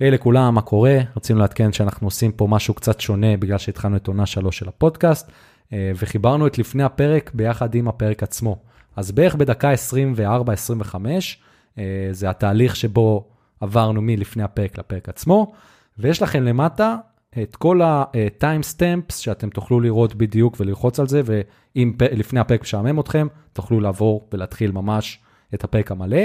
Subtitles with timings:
[0.00, 0.98] היי לכולם, מה קורה?
[1.16, 5.30] רצינו לעדכן שאנחנו עושים פה משהו קצת שונה בגלל שהתחלנו את עונה שלוש של הפודקאסט,
[5.72, 8.58] אה, וחיברנו את לפני הפרק ביחד עם הפרק עצמו.
[8.96, 11.38] אז בערך בדקה 24-25,
[11.78, 13.28] אה, זה התהליך שבו
[13.60, 15.52] עברנו מלפני הפרק לפרק עצמו,
[15.98, 16.96] ויש לכם למטה
[17.42, 23.00] את כל ה-time stamps שאתם תוכלו לראות בדיוק וללחוץ על זה, ואם לפני הפרק משעמם
[23.00, 25.18] אתכם, תוכלו לעבור ולהתחיל ממש
[25.54, 26.22] את הפרק המלא.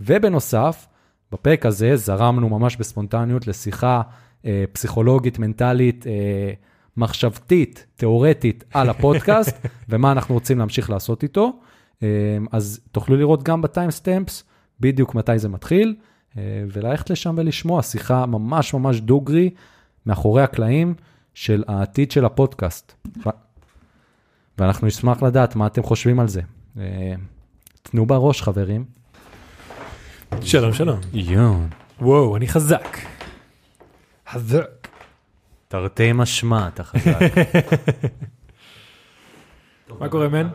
[0.00, 0.86] ובנוסף,
[1.32, 4.02] בפרק הזה זרמנו ממש בספונטניות לשיחה
[4.44, 6.52] אה, פסיכולוגית, מנטלית, אה,
[6.96, 9.56] מחשבתית, תיאורטית על הפודקאסט,
[9.88, 11.52] ומה אנחנו רוצים להמשיך לעשות איתו.
[12.02, 12.08] אה,
[12.52, 14.44] אז תוכלו לראות גם בטיים סטמפס
[14.80, 15.96] בדיוק מתי זה מתחיל,
[16.38, 19.50] אה, וללכת לשם ולשמוע שיחה ממש ממש דוגרי,
[20.06, 20.94] מאחורי הקלעים
[21.34, 22.92] של העתיד של הפודקאסט.
[24.58, 26.40] ואנחנו נשמח לדעת מה אתם חושבים על זה.
[26.78, 27.14] אה,
[27.82, 28.84] תנו בראש, חברים.
[30.40, 31.00] שלום, שלום.
[31.12, 31.68] יון.
[32.00, 32.98] וואו, אני חזק.
[34.30, 34.88] חזק.
[35.68, 37.20] תרתי משמע, אתה חזק.
[40.00, 40.48] מה קורה, מן?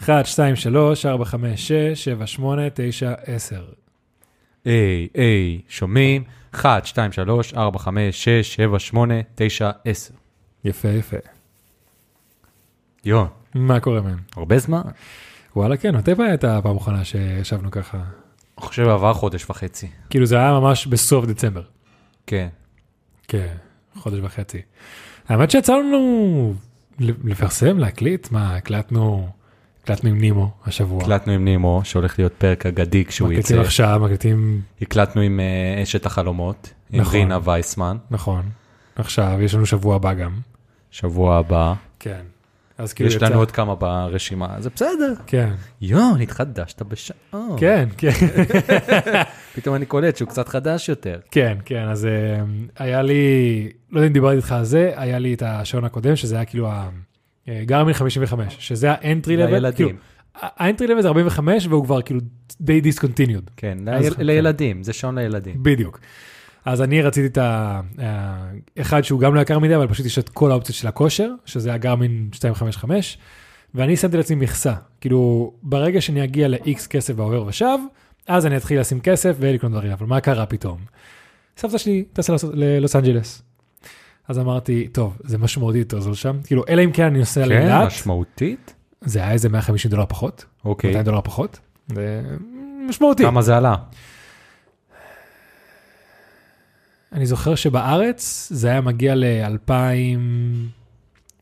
[0.00, 3.64] 1, 2, 3, 4, 5, 6, 7, 8, 9, 10.
[4.64, 6.24] היי, היי, שומעים?
[6.54, 10.14] 1, 2, 3, 4, 5, 6, 7, 8, 9, 10.
[10.64, 11.16] יפה, יפה.
[13.04, 14.16] יון, מה קורה, מן?
[14.36, 14.82] הרבה זמן.
[15.56, 17.98] וואלה, כן, מתי הייתה הפעם האחרונה שישבנו ככה?
[18.64, 19.88] אני חושב עבר חודש וחצי.
[20.10, 21.62] כאילו זה היה ממש בסוף דצמבר.
[22.26, 22.48] כן.
[23.28, 23.54] כן,
[23.96, 24.62] חודש וחצי.
[25.28, 26.54] האמת שיצא לנו
[26.98, 29.28] לפרסם, להקליט, מה, הקלטנו,
[29.82, 31.02] הקלטנו עם נימו השבוע.
[31.02, 33.64] הקלטנו עם נימו, שהולך להיות פרק אגדי כשהוא מקליטים יצא.
[33.66, 37.14] עכשיו, מקליטים, הקלטנו עם אה, אשת החלומות, עם נכון.
[37.14, 38.50] רינה וייסמן, נכון.
[38.96, 40.38] עכשיו, יש לנו שבוע הבא גם.
[40.90, 41.74] שבוע הבא.
[41.98, 42.22] כן.
[42.78, 43.26] אז כאילו יש יצא.
[43.26, 45.14] לנו עוד כמה ברשימה, זה בסדר.
[45.26, 47.56] כן, יון, התחדשת בשעון.
[47.58, 48.10] כן, כן.
[49.54, 51.18] פתאום אני קולט שהוא קצת חדש יותר.
[51.30, 52.10] כן, כן, אז אה,
[52.78, 53.14] היה לי,
[53.90, 56.68] לא יודע אם דיברתי איתך על זה, היה לי את השעון הקודם, שזה היה כאילו
[57.48, 59.86] הגרמין 55, שזה ה entry level, לילדים.
[59.86, 59.98] כאילו,
[60.34, 62.20] ה entry level זה 45 והוא כבר כאילו
[62.60, 65.54] די discontinued, כן, ליל- לילדים, זה שעון לילדים.
[65.62, 66.00] בדיוק.
[66.64, 67.80] אז אני רציתי את ה...
[68.02, 71.30] ה- אחד שהוא גם לא יקר מדי, אבל פשוט יש את כל האופציות של הכושר,
[71.44, 73.18] שזה הגרמין 255,
[73.74, 77.78] ואני שמתי לעצמי מכסה, כאילו ברגע שאני אגיע ל-X כסף בעובר ושב,
[78.28, 80.78] אז אני אתחיל לשים כסף ולקנות דברים, אבל מה קרה פתאום?
[81.56, 83.42] סבתא שלי טסה ללוס- אנג'לס.
[84.28, 87.48] אז אמרתי, טוב, זה משמעותית יותר זול שם, כאילו, אלא אם כן אני נוסע כן,
[87.48, 88.74] לאילת, משמעותית.
[89.00, 90.88] זה היה איזה 150 דולר פחות, אוקיי.
[90.90, 91.58] 200 דולר פחות,
[91.88, 92.22] זה
[92.88, 93.22] משמעותי.
[93.22, 93.74] כמה זה עלה?
[97.14, 99.70] אני זוכר שבארץ זה היה מגיע ל-2000,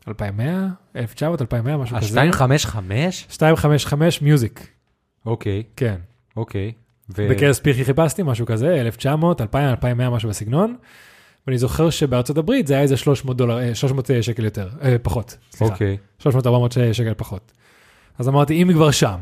[0.09, 2.21] 2100, 1900, 2100, משהו כזה.
[2.23, 2.77] ה-255?
[3.31, 4.69] 255 מיוזיק,
[5.27, 5.97] אוקיי, כן.
[6.37, 6.73] אוקיי.
[7.17, 10.77] ו- בכנס פיחי חיפשתי משהו כזה, 1900, 2000, 2100, משהו בסגנון.
[11.47, 15.37] ואני זוכר שבארצות הברית זה היה איזה 300 דולר, אה, 300 שקל יותר, אה, פחות,
[15.51, 15.73] סליחה.
[15.73, 16.27] אוקיי, 300-400
[16.93, 17.53] שקל פחות.
[18.19, 19.19] אז אמרתי, אם כבר שם,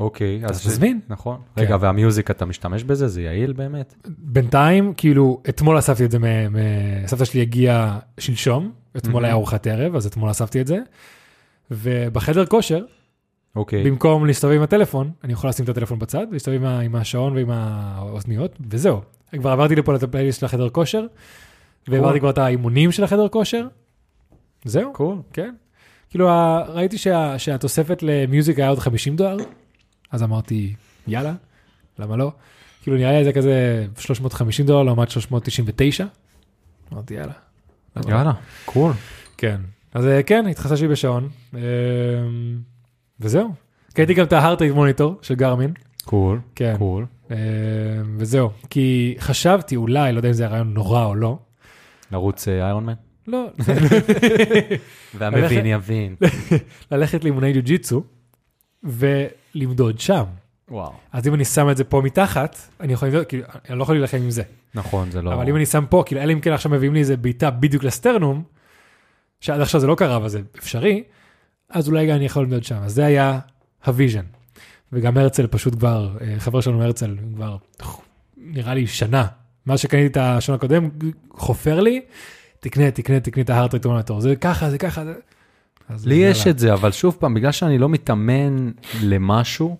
[0.00, 0.40] אוקיי.
[0.44, 1.00] אז תזמין.
[1.08, 1.36] נכון.
[1.56, 1.62] כן.
[1.62, 3.08] רגע, והמיוזיק אתה משתמש בזה?
[3.08, 3.94] זה יעיל באמת?
[4.18, 9.24] בינתיים, כאילו, אתמול אספתי את זה, מ- מ- סבתא שלי הגיעה שלשום, אתמול מהמם.
[9.24, 10.78] היה ארוחת ערב, אז אתמול אספתי את זה.
[11.70, 12.84] ובחדר כושר,
[13.56, 13.84] אוקיי.
[13.84, 17.36] במקום להסתובב עם הטלפון, אני יכול לשים את הטלפון בצד, להסתובב עם, ה- עם השעון
[17.36, 19.00] ועם האוזניות, וזהו.
[19.38, 21.06] כבר עברתי לפה לפלייליסט של החדר כושר,
[21.88, 23.66] והעברתי כבר את האימונים של החדר כושר,
[24.64, 25.16] זהו, cool.
[25.32, 25.54] כן.
[26.10, 26.28] כאילו,
[26.68, 29.36] ראיתי שה, שהתוספת ל music היה עוד 50 דולר,
[30.16, 30.74] אז אמרתי,
[31.06, 31.34] יאללה,
[31.98, 32.32] למה לא?
[32.82, 36.06] כאילו, נראה לי זה כזה 350 דולר לעומת 399,
[36.92, 37.32] אמרתי, יאללה.
[37.96, 38.32] לא?" יאללה,
[38.64, 38.92] cool.
[39.36, 39.60] כן.
[39.94, 41.60] אז אה, כן, התחדשתי בשעון, אה,
[43.20, 43.54] וזהו.
[43.94, 45.72] קניתי גם את ה heart rate monitor של גרמין,
[46.04, 46.40] cool.
[46.54, 47.06] כן, cool.
[47.30, 47.36] אה,
[48.18, 48.50] וזהו.
[48.70, 51.38] כי חשבתי אולי, לא יודע אם זה רעיון נורא או לא,
[52.12, 52.94] לרוץ אה, Ironman?
[53.26, 53.46] לא,
[55.18, 56.16] והמבין יבין.
[56.92, 58.02] ללכת לאימוני ג'יו-ג'יצו
[59.56, 60.24] ולמדוד שם.
[60.70, 60.92] וואו.
[61.12, 63.94] אז אם אני שם את זה פה מתחת, אני יכול למדוד, כאילו, אני לא יכול
[63.94, 64.42] להילחם עם זה.
[64.74, 65.34] נכון, זה לא...
[65.34, 67.84] אבל אם אני שם פה, כאילו, אלא אם כן עכשיו מביאים לי איזה בעיטה בדיוק
[67.84, 68.42] ל sternum,
[69.40, 71.02] שעד עכשיו זה לא קרה, אבל זה אפשרי,
[71.70, 72.76] אז אולי גם אני יכול למדוד שם.
[72.76, 73.38] אז זה היה
[73.84, 74.24] ה vision.
[74.92, 77.56] וגם הרצל פשוט כבר, אה, חבר שלנו הרצל, כבר
[78.36, 79.26] נראה לי שנה,
[79.66, 80.88] מאז שקניתי את השעון הקודם,
[81.30, 82.00] חופר לי,
[82.60, 84.10] תקנה, תקנה, תקנה את ההארט רייט.
[84.18, 85.04] זה ככה, זה ככה.
[85.04, 85.14] זה...
[86.04, 86.14] לי.
[86.14, 88.70] יש את זה, אבל שוב פעם, בגלל שאני לא מתאמן
[89.02, 89.76] למשהו.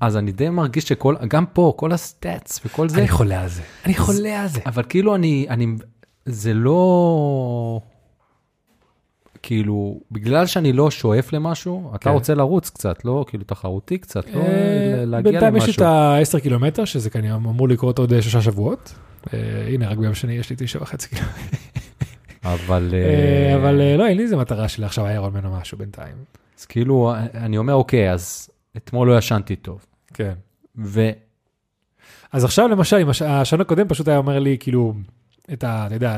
[0.00, 3.62] אז אני די מרגיש שכל, גם פה, כל הסטאצ וכל זה, אני חולה על זה.
[3.84, 4.60] אני חולה על זה.
[4.66, 5.66] אבל כאילו אני, אני,
[6.26, 7.80] זה לא...
[9.42, 12.10] כאילו, בגלל שאני לא שואף למשהו, אתה כן.
[12.10, 15.84] רוצה לרוץ קצת, לא כאילו תחרותי קצת, לא אה, להגיע בינתיים יש את למשהו.
[15.84, 18.94] ה-10 קילומטר, שזה כנראה אמור לקרות עוד אה, שלושה שבועות.
[19.34, 19.38] אה,
[19.68, 21.56] הנה, רק ביום שני יש לי תשע וחצי קילומטר.
[22.44, 22.90] אבל...
[22.92, 25.78] אה, אה, אבל אה, לא, אין לי איזה מטרה של עכשיו Iron Man או משהו
[25.78, 26.14] בינתיים.
[26.58, 29.86] אז כאילו, אני אומר, אוקיי, אז אתמול לא ישנתי טוב.
[30.14, 30.32] כן.
[30.78, 31.10] ו...
[32.32, 34.94] אז עכשיו למשל, עם הש- השעון הקודם פשוט היה אומר לי, כאילו,
[35.52, 35.86] את ה...
[35.86, 36.16] אתה יודע,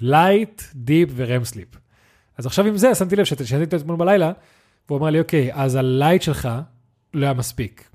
[0.00, 1.68] light, deep ו REM sleep.
[2.38, 4.32] אז עכשיו עם זה, שמתי לב ששיניתי אותו אתמול בלילה,
[4.88, 6.48] והוא אמר לי, אוקיי, אז ה light שלך
[7.14, 7.88] לא היה מספיק.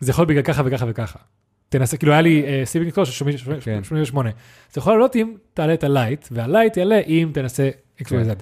[0.00, 1.18] זה יכול להיות בגלל ככה וככה וככה.
[1.78, 3.24] תנסה, כאילו היה לי sleeping score של
[3.60, 3.84] כן.
[3.84, 4.30] 88.
[4.72, 7.70] זה יכול לעלות אם תעלה את ה light, וה light יעלה אם תנסה
[8.00, 8.08] XYZ.
[8.08, 8.34] כן.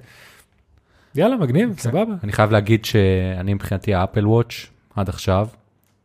[1.15, 1.81] יאללה, מגניב, כן.
[1.81, 2.13] סבבה.
[2.23, 4.65] אני חייב להגיד שאני מבחינתי ה Apple Watch
[4.95, 5.47] עד עכשיו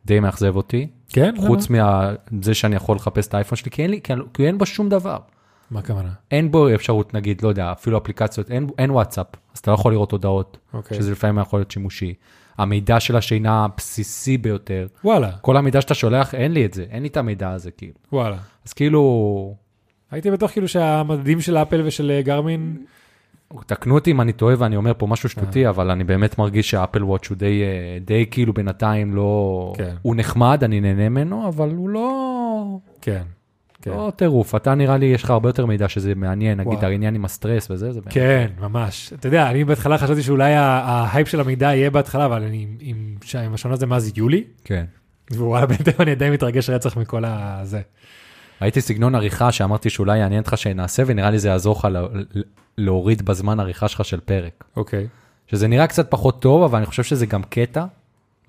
[0.05, 1.35] די מאכזב אותי, כן?
[1.47, 3.99] חוץ מזה שאני יכול לחפש את האייפון שלי, כי אין, לי,
[4.33, 5.17] כי, אין בו שום דבר.
[5.71, 6.09] מה הכוונה?
[6.31, 9.91] אין בו אפשרות, נגיד, לא יודע, אפילו אפליקציות, אין, אין וואטסאפ, אז אתה לא יכול
[9.91, 10.97] לראות הודעות, אוקיי.
[10.97, 12.13] שזה לפעמים יכול להיות שימושי.
[12.57, 17.01] המידע של השינה הבסיסי ביותר, וואלה, כל המידע שאתה שולח, אין לי את זה, אין
[17.01, 17.93] לי את המידע הזה, כאילו.
[18.13, 18.37] וואלה.
[18.65, 19.55] אז כאילו,
[20.11, 22.77] הייתי בטוח כאילו שהמדדים של אפל ושל אה, גרמין,
[23.65, 25.31] תקנו אותי אם אני טועה ואני אומר פה משהו אה.
[25.31, 29.73] שטותי, אבל אני באמת מרגיש שהאפל וואץ' הוא די, אה, די כאילו בינתיים לא...
[29.77, 29.95] כן.
[30.01, 32.77] הוא נחמד, אני נהנה ממנו, אבל הוא לא...
[33.01, 33.23] כן,
[33.81, 33.91] כן.
[33.91, 34.55] לא טירוף.
[34.55, 36.85] אתה נראה לי, יש לך הרבה יותר מידע שזה מעניין, נגיד וואו.
[36.85, 37.99] העניין עם הסטרס וזה, זה.
[38.09, 39.13] כן, ממש.
[39.13, 43.53] אתה יודע, אני בהתחלה חשבתי שאולי ההייפ של המידע יהיה בהתחלה, אבל אני עם- עם
[43.53, 44.85] השעון הזה מאז יולי, כן.
[45.31, 47.81] ווואלה, בינתיים אני עדיין מתרגש רצח מכל הזה.
[48.61, 52.05] ראיתי סגנון עריכה שאמרתי שאולי יעניין אותך שנעשה, ונראה לי זה יעזור לך לה-
[52.77, 54.63] להוריד בזמן עריכה שלך של פרק.
[54.75, 55.07] אוקיי.
[55.47, 57.85] שזה נראה קצת פחות טוב, אבל אני חושב שזה גם קטע.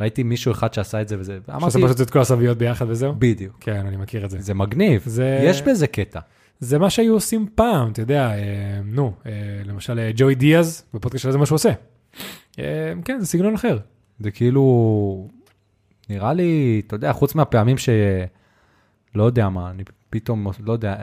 [0.02, 3.14] ראיתי מישהו אחד שעשה את זה וזה, שעושה אמרתי, פשוט את כל הזוויות ביחד וזהו?
[3.18, 3.56] בדיוק.
[3.60, 4.38] כן, אני מכיר את זה.
[4.40, 6.20] זה מגניב, זה- יש בזה קטע.
[6.60, 8.36] זה מה שהיו עושים פעם, אתה יודע, אה,
[8.84, 9.32] נו, אה,
[9.64, 11.70] למשל אה, ג'וי דיאז, בפודקאסט שלו זה מה שהוא עושה.
[12.58, 12.64] אה,
[13.04, 13.78] כן, זה סגנון אחר.
[14.20, 15.28] זה כאילו,
[16.10, 17.88] נראה לי, אתה יודע, חוץ מהפעמים ש...
[19.14, 20.96] לא יודע מה, אני פתאום, לא יודע,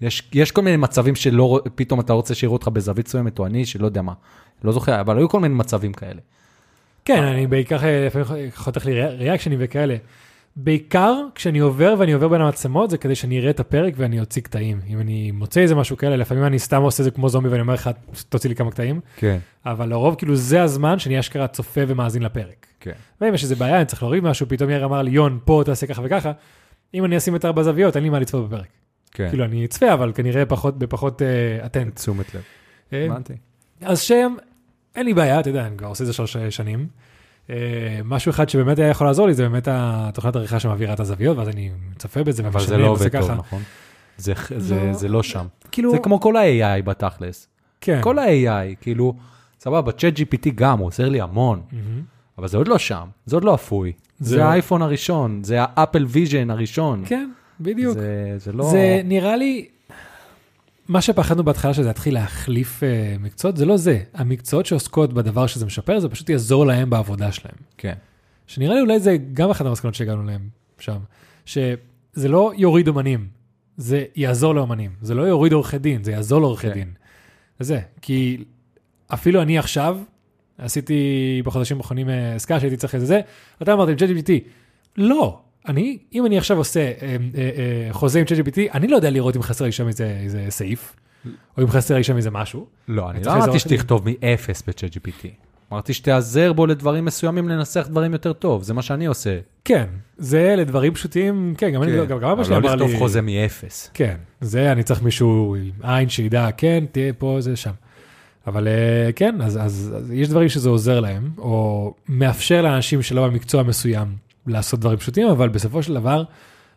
[0.00, 3.66] יש, יש כל מיני מצבים שלא, פתאום אתה רוצה שיראו אותך בזווית מסוימת, או אני,
[3.66, 4.12] שלא יודע מה,
[4.64, 6.20] לא זוכר, אבל היו כל מיני מצבים כאלה.
[7.08, 9.96] כן, אני בעיקר אה, לפעמים חותך לי רי- ריאקשנים וכאלה.
[10.56, 14.42] בעיקר כשאני עובר ואני עובר בין המצלמות זה כדי שאני אראה את הפרק ואני אוציא
[14.42, 14.80] קטעים.
[14.88, 17.60] אם אני מוצא איזה משהו כאלה, לפעמים אני סתם עושה את זה כמו זומבי ואני
[17.60, 17.90] אומר לך,
[18.28, 19.38] תוציא לי כמה קטעים, כן.
[19.66, 22.66] אבל לרוב כאילו זה הזמן שאני אשכרה צופה ומאזין לפרק.
[22.80, 22.92] כן.
[23.20, 25.86] ואם יש איזה בעיה, אני צריך להוריד משהו, פתאום יאיר אמר לי, יון, פה תעשה
[25.86, 26.32] ככה וככה,
[26.94, 28.66] אם אני אשים את ארבע זוויות, אין לי מה לצפות בפרק.
[29.10, 29.28] כן.
[29.28, 31.26] כאילו, אני אצפה, אבל כנראה פחות, בפחות אה,
[31.66, 31.96] אטנט.
[31.96, 32.40] תשומת לב.
[32.92, 33.32] אה, הבנתי.
[33.80, 34.34] אז שם,
[34.96, 36.86] אין לי בעיה, אתה יודע, אני כבר עושה את זה שלוש שנים.
[37.50, 37.56] אה,
[38.04, 41.48] משהו אחד שבאמת היה יכול לעזור לי, זה באמת התוכנת עריכה שמעבירה את הזוויות, ואז
[41.48, 43.30] אני מצפה בזה אבל זה לא עובד טוב.
[43.30, 43.62] נכון?
[44.16, 44.92] זה, זה, לא.
[44.92, 45.46] זה לא שם.
[45.72, 47.48] כאילו, זה כמו כל ה-AI בתכלס.
[47.80, 48.00] כן.
[48.02, 49.14] כל ה-AI, כאילו,
[49.60, 51.62] סבבה, ChatGPT גם, הוא עוזר לי המון.
[52.38, 53.92] אבל זה עוד לא שם, זה עוד לא אפוי.
[54.20, 57.02] זה זה לא- האייפון הראשון, זה ה Apple Vision הראשון.
[57.06, 57.30] כן,
[57.60, 57.94] בדיוק.
[57.94, 58.64] זה, זה לא...
[58.70, 59.68] זה נראה לי,
[60.88, 64.02] מה שפחדנו בהתחלה שזה יתחיל להחליף אה, מקצועות, זה לא זה.
[64.14, 67.54] המקצועות שעוסקות בדבר שזה משפר, זה פשוט יעזור להם בעבודה שלהם.
[67.78, 67.94] כן.
[68.46, 70.48] שנראה לי אולי זה גם אחת המסקנות שהגענו להם
[70.78, 70.98] שם,
[71.46, 73.28] שזה לא יוריד אומנים,
[73.76, 74.90] זה יעזור לאומנים.
[75.02, 76.74] זה לא יוריד עורכי דין, זה יעזור לעורכי כן.
[76.74, 76.92] דין.
[77.60, 78.44] זה, כי
[79.14, 79.98] אפילו אני עכשיו,
[80.58, 83.20] עשיתי בחודשים האחרונים אה, עסקה שהייתי צריך איזה זה,
[83.62, 84.30] אתה אמרת עם ChatGPT,
[84.96, 89.10] לא, אני, אם אני עכשיו עושה אה, אה, אה, חוזה עם ChatGPT, אני לא יודע
[89.10, 90.96] לראות אם חסר לי שם איזה, איזה סעיף,
[91.58, 92.66] או אם חסר לי שם איזה משהו.
[92.88, 93.58] לא, אני לא אמרתי.
[93.58, 95.28] שתכתוב מ-0 ב-chat GPT.
[95.72, 99.38] אמרתי שתיעזר בו לדברים מסוימים לנסח דברים יותר טוב, זה מה שאני עושה.
[99.64, 99.86] כן,
[100.18, 102.98] זה לדברים פשוטים, כן, גם אני, גם גם אבא שלי אבל אמר לא לי, לכתוב
[102.98, 103.90] חוזה מ-0.
[103.94, 107.72] כן, זה אני צריך מישהו עם עין שידע, כן, תהיה פה, זה שם.
[108.46, 113.26] אבל אה, כן, אז, אז, אז יש דברים שזה עוזר להם, או מאפשר לאנשים שלא
[113.26, 116.24] במקצוע מסוים לעשות דברים פשוטים, אבל בסופו של דבר,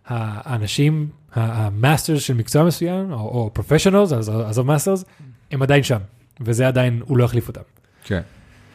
[0.06, 5.06] האנשים, ה masters של מקצוע מסוים, או, או professionals, עזוב masters,
[5.52, 6.00] הם עדיין שם,
[6.42, 7.62] וזה עדיין, הוא לא יחליף אותם.
[8.04, 8.22] כן.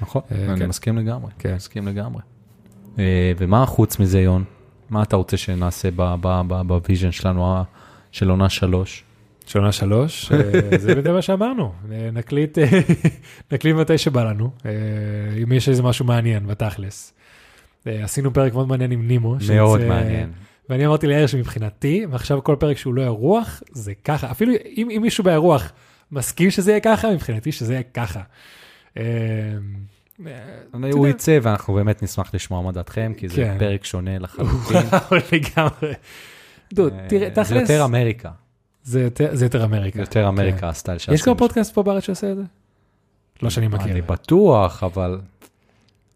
[0.00, 0.68] נכון, אה, אני כן.
[0.68, 1.30] מסכים לגמרי.
[1.38, 1.54] כן.
[1.54, 2.22] מסכים לגמרי.
[2.98, 4.44] אה, ומה חוץ מזה, יון?
[4.90, 5.88] מה אתה רוצה שנעשה
[6.66, 7.64] ב vision שלנו,
[8.12, 9.04] של עונה שלוש?
[9.46, 11.72] שנה שלוש, אה, זה בדיוק מה שאמרנו,
[12.12, 12.58] נקליט,
[13.52, 14.50] נקליט מתי שבא לנו,
[15.42, 17.12] אם יש איזה משהו מעניין בתכלס.
[17.86, 19.28] עשינו פרק מאוד מעניין עם נימו.
[19.30, 20.32] מאוד שיוצא- מעניין.
[20.68, 25.02] ואני אמרתי ליאיר שמבחינתי, ועכשיו כל פרק שהוא לא אירוח, זה ככה, אפילו אם, אם
[25.02, 25.72] מישהו באירוח
[26.12, 28.20] מסכים שזה יהיה ככה, מבחינתי שזה יהיה ככה.
[28.98, 29.02] אה,
[30.92, 33.56] הוא יצא ואנחנו באמת נשמח לשמוע מה דעתכם, כי זה כן.
[33.58, 34.76] פרק שונה לחלוטין.
[35.32, 35.92] לגמרי.
[36.74, 38.30] דוד, תראה, אה, זה תכלס, יותר אמריקה.
[38.82, 40.00] זה יותר- זה יותר אמריקה.
[40.00, 40.66] יותר אמריקה כן.
[40.66, 41.14] הסטייל שעשינו.
[41.14, 42.42] יש כבר פודקאסט פה בארץ שעושה את זה?
[43.42, 43.92] לא שאני מכיר.
[43.92, 45.20] אני בטוח, אבל,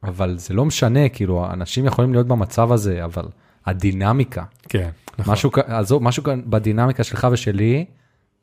[0.05, 3.25] אבל זה לא משנה, כאילו, אנשים יכולים להיות במצב הזה, אבל
[3.67, 5.33] הדינמיקה, כן, נכון.
[5.33, 7.85] משהו, עזוב, משהו כאן בדינמיקה שלך ושלי,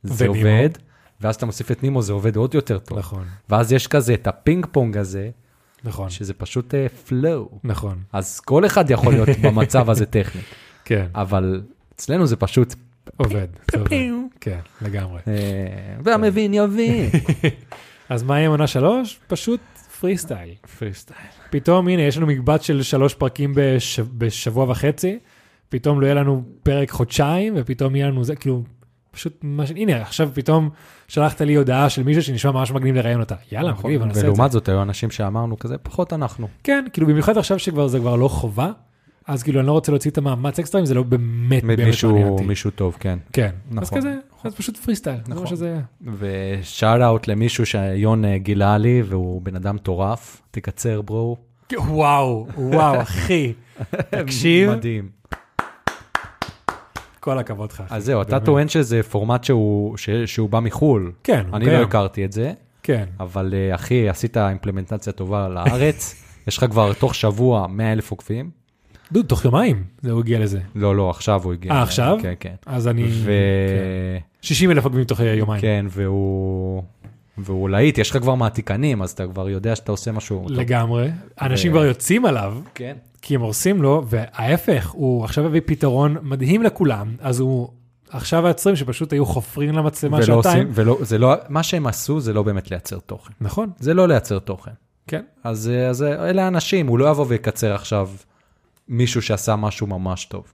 [0.04, 0.48] זה ונימו.
[0.48, 0.70] עובד,
[1.22, 2.98] ואז אתה מוסיף את נימו, זה עובד עוד יותר טוב.
[2.98, 5.30] נכון, ואז יש כזה את הפינג פונג הזה,
[5.84, 6.74] נכון, שזה פשוט
[7.08, 7.50] flow.
[7.64, 10.42] נכון, אז כל אחד יכול להיות במצב הזה טכני,
[10.86, 11.62] כן, אבל
[11.96, 12.76] אצלנו זה פשוט,
[13.18, 13.90] עובד, זה עובד.
[14.42, 15.22] כן, לגמרי.
[15.28, 15.34] אה,
[16.04, 17.10] והמבין יבין.
[18.10, 19.20] אז מה עם עונה שלוש?
[19.28, 19.60] פשוט
[20.00, 20.56] freestyle.
[20.80, 21.20] freestyle.
[21.50, 24.00] פתאום, הנה, יש לנו מקבץ של שלוש פרקים בש...
[24.00, 25.20] בשבוע וחצי,
[25.70, 28.64] פתאום לא יהיה לנו פרק חודשיים, ופתאום יהיה לנו זה, כאילו,
[29.12, 29.72] פשוט, מש...
[29.72, 30.70] הנה, עכשיו פתאום
[31.08, 33.36] שלחת לי הודעה של מישהו שנשמע ממש מגניב לראיין אותה.
[33.52, 34.32] יאללה, נכון, מגניב, אני אעשה את זה.
[34.32, 36.48] ולעומת זאת היו אנשים שאמרנו כזה, פחות אנחנו.
[36.64, 38.72] כן, כאילו, במיוחד עכשיו שכבר זה כבר לא חובה,
[39.28, 41.88] אז כאילו, אני לא רוצה להוציא את המאמץ אקסטרה אם זה לא באמת באמת מעניין
[41.88, 42.44] מישהו, אותי.
[42.44, 43.20] מישהו טוב, כן.
[43.34, 43.98] כן, אז נכון.
[43.98, 45.48] כזה, אז פשוט פרי סטייל, זה מה נכון.
[45.48, 45.80] שזה...
[46.20, 51.38] ושאט אאוט למישהו שיון אה, גילה לי, והוא בן אדם מטורף, תקצר ברו.
[51.78, 53.54] וואו, וואו, אחי,
[54.10, 55.10] תקשיב, מדהים.
[57.20, 57.82] כל הכבוד לך.
[57.82, 58.40] אחי, אז זהו, אתה.
[58.40, 61.12] טוען שזה פורמט שהוא, ש- שהוא בא מחו"ל.
[61.24, 61.84] כן, הוא אני לא קיים.
[61.84, 62.54] הכרתי את זה,
[62.84, 66.16] כן, אבל אה, אחי, עשית אימפלמנטציה טובה לארץ,
[66.48, 68.50] יש לך כבר תוך שבוע 100 אלף עוקבים.
[69.12, 70.60] דוד, תוך יומיים הוא הגיע לזה.
[70.76, 71.72] לא, לא, עכשיו הוא הגיע.
[71.72, 72.18] אה, עכשיו?
[72.22, 72.56] כן, כן.
[72.66, 73.06] אז אני...
[73.10, 73.32] ו...
[74.42, 75.62] 60 אלף עוקבים תוך יומיים.
[75.62, 76.84] כן, והוא...
[77.38, 80.58] והוא להיט, יש לך כבר מעתיקנים, אז אתה כבר יודע שאתה עושה משהו טוב.
[80.58, 81.10] לגמרי.
[81.42, 82.96] אנשים ו- כבר יוצאים עליו, כן.
[83.22, 87.70] כי הם הורסים לו, וההפך, הוא עכשיו הביא פתרון מדהים לכולם, אז הוא...
[88.10, 90.68] עכשיו העצרים שפשוט היו חופרים למצלמה ולא שעתיים.
[90.68, 93.34] עושים, ולא, זה לא, מה שהם עשו זה לא באמת לייצר תוכן.
[93.42, 94.72] נכון, זה לא לייצר תוכן.
[95.08, 95.22] כן.
[95.44, 98.10] אז, אה, אז אה, אלה האנשים, הוא לא יבוא ויקצר עכשיו
[98.90, 100.54] מישהו שעשה משהו ממש טוב.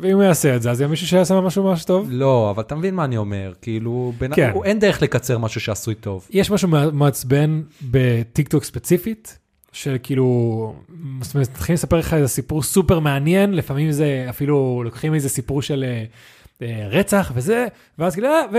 [0.00, 2.08] ואם הוא יעשה את זה, אז יהיה מישהו שיעשה משהו ממש טוב.
[2.10, 4.52] לא, אבל אתה מבין מה אני אומר, כאילו, בין, כן.
[4.64, 6.28] אין דרך לקצר משהו שעשוי טוב.
[6.30, 9.38] יש משהו מע- מעצבן בטיקטוק ספציפית,
[9.72, 10.74] של כאילו,
[11.20, 15.62] זאת אומרת, מתחילים לספר לך איזה סיפור סופר מעניין, לפעמים זה אפילו לוקחים איזה סיפור
[15.62, 16.04] של אה,
[16.66, 17.66] אה, רצח וזה,
[17.98, 18.56] ואז כאילו, אה, ו...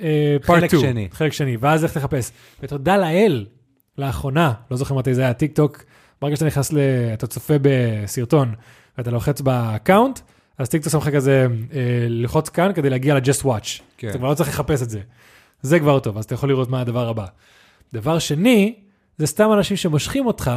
[0.00, 1.08] אה, חלק שני.
[1.12, 2.30] חלק שני, ואז לך תחפש.
[2.62, 3.46] ותודה לאל,
[3.98, 5.84] לאחרונה, לא זוכר מתי זה היה, טיק טוק,
[6.22, 6.78] ברגע שאתה נכנס, ל...
[7.12, 8.54] אתה צופה בסרטון,
[8.98, 10.20] ואתה לוחץ ב account,
[10.58, 13.82] אז טיק טוק שם לך כזה, אה, ללחוץ כאן כדי להגיע ל-just watch.
[13.96, 14.08] כן.
[14.08, 15.00] אתה כבר לא צריך לחפש את זה.
[15.62, 17.26] זה כבר טוב, אז אתה יכול לראות מה הדבר הבא.
[17.92, 18.74] דבר שני,
[19.18, 20.50] זה סתם אנשים שמושכים אותך,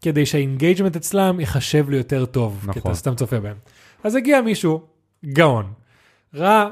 [0.00, 2.90] כדי שה engagement אצלם ייחשב ליותר טוב, כי נכון.
[2.90, 3.56] אתה סתם צופה בהם.
[4.04, 4.80] אז הגיע מישהו,
[5.24, 5.72] גאון,
[6.34, 6.68] ראה,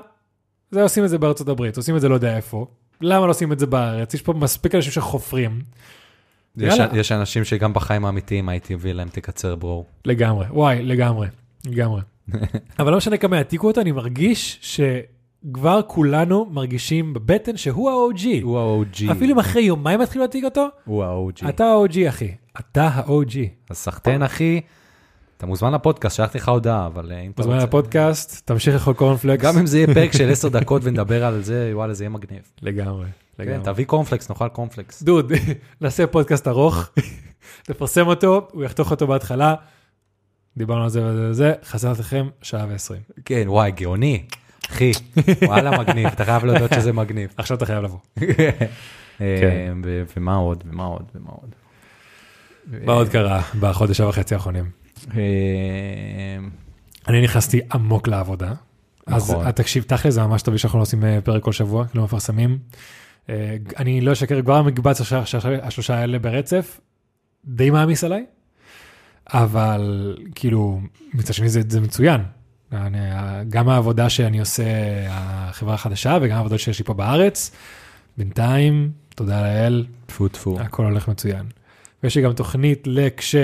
[0.70, 2.66] זה עושים את זה בארצות הברית, עושים את זה לא יודע איפה,
[3.00, 4.14] למה לא עושים את זה בארץ?
[4.14, 5.60] יש פה מספיק אנשים שחופרים,
[6.56, 6.78] יש.
[6.92, 9.84] יש אנשים שגם בחיים האמיתיים הייתי מביא להם תקצר bro.
[10.04, 11.28] לגמרי, וואי, לגמרי,
[11.66, 12.00] לגמרי.
[12.78, 18.26] אבל לא משנה כמה יעתיקו אותו, אני מרגיש שכבר כולנו מרגישים בבטן שהוא ה-OG.
[18.42, 19.12] הוא ה-OG.
[19.12, 21.48] אפילו אם אחרי יומיים מתחילים להעתיק אותו, הוא ה-OG.
[21.48, 23.36] אתה ה-OG אחי, אתה ה-OG.
[23.70, 24.60] אז סחטיין אחי,
[25.36, 27.66] אתה מוזמן לפודקאסט, שלחתי לך הודעה, אבל אה, אם אתה מוזמן רוצה...
[27.66, 29.44] לפודקאסט, תמשיך לאכול קורנפלקס.
[29.44, 32.42] גם אם זה יהיה פרק של 10 דקות ונדבר על זה, וואלה, זה יהיה מגניב.
[32.62, 33.06] לגמרי,
[33.38, 33.64] לגמרי.
[33.64, 35.02] תביא קורנפלקס, נאכל קורנפלקס.
[35.02, 35.32] דוד,
[35.80, 36.88] נעשה פודקאסט ארוך,
[37.66, 39.54] תפרסם אותו, הוא יחתוך אותו בהתחלה.
[40.56, 43.00] דיברנו על זה וזה וזה, חסר לכם שעה ועשרים.
[43.24, 44.24] כן, וואי, גאוני.
[44.70, 44.92] אחי,
[45.46, 47.34] וואלה, מגניב, אתה חייב להודות שזה מגניב.
[47.36, 47.98] עכשיו אתה חייב לבוא.
[49.20, 51.54] אה, ו- ומה עוד, ומה עוד, ומה עוד.
[52.84, 54.70] מה עוד קרה בחודש וחצי האחרונים?
[55.16, 55.20] אה,
[57.08, 58.52] אני נכנסתי עמוק לעבודה.
[59.06, 59.46] אז נכון.
[59.46, 62.58] אה, תקשיב, תכל'ס זה ממש טוב שאנחנו עושים אה, פרק כל שבוע, כאילו מפרסמים.
[63.30, 66.80] אה, אני לא אשקר, כבר המקבץ הש- הש- השלושה האלה ברצף,
[67.44, 68.24] די מעמיס עליי,
[69.32, 70.80] אבל כאילו,
[71.14, 72.20] מצד שני זה, זה מצוין.
[72.72, 72.98] אני,
[73.48, 74.64] גם העבודה שאני עושה,
[75.10, 77.50] החברה החדשה, וגם העבודות שיש לי פה בארץ,
[78.18, 80.60] בינתיים, תודה לאל, טפו טפו.
[80.60, 81.46] הכל הולך מצוין.
[82.02, 83.34] ויש לי גם תוכנית לכש...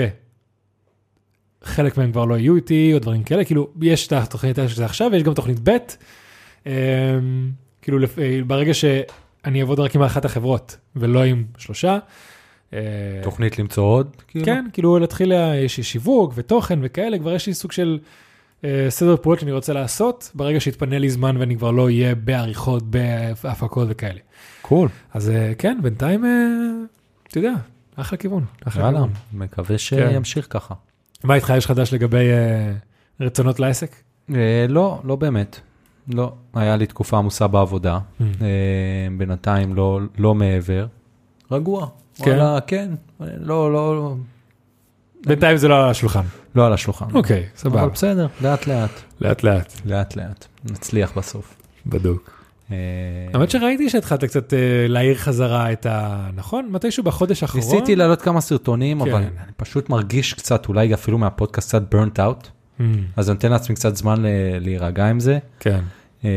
[1.63, 5.09] חלק מהם כבר לא יהיו איתי או דברים כאלה, כאילו יש את התוכנית שזה עכשיו
[5.11, 5.77] ויש גם תוכנית ב',
[6.65, 6.71] אמ,
[7.81, 8.41] כאילו אה,
[9.45, 11.97] שאני אעבוד רק עם אחת החברות ולא עם שלושה.
[12.73, 12.79] אה,
[13.23, 14.07] תוכנית למצוא עוד?
[14.27, 14.45] כאילו?
[14.45, 17.99] כן, כאילו להתחיל, לה- יש שיווק ותוכן וכאלה, כבר יש לי סוג של
[18.63, 22.83] אה, סדר פעולות שאני רוצה לעשות, ברגע שיתפנה לי זמן ואני כבר לא אהיה בעריכות,
[23.43, 24.19] בהפקות וכאלה.
[24.61, 24.89] קול.
[25.13, 26.29] אז אה, כן, בינתיים, אה,
[27.27, 27.53] אתה יודע,
[27.95, 28.45] אחלה כיוון.
[28.67, 29.13] אחלה יאללה, כיוון.
[29.33, 30.73] מקווה שימשיך ככה.
[31.23, 32.73] מה איתך, יש חדש לגבי אה,
[33.19, 33.95] רצונות לעסק?
[34.35, 35.59] אה, לא, לא באמת.
[36.07, 37.97] לא, היה לי תקופה עמוסה בעבודה.
[37.97, 38.23] Mm.
[38.23, 38.47] אה,
[39.17, 40.85] בינתיים לא, לא מעבר.
[41.51, 41.87] רגוע.
[42.15, 42.23] כן?
[42.31, 42.91] וואלה, כן.
[43.19, 44.15] לא, לא, לא,
[45.25, 46.23] בינתיים זה לא על השולחן.
[46.55, 47.05] לא על השולחן.
[47.13, 47.81] אוקיי, סבבה.
[47.81, 48.89] אבל בסדר, לאט לאט.
[49.21, 49.73] לאט לאט.
[49.85, 50.45] לאט לאט.
[50.65, 51.55] נצליח בסוף.
[51.85, 52.43] בדוק.
[52.71, 52.77] אה,
[53.33, 56.27] האמת שראיתי שהתחלת קצת אה, להעיר חזרה את ה...
[56.35, 56.67] נכון?
[56.71, 57.63] מתישהו בחודש האחרון?
[57.63, 59.11] ניסיתי להעלות כמה סרטונים, כן.
[59.11, 62.47] אבל אני פשוט מרגיש קצת, אולי אפילו מהפודקאסט קצת burnt out,
[62.79, 62.83] Mm,
[63.15, 64.23] אז אני נותן לעצמי קצת זמן
[64.59, 65.39] להירגע עם זה.
[65.59, 65.79] כן.
[66.25, 66.29] אה,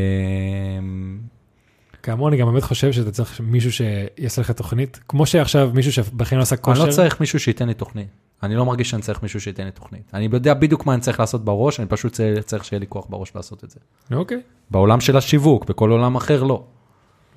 [2.03, 6.37] כאמור, אני גם באמת חושב שאתה צריך מישהו שיעשה לך תוכנית, כמו שעכשיו מישהו שבכן
[6.37, 6.81] לא עשה כושר.
[6.81, 8.07] אני לא צריך מישהו שייתן לי תוכנית.
[8.43, 10.11] אני לא מרגיש שאני צריך מישהו שייתן לי תוכנית.
[10.13, 13.31] אני יודע בדיוק מה אני צריך לעשות בראש, אני פשוט צריך- שיהיה לי כוח בראש
[13.35, 13.79] לעשות את זה.
[14.15, 14.41] אוקיי,
[14.71, 16.63] בעולם של השיווק, בכל עולם אחר לא.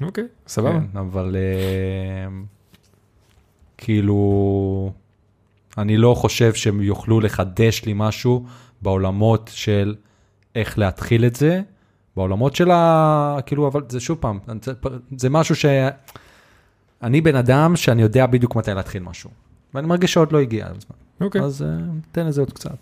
[0.03, 0.81] אוקיי, סבבה.
[0.93, 2.33] כן, אבל אה,
[3.79, 4.93] כאילו,
[5.79, 8.45] אני לא חושב שהם יוכלו לחדש לי משהו
[8.83, 9.95] בעולמות של
[10.55, 11.61] איך להתחיל את זה,
[12.17, 13.39] בעולמות של ה...
[13.47, 14.39] כאילו, אבל זה שוב פעם,
[15.17, 15.65] זה, משהו ש...
[17.03, 19.31] אני בן אדם שאני יודע בדיוק מתי להתחיל משהו,
[19.75, 20.97] ואני מרגיש שעוד לא הגיע הזמן.
[21.21, 21.69] אוקיי, אז אה,
[22.13, 22.77] תן לזה עוד קצת.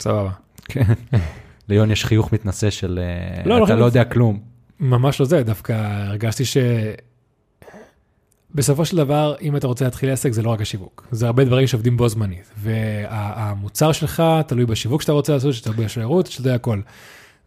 [0.00, 0.30] סבבה.
[0.64, 0.92] כן.
[1.68, 3.00] ליון יש חיוך מתנשא של
[3.44, 3.78] לא, לא אתה חיוך.
[3.80, 4.40] לא יודע כלום.
[4.80, 6.56] ממש לא זה, דווקא הרגשתי ש...
[8.56, 11.06] בסופו של דבר, אם אתה רוצה להתחיל עסק, זה לא רק השיווק.
[11.10, 12.50] זה הרבה דברים שעובדים בו זמנית.
[12.58, 16.80] והמוצר שלך תלוי בשיווק שאתה רוצה לעשות, שתלוי בשיירות, שאתה יודע הכל.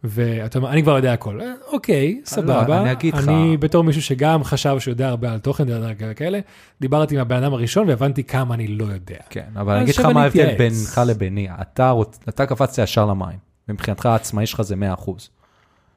[0.04, 1.40] ואתה אומר, אני כבר יודע הכל.
[1.40, 2.82] אה, אוקיי, סבבה.
[2.82, 3.28] אני אגיד לך.
[3.28, 6.40] אני בתור מישהו שגם חשב שהוא יודע הרבה על תוכן, יודע כאלה כאלה,
[6.80, 9.18] דיברתי עם הבן אדם הראשון והבנתי כמה אני לא יודע.
[9.30, 10.54] כן, אבל אני אגיד לך מה ההבדל.
[10.58, 11.48] בינך לביני.
[11.60, 13.38] אתה, קפצת ישר למים,
[13.68, 14.74] ומבחינתך העצמאי שלך זה
[15.06, 15.10] 100%.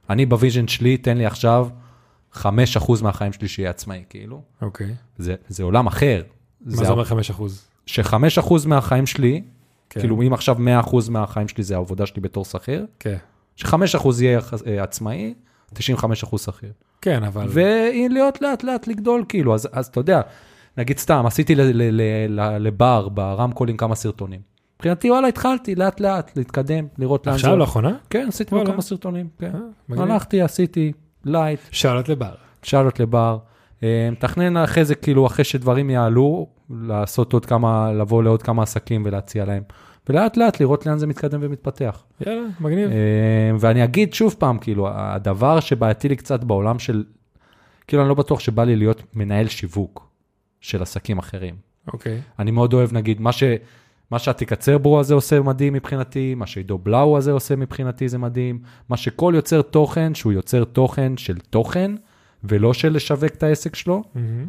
[0.09, 1.67] אני ב vision שלי, תן לי עכשיו
[2.33, 2.43] 5%
[3.01, 4.41] מהחיים שלי שיהיה עצמאי, כאילו.
[4.61, 4.93] אוקיי.
[5.17, 6.23] זה, זה עולם אחר.
[6.61, 7.67] מה זה אומר 5 אחוז?
[7.85, 9.41] ש-5% מהחיים שלי,
[9.89, 9.99] כן.
[9.99, 13.17] כאילו אם עכשיו 100% מהחיים שלי זה העבודה שלי בתור שכיר, כן.
[13.55, 15.33] ש-5% יהיה אה, עצמאי,
[15.73, 15.77] 95%
[16.37, 16.71] שכיר.
[17.01, 17.47] כן, אבל...
[17.49, 20.21] ולהיות לאט לאט לגדול כאילו, אז, אז אתה יודע,
[20.77, 24.39] נגיד סתם, עשיתי ל- ל- ל- ל- לבר ברמקולים כמה סרטונים.
[24.75, 27.41] מבחינתי וואלה התחלתי לאט לאט להתקדם, לראות לאן זה...
[27.41, 27.95] עכשיו לאחרונה?
[28.09, 28.55] כן, עשיתי.
[28.65, 29.51] כמה סרטונים, כן.
[29.97, 30.03] אה.
[30.03, 30.91] הלכתי, עשיתי
[31.25, 32.33] light, שאלות לבר.
[32.63, 33.37] שאלות לבר.
[33.83, 39.03] אה, מתכנן אחרי זה, כאילו, אחרי שדברים יעלו, לעשות עוד כמה, לבוא לעוד כמה עסקים
[39.05, 39.63] ולהציע להם.
[40.09, 42.03] ולאט לאט לראות לאן זה מתקדם ומתפתח.
[42.25, 42.89] יאללה, מגניב.
[42.89, 47.03] אה, ואני אגיד שוב פעם, כאילו, הדבר שבעייתי לי קצת בעולם של,
[47.87, 50.09] כאילו, אני לא בטוח שבא לי להיות מנהל שיווק
[50.61, 51.55] של עסקים אחרים.
[51.93, 52.21] אוקיי.
[52.39, 53.43] אני מאוד אוהב, נגיד, מה ש...
[54.13, 58.59] מה שהתקצר ברו הזה עושה מדהים מבחינתי, מה שעידו בלאו הזה עושה מבחינתי זה מדהים,
[58.89, 61.91] מה שכל יוצר תוכן, שהוא יוצר תוכן של תוכן,
[62.43, 64.45] ולא של לשווק את העסק שלו, מהמם.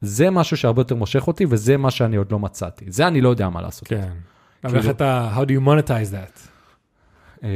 [0.00, 2.84] זה משהו שהרבה יותר מושך אותי, וזה מה שאני עוד לא מצאתי.
[2.88, 3.88] זה אני לא יודע מה לעשות.
[3.88, 4.08] כן.
[4.64, 6.49] אבל כאילו- איך אתה, how do you monetize that?
[7.44, 7.48] אה,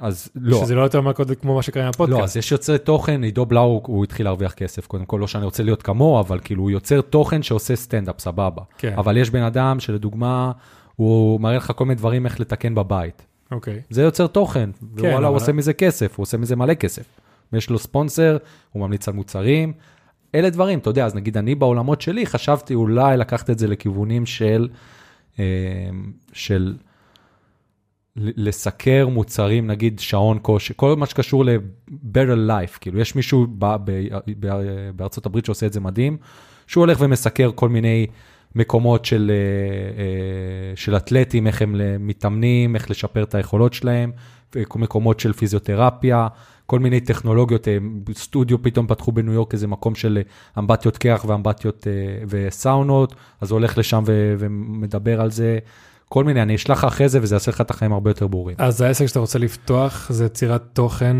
[0.00, 2.18] אז לא, שזה לא יותר מהקודם כמו מה שקרה עם הפודקאסט.
[2.18, 5.44] לא, אז יש יוצרי תוכן, עידו בלאו, הוא התחיל להרוויח כסף, קודם כל, לא שאני
[5.44, 8.62] רוצה להיות כמוהו, אבל כאילו, הוא יוצר תוכן שעושה סטנדאפ, סבבה.
[8.78, 8.94] כן.
[8.96, 10.52] אבל יש בן אדם שלדוגמה,
[10.96, 13.26] הוא מראה לך כל מיני דברים איך לתקן בבית.
[13.52, 13.80] אוקיי.
[13.90, 17.04] זה יוצר תוכן, ווואלה, אבל- הוא עושה מזה כסף, הוא עושה מזה מלא כסף.
[17.52, 18.36] ויש לו ספונסר,
[18.72, 19.72] הוא ממליץ על מוצרים.
[20.34, 24.26] אלה דברים, אתה יודע, אז נגיד אני בעולמות שלי, חשבתי אולי לקחת את זה לכיוונים
[24.26, 24.68] של,
[25.38, 25.44] אה,
[26.32, 26.74] של
[28.16, 34.08] לסקר מוצרים, נגיד שעון כושר, כל מה שקשור ל-better life, כאילו יש מישהו ב- ב-
[34.40, 36.16] ב- בארצות הברית שעושה את זה מדהים,
[36.66, 38.06] שהוא הולך ומסקר כל מיני
[38.54, 44.12] מקומות של, אה, אה, של אתלטים, איך הם מתאמנים, איך לשפר את היכולות שלהם,
[44.74, 46.28] מקומות של פיזיותרפיה,
[46.66, 47.78] כל מיני טכנולוגיות, אה,
[48.12, 50.22] סטודיו פתאום פתחו בניו יורק איזה מקום של
[50.58, 51.86] אמבטיות קרח ואמבטיות
[52.28, 55.58] וסאונות, אז הוא הולך לשם ו- ומדבר על זה,
[56.14, 58.56] כל מיני, אני אשלח לך אחרי זה וזה יעשה לך את החיים הרבה יותר ברורים.
[58.58, 61.16] אז העסק שאתה רוצה לפתוח זה יצירת תוכן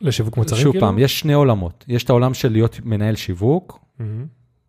[0.00, 0.86] לשיווק מוצרים שוב כאילו?
[0.86, 4.26] פעם, יש שני עולמות, יש את העולם של להיות מנהל שיווק, מהמם.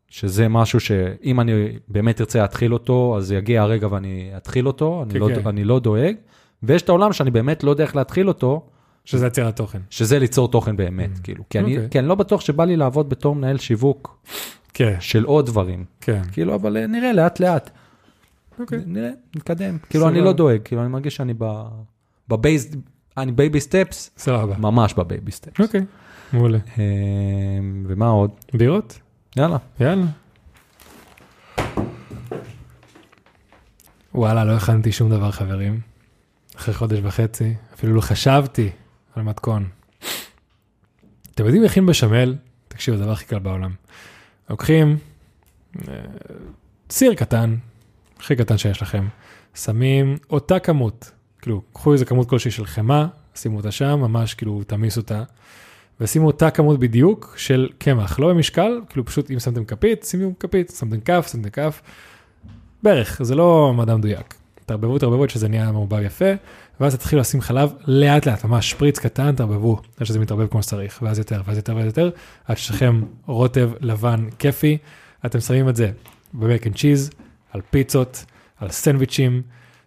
[0.10, 1.54] שזה משהו שאם אני
[1.88, 5.48] באמת ארצה להתחיל אותו, אז יגיע הרגע ואני אתחיל אותו, אני, כן, לא, כן.
[5.48, 6.16] אני לא דואג.
[6.64, 8.66] ויש את העולם שאני באמת לא יודע איך להתחיל אותו,
[9.06, 9.80] שזה יצירת תוכן.
[9.90, 11.22] שזה ליצור תוכן באמת, Mm.
[11.24, 11.44] כאילו.
[11.50, 11.90] כי, אני, אוקיי.
[11.90, 14.20] כי אני לא בטוח שבא לי לעבוד בתור מנהל שיווק
[14.74, 15.86] כן, של עוד דברים.
[16.02, 16.22] כן.
[16.32, 17.70] כאילו, אבל אה, נראה לאט לאט.
[18.60, 18.80] אוקיי.
[18.86, 19.78] נראה, נתקדם.
[19.90, 20.22] כאילו, אני.
[20.22, 21.34] לא דואג, כאילו, אני מרגיש שאני.
[22.28, 22.72] ב base,
[23.18, 24.58] אני baby steps, סבבה.
[24.58, 25.60] ממש ב baby steps.
[25.60, 25.82] אוקיי,
[26.34, 26.58] מעולה.
[26.78, 26.84] אה,
[27.88, 28.32] ומה עוד?
[28.54, 29.00] בירות?
[29.38, 29.58] יאללה.
[29.80, 30.06] יאללה.
[34.16, 35.80] וואלה, לא הכנתי שום דבר, חברים.
[36.56, 38.70] אחרי חודש וחצי, אפילו לא חשבתי
[39.16, 39.68] על מתכון.
[41.36, 42.36] אתם יודעים להכין בשמל?
[42.68, 43.72] תקשיבו, זה הדבר הכי קל בעולם.
[44.50, 44.98] לוקחים
[45.88, 45.94] אה,
[46.90, 47.56] סיר קטן,
[48.20, 49.08] הכי קטן שיש לכם,
[49.56, 54.64] שמים אותה כמות, כאילו, קחו איזה כמות כלשהי של חמאה, שימו אותה שם, ממש כאילו
[54.68, 55.24] תמיסו אותה,
[56.02, 60.74] ושימו אותה כמות בדיוק של קמח, לא במשקל, כאילו פשוט אם שמתם כפית, שימו כפית,
[60.80, 61.82] שמתם כף, שמתם כף,
[62.84, 64.36] בערך, זה לא מדע מדויק.
[64.66, 66.32] תערבבו, תערבבו עד שזה נהיה מעובב יפה,
[66.80, 71.00] ואז תתחילו לשים חלב לאט לאט, ממש שפריץ קטן, תערבבו, עד שזה מתערבב כמו שצריך,
[71.02, 72.10] ואז יותר, ואז יותר, ואז יותר,
[72.46, 74.78] עד ששלכם רוטב לבן כיפי,
[75.26, 75.92] אתם שמים את זה
[76.42, 77.10] and cheese,
[77.52, 78.26] על פיצות,
[78.58, 79.42] על סנדוויצ'ים,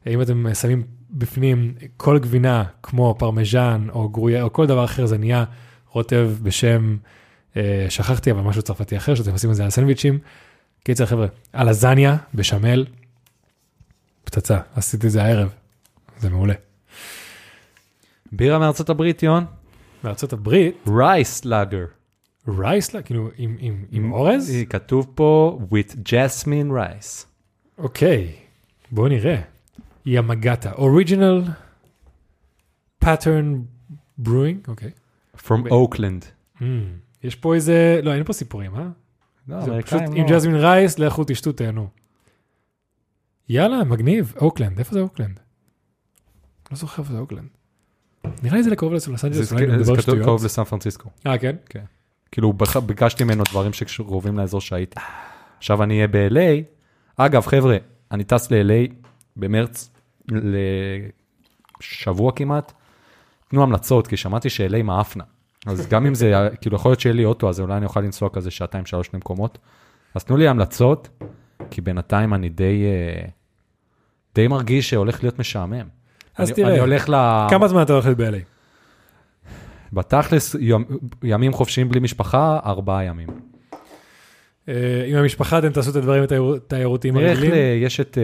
[0.06, 5.18] אם אתם שמים בפנים כל גבינה כמו פרמז'ן או גרוייר או כל דבר אחר, זה
[5.18, 5.44] נהיה
[5.90, 6.96] רוטב בשם,
[7.56, 10.18] אה, שכחתי, אבל משהו צרפתי אחר, שאתם עושים את זה על סנדוויצ'ים.
[10.84, 12.86] קיצר חבר'ה, הלזניה בשמל,
[14.24, 15.54] פצצה, עשיתי את זה הערב,
[16.18, 16.54] זה מעולה.
[18.32, 19.44] בירה מארצות הברית, יון?
[20.04, 21.84] בארצות הברית, rice lager.
[22.48, 24.52] rice lager, כאילו עם, עם, עם אורז?
[24.70, 27.29] כתוב פה with jasmine rice.
[27.82, 28.32] אוקיי,
[28.90, 29.40] בואו נראה.
[30.06, 31.42] ימגטה, Original
[33.04, 33.56] Pattern
[34.24, 34.90] Brewing, אוקיי.
[35.36, 36.24] from אוקלנד.
[36.58, 36.62] אממ,
[37.22, 38.86] יש פה איזה, לא, אין פה סיפורים, אה?
[39.48, 40.28] לא, זה פשוט עם לא.
[40.30, 41.88] jasmine rice, לכו תשתו, תהנו.
[43.48, 45.40] יאללה, מגניב, אוקלנד, איפה זה אוקלנד?
[46.70, 47.48] לא זוכר איפה זה אוקלנד.
[48.42, 50.22] נראה לי זה לקרוב ללוס אנג'לס, אולי אני זה כתוב.
[50.22, 51.10] קרוב לסן פרנסיסקו.
[51.26, 51.56] אה, כן?
[52.32, 55.00] כאילו בח- ביקשתי ממנו דברים שקרובים לאזור שהייתי.
[55.58, 56.79] עכשיו אני אהיה ב-LA.
[57.26, 57.76] אגב, חבר'ה,
[58.12, 58.92] אני טס ל-LA
[59.37, 59.90] במרץ
[61.80, 62.72] לשבוע כמעט.
[63.48, 65.24] תנו המלצות, כי שמעתי ש-LA מעפנה.
[65.66, 68.28] אז גם אם זה, כאילו יכול להיות שיהיה לי אוטו, אז אולי אני אוכל לנסוע
[68.33, 69.59] כזה שעתיים, שלוש למקומות.
[70.14, 71.09] אז תנו לי המלצות,
[71.70, 73.28] כי בינתיים אני די, אה,
[74.35, 75.88] די מרגיש שהולך להיות משעמם.
[76.37, 77.14] אז אני- תראה, אני הולך ל...
[77.50, 78.37] כמה זמן אתה הולך להיות ב-LA?
[79.92, 80.85] בתכלס, יום-
[81.22, 83.28] ימים חופשיים בלי משפחה, ארבעה ימים.
[84.68, 84.74] אה,
[85.06, 87.52] עם המשפחה אתם תעשו את הדברים התייר- התיירותיים הרגילים?
[87.82, 88.22] יש את, אה,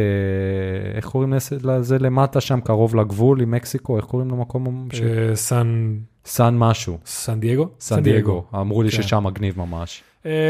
[0.96, 4.88] איך קוראים לזה- למטה שם, קרוב לגבול עם מקסיקו, איך קוראים למקום?
[5.02, 5.94] אה, סן
[6.24, 7.68] סן משהו, סן דייגו?
[7.80, 8.44] סן דייגו.
[8.54, 9.02] אמרו לי כן.
[9.02, 10.02] ששם מגניב ממש.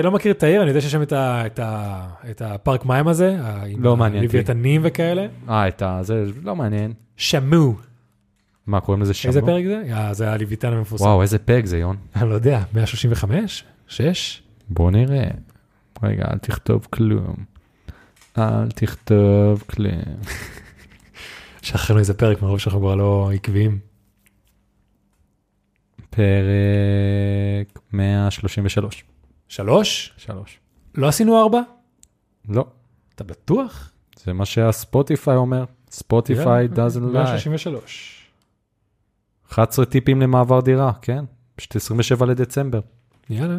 [0.02, 1.02] לא מכיר את העיר, אני יודע שיש שם
[2.30, 3.36] את הפארק מים הזה,
[3.78, 4.36] לא מעניין אותי.
[4.36, 5.26] הלוויתנים וכאלה.
[5.48, 5.98] אה, את ה...
[6.02, 6.92] זה לא מעניין.
[7.16, 7.74] שמו.
[8.66, 9.28] מה, קוראים לזה שם?
[9.28, 9.82] איזה פרק זה?
[10.12, 11.04] זה הלוויתן המפורסם.
[11.04, 11.96] וואו, איזה פרק זה, יון.
[12.16, 13.64] אני לא יודע, 135?
[13.88, 14.42] 6?
[14.68, 15.24] בוא נראה.
[16.02, 17.34] רגע, אל תכתוב כלום.
[18.38, 20.16] אל תכתוב כלום.
[21.62, 23.78] שכחנו איזה פרק מרוב שאנחנו כבר לא עקביים.
[26.10, 29.04] פרק 133.
[29.48, 30.12] שלוש?
[30.16, 30.58] שלוש.
[30.94, 31.60] לא עשינו ארבע?
[32.48, 32.66] לא,
[33.14, 33.92] אתה בטוח?
[34.24, 35.64] זה מה שהספוטיפיי אומר.
[35.90, 37.12] ספוטיפיי doesn't lie.
[37.12, 38.30] 133.
[39.52, 41.24] 11 טיפים למעבר דירה, כן?
[41.56, 42.80] פשוט 27 לדצמבר.
[43.30, 43.58] יאללה.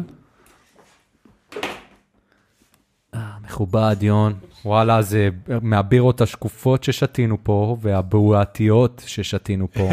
[3.14, 4.34] אה, מכובד, יון.
[4.64, 5.28] וואלה, זה
[5.62, 9.88] מהבירות השקופות ששתינו פה, והבועתיות ששתינו פה.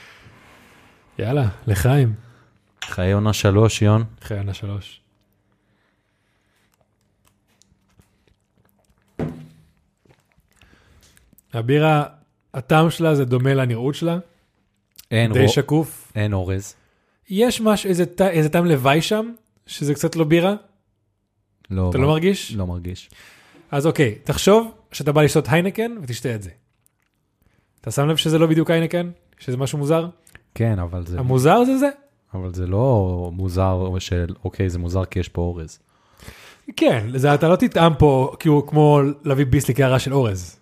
[1.18, 2.14] יאללה, לחיים.
[2.84, 4.04] חיי עונה שלוש, יון.
[4.22, 5.00] אחרי עונה שלוש.
[11.52, 12.04] הבירה,
[12.54, 14.18] הטעם שלה זה דומה לנראות שלה,
[15.10, 15.48] אין, די רו...
[15.48, 16.12] שקוף.
[16.14, 16.74] אין אורז.
[17.30, 19.32] יש משהו, איזה, איזה טעם לוואי שם,
[19.66, 20.54] שזה קצת לא בירה,
[21.70, 22.52] לא, אתה לא מרגיש?
[22.56, 23.10] לא מרגיש.
[23.70, 26.50] אז אוקיי, תחשוב שאתה בא לשתות היינקן ותשתה את זה.
[27.80, 29.10] אתה שם לב שזה לא בדיוק היינקן?
[29.38, 30.06] שזה משהו מוזר?
[30.54, 31.88] כן, אבל זה, המוזר זה זה?
[32.34, 35.78] אבל זה לא מוזר של, אוקיי, זה מוזר כי יש פה אורז.
[36.76, 40.60] כן, זה, אתה לא תטעם פה כאילו כמו להביא ביס לקערה של אורז.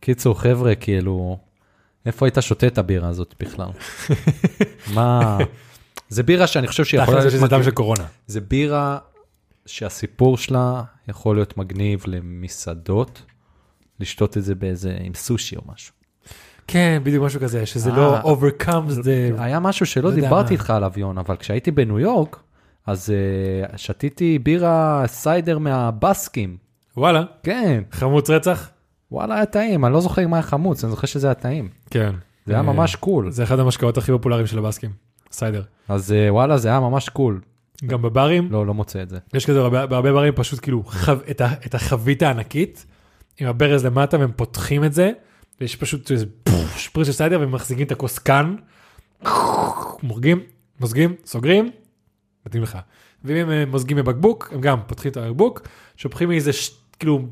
[0.00, 1.38] קיצור, חבר'ה, כאילו,
[2.06, 3.68] איפה היית שותה את הבירה הזאת בכלל?
[4.94, 5.38] מה...
[6.08, 7.32] זה בירה שאני חושב שיכולה תכל'ס.
[7.34, 8.04] יש טעם מגניב- של קורונה.
[8.26, 8.98] זה בירה
[9.68, 13.22] שהסיפור שלה יכול להיות מגניב למסעדות,
[14.00, 15.94] לשתות את זה באיזה, עם סושי או משהו.
[16.66, 17.96] כן, בדיוק משהו כזה, שזה אה.
[17.96, 19.40] לא overcomes the...
[19.40, 20.54] היה משהו שלא לא דיברתי.
[20.54, 22.42] איתך עליו, יון, אבל כשהייתי בניו יורק,
[22.86, 23.12] אז
[23.72, 26.56] uh, שתיתי בירה סיידר מהבסקים.
[26.96, 28.70] וואלה, כן, חמוץ רצח?
[29.12, 31.68] וואלה, היה טעים, אני לא זוכר מה היה חמוץ, אני זוכר שזה היה טעים.
[31.90, 32.14] כן.
[32.46, 33.30] זה היה אה, ממש cool.
[33.30, 34.90] זה אחד המשקאות הכי פופולריים של הבסקים,
[35.30, 35.62] סיידר.
[35.88, 37.40] אז אה, וואלה, זה היה ממש cool.
[37.86, 39.18] גם בברים, לא, לא מוצא את זה.
[39.34, 42.86] יש כזה הרבה- בהרבה ברים פשוט כאילו חב- את ה- את החבית הענקית,
[43.40, 45.10] עם הברז למטה, והם פותחים את זה,
[45.60, 46.26] ויש פשוט איזה
[46.76, 48.56] שפריץ של סיידר, והם מחזיקים את הכוס כאן,
[50.02, 50.40] מורגים,
[50.80, 51.70] מוזגים, סוגרים,
[52.46, 52.78] מתאים לך.
[53.24, 55.60] ואם הם אה, מוזגים בבקבוק, הם גם פותחים את הבקבוק,
[55.96, 57.26] שופכים מאיזה, ש- כאילו,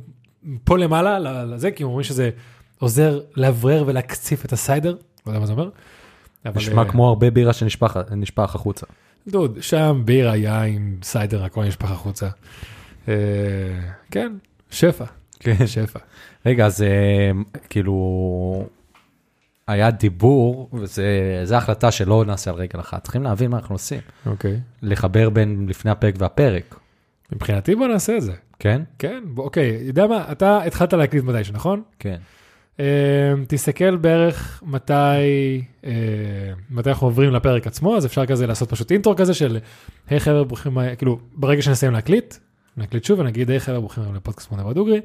[0.64, 2.30] פה למעלה, לזה, כי הם אומרים שזה
[2.78, 4.90] עוזר לאוורר ולהקציף את הסיידר,
[5.26, 5.70] לא יודע מה זה אומר.
[6.46, 8.86] אבל, נשמע אה, כמו הרבה בירה שנשפך נשפך החוצה.
[9.28, 12.28] דוד, שם בירה, יין, סיידר, הכל נשפך החוצה.
[13.08, 13.14] אה,
[14.10, 14.32] כן,
[14.70, 15.04] שפע,
[15.40, 15.66] כן.
[15.66, 15.98] שפע.
[16.46, 17.30] רגע, אז אה,
[17.70, 18.68] כאילו,
[19.66, 23.02] היה דיבור, וזו החלטה שלא נעשה על רגל אחת.
[23.02, 24.00] צריכים להבין מה אנחנו עושים.
[24.26, 24.60] אוקיי.
[24.82, 26.74] לחבר בין לפני הפרק והפרק.
[27.32, 28.32] מבחינתי בוא נעשה את זה.
[28.58, 28.82] כן?
[28.98, 31.82] כן, אוקיי, יודע מה, אתה התחלת להקליט מתישהו, נכון?
[31.98, 32.16] כן.
[32.76, 32.80] Uh,
[33.48, 34.92] תסתכל בערך מתי,
[35.82, 35.86] uh,
[36.70, 39.58] מתי אנחנו עוברים לפרק עצמו, אז אפשר כזה לעשות פשוט אינטרו כזה של,
[40.08, 42.34] היי חבר'ה ברוכים, ה-" כאילו, ברגע שנסיים להקליט,
[42.76, 45.00] נקליט שוב ונגיד, היי חבר'ה ברוכים לפודקאסט מונה ודוגרי.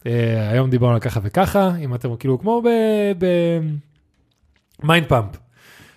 [0.00, 0.06] Uh,
[0.50, 2.62] היום דיברנו על ככה וככה, אם אתם כאילו כמו
[4.82, 5.36] ב Mind Pump.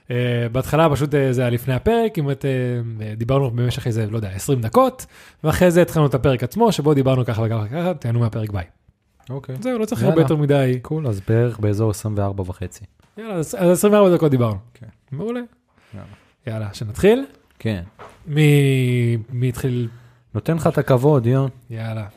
[0.08, 0.12] אה,
[0.52, 4.30] בהתחלה פשוט אה, זה היה לפני הפרק, אם את, אה, דיברנו במשך איזה, לא יודע,
[4.30, 5.06] 20 דקות,
[5.44, 8.81] ואחרי זה התחלנו את הפרק עצמו, שבו דיברנו ככה וככה וככה, תהנו מהפרק ביי.
[9.32, 9.56] אוקיי.
[9.62, 10.04] זהו, לא צריך.
[10.04, 10.80] הרבה יותר מדי.
[10.82, 12.86] cool, אז בערך באזור 24 וחצי.
[13.18, 14.58] יאללה, אז אז 24 דקות דיברנו.
[14.74, 14.88] כן.
[15.12, 15.42] מעולה.
[15.94, 16.08] יאללה.
[16.48, 17.26] יאללה, שנתחיל?
[17.60, 17.84] כן.
[18.26, 19.88] מי התחיל?
[20.34, 21.50] נותן לך את הכבוד, יון.
[21.70, 22.08] יאללה.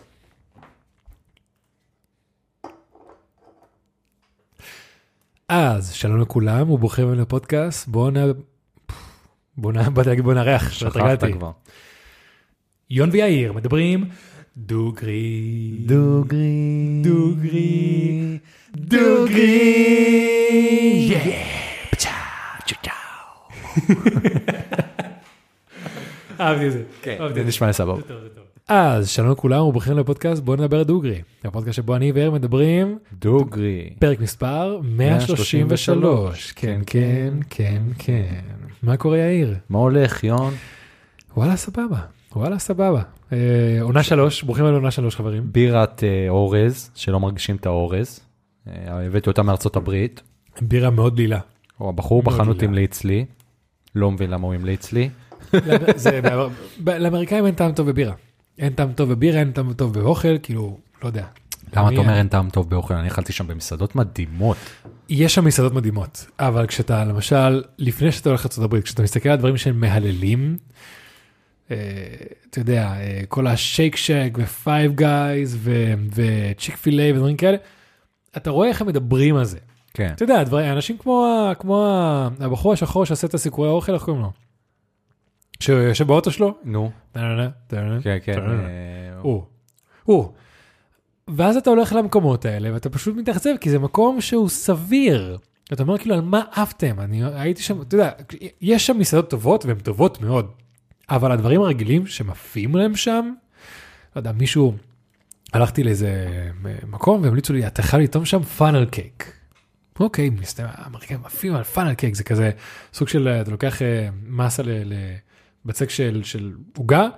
[5.48, 8.14] אז שלום לכולם וברוכים הבאים לפודקאסט בואו נ...
[9.56, 9.94] בואו נ...
[10.22, 11.24] בואו נארח, שכחת.
[11.24, 11.50] כבר.
[12.90, 14.04] יון ויאיר מדברים
[14.56, 15.76] דוגרי.
[15.86, 17.02] דוגרי.
[17.02, 18.38] דוגרי.
[18.76, 19.54] דוגרי.
[26.40, 26.82] אהבתי את זה.
[27.02, 27.44] את זה זה.
[27.44, 28.02] נשמע לי סבבה.
[28.68, 31.22] אז שלום לכולם וברוכים לפודקאסט בוא נדבר דוגרי.
[31.44, 33.90] הפודקאסט שבו אני ויאיר מדברים דוגרי.
[33.98, 36.52] פרק מספר 133.
[36.56, 38.40] כן כן כן כן.
[38.82, 39.54] מה קורה יאיר?
[39.68, 40.54] מה הולך, יון?
[41.36, 41.98] וואלה סבבה.
[42.36, 43.02] וואלה סבבה.
[43.32, 45.42] אה, עונה שלוש ברוכים הבאים לעונה שלוש חברים.
[45.52, 48.20] בירת אה, אורז, שלא מרגישים את האורז.
[48.68, 50.22] אה, הבאתי אותה מארצות הברית.
[50.60, 51.40] בירה מאוד דלילה.
[51.80, 52.62] או הבחור בחנות.
[52.62, 53.24] המליץ לי.
[53.94, 55.10] לא מבין למה הוא המליץ לי.
[56.86, 58.14] לאמריקאים אין טעם טוב בבירה.
[58.58, 61.24] אין טעם טוב בבירה אין טעם טוב באוכל כאילו לא יודע.
[61.76, 62.94] למה אתה אומר אין טעם טוב באוכל?
[62.94, 64.56] אני אכלתי שם במסעדות מדהימות.
[65.08, 69.56] יש שם מסעדות מדהימות, אבל כשאתה למשל, לפני שאתה הולך לארה"ב, כשאתה מסתכל על דברים
[69.56, 70.56] שהם מהללים,
[71.66, 75.68] אתה יודע, אה, כל ה Shake Shack ו Five Guys ו
[76.14, 77.56] Chick-fil-A ודברים כאלה,
[78.36, 79.58] אתה רואה איך הם מדברים על זה.
[79.94, 80.12] כן.
[80.14, 81.86] אתה יודע, דברים, אנשים כמו, כמו
[82.40, 84.30] הבחור השחור שעושה את הסיקורי האוכל, איך קוראים לו?
[85.60, 86.54] שיושב באוטו שלו?
[86.64, 86.90] נו.
[88.02, 88.38] כן, כן.
[88.38, 89.42] אה, הוא.
[90.04, 90.28] הוא.
[91.28, 95.38] ואז אתה הולך למקומות האלה ואתה פשוט מתאכזב כי זה מקום שהוא סביר.
[95.72, 98.10] אתה אומר כאילו על מה עפתם אני הייתי שם אתה יודע
[98.60, 100.50] יש שם מסעדות טובות והן טובות מאוד
[101.10, 103.32] אבל הדברים הרגילים שמופיעים להם שם.
[104.16, 104.74] לא יודע מישהו
[105.52, 106.26] הלכתי לאיזה
[106.88, 109.32] מקום והמליצו לי אתה חייב לטעום שם פאנל קייק.
[110.00, 112.50] אוקיי מסתבר האמריקאים עפים על פאנל קייק זה כזה
[112.92, 114.62] סוג של אתה לוקח אה, מסה
[115.64, 115.90] לבצק
[116.22, 117.08] של עוגה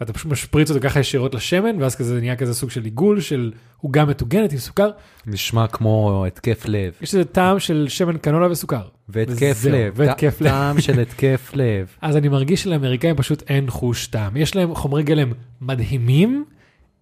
[0.00, 3.52] ואתה פשוט משפריץ אותו ככה ישירות לשמן ואז כזה נהיה כזה סוג של עיגול של
[3.80, 4.90] עוגה מטוגנת עם סוכר
[5.26, 6.92] נשמע כמו התקף לב.
[7.00, 8.88] יש לזה טעם של שמן קנולה וסוכר.
[9.08, 9.92] והתקף לב.
[9.96, 10.48] והתקף לב.
[10.48, 11.96] טעם של התקף לב.
[12.00, 16.44] אז אני מרגיש שלאמריקאים פשוט אין חוש טעם יש להם חומרי גלם מדהימים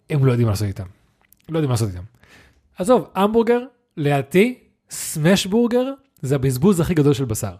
[0.09, 0.85] הם לא יודעים מה לעשות איתם.
[1.49, 2.03] לא יודעים מה לעשות איתם.
[2.77, 3.59] עזוב המבורגר
[3.97, 4.57] לדעתי
[4.89, 5.85] סמש בורגר
[6.21, 7.53] זה הבזבוז הכי גדול של בשר.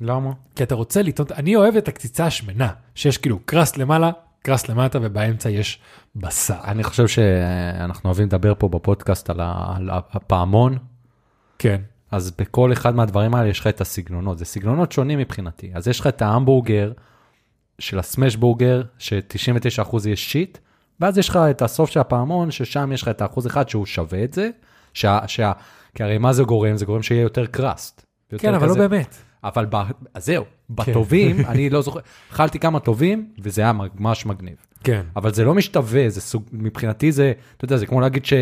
[0.00, 0.30] למה?
[0.56, 4.10] כי אתה רוצה לטעון אני אוהב את הקציצה השמנה שיש כאילו קרסט למעלה
[4.42, 5.78] קרסט למטה ובאמצע יש
[6.16, 6.54] בשר.
[6.64, 10.78] אני חושב שאנחנו אוהבים לדבר פה בפודקאסט על ה- על הפעמון,
[11.58, 11.80] כן.
[12.10, 15.70] אז בכל אחד מהדברים האלה יש לך את הסגנונות, זה סגנונות שונים מבחינתי.
[15.74, 16.92] אז יש לך את ההמבורגר
[17.78, 20.58] של הסמש בורגר, ש-99% יש שיט,
[21.00, 24.24] ואז יש לך את הסוף של הפעמון, ששם יש לך את האחוז אחד שהוא שווה
[24.24, 24.50] את זה,
[24.94, 25.52] שה, שה,
[25.94, 26.76] כי הרי מה זה גורם?
[26.76, 28.06] זה גורם שיהיה יותר קראסט.
[28.38, 29.16] כן אבל לא כזה- באמת.
[29.44, 29.76] אבל ב...
[30.14, 32.00] אז זהו, בטובים, אני לא זוכר,
[32.32, 34.56] אכלתי כמה טובים, וזה היה ממש מגניב.
[34.84, 35.02] כן.
[35.16, 38.32] אבל זה לא משתווה, זה סוג, מבחינתי זה, אתה יודע, זה כמו להגיד ש,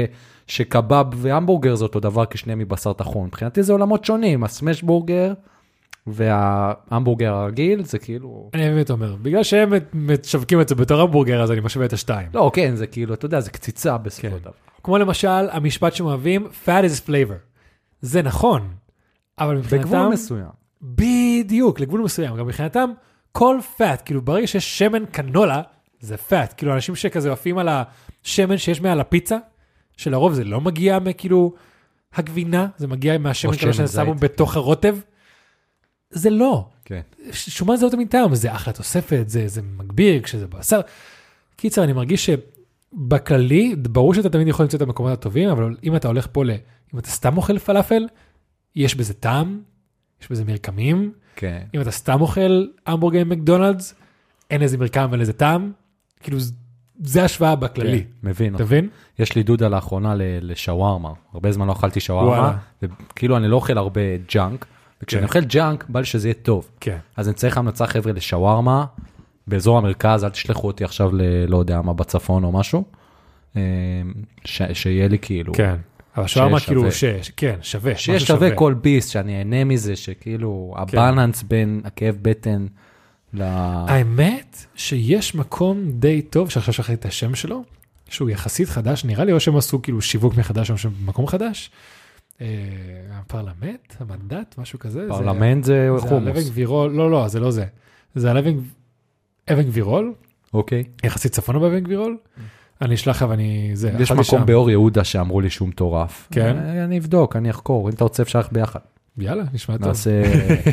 [0.46, 3.26] שקבב והמבורגר זה אותו דבר כשניהם מבשר טחון.
[3.26, 5.32] מבחינתי זה עולמות שונים, הסמש בורגר
[6.06, 8.50] וההמבורגר הרגיל זה כאילו...
[8.54, 12.28] אני באמת אומר בגלל שהם משווקים את זה בתור המבורגר אז אני משווה את השתיים.
[12.34, 14.30] לא, כן, זה כאילו, אתה יודע, זה קציצה בסופו כן.
[14.30, 14.50] של דבר.
[14.82, 17.38] כמו למשל המשפט שהם אוהבים fat is flavor.
[18.00, 18.68] זה נכון.
[19.38, 20.59] אבל מבחינתם בגבול מסוים.
[20.82, 22.90] בדיוק לגבול מסוים גם מבחינתם
[23.32, 25.62] כל fat כאילו ברגע שיש שמן קנולה
[26.00, 29.38] זה fat כאילו אנשים שכזה עפים על השמן שיש מעל הפיצה
[29.96, 31.52] שלרוב זה לא מגיע מכאילו
[32.14, 34.20] הגבינה זה מגיע מהשמן שמן ששמו זית.
[34.20, 34.96] בתוך הרוטב.
[36.10, 36.68] זה לא.
[36.84, 37.00] כן.
[37.32, 40.80] שומן זה לא תמיד טעם, זה אחלה תוספת, זה, זה מגביר כשזה בשר.
[41.56, 46.08] קיצר, אני מרגיש שבכללי, ברור שאתה תמיד יכול למצוא את המקומות הטובים, אבל אם אתה
[46.08, 46.50] הולך פה ל...
[46.94, 48.06] אם אתה סתם אוכל פלאפל,
[48.76, 49.60] יש בזה טעם,
[50.22, 51.12] יש בזה מרקמים.
[51.36, 51.58] כן.
[51.74, 53.94] אם אתה סתם אוכל המבורגר מקדונלדס,
[54.50, 55.72] אין איזה מרקם ואין איזה טעם.
[56.20, 56.38] כאילו,
[57.04, 57.98] זה השוואה בכללי.
[58.00, 58.54] כן, מבין.
[58.54, 58.88] אתה מבין?
[59.18, 62.56] יש לי דודא לאחרונה לשווארמה, הרבה זמן לא אכלתי שווארמה.
[62.82, 64.00] וכאילו אני לא אוכל הרבה
[64.34, 64.66] junk,
[65.02, 65.28] וכשאני כן.
[65.28, 66.70] אוכל junk, בא לי שזה יהיה טוב.
[66.80, 66.98] כן.
[67.16, 68.84] אז אני צריך המלצה חבר'ה לשווארמה,
[69.46, 71.20] באזור המרכז, אל תשלחו אותי עכשיו ל...
[71.48, 72.84] לא יודע מה, בצפון או משהו.
[73.56, 73.62] אה,
[74.44, 75.76] ש- שיהיה לי כאילו, כן.
[76.16, 77.22] אבל שווארמה שיש כאילו, שווה.
[77.22, 77.30] ש...
[77.36, 77.96] כן, שווה.
[77.96, 80.82] שיהיה משהו שווה כל ביס, שאני אהנה מזה, שכאילו כן.
[80.98, 82.66] ה balance בין הכאב בטן
[83.34, 83.42] ל...
[83.88, 87.64] האמת שיש מקום די טוב, שעכשיו שכחתי את השם שלו,
[88.08, 91.70] שהוא יחסית חדש נראה לי, או שהם עשו כאילו שיווק מחדש או שהם במקום חדש.
[92.40, 92.46] אה,
[93.12, 95.06] הפרלמנט, המנדט, משהו כזה.
[95.06, 97.64] זה- פרלמנט זה זה חומוס, הלבנג וירול, לא, לא, זה לא זה.
[98.14, 98.60] זה הלבנג,
[99.52, 100.12] אבן גבירול,
[100.54, 100.84] אוקיי?
[101.04, 102.16] יחסית צפונה באבן גבירול.
[102.82, 104.46] אני אשלח לך ואני, זה, יש מקום שם.
[104.46, 106.28] באור יהודה שאמרו לי שהוא מטורף.
[106.32, 106.56] כן?
[106.58, 108.80] אה, אני אבדוק, אני אחקור, אם אתה רוצה אפשר ללכת ביחד.
[109.18, 109.86] יאללה, נשמע טוב.
[109.86, 110.22] נעשה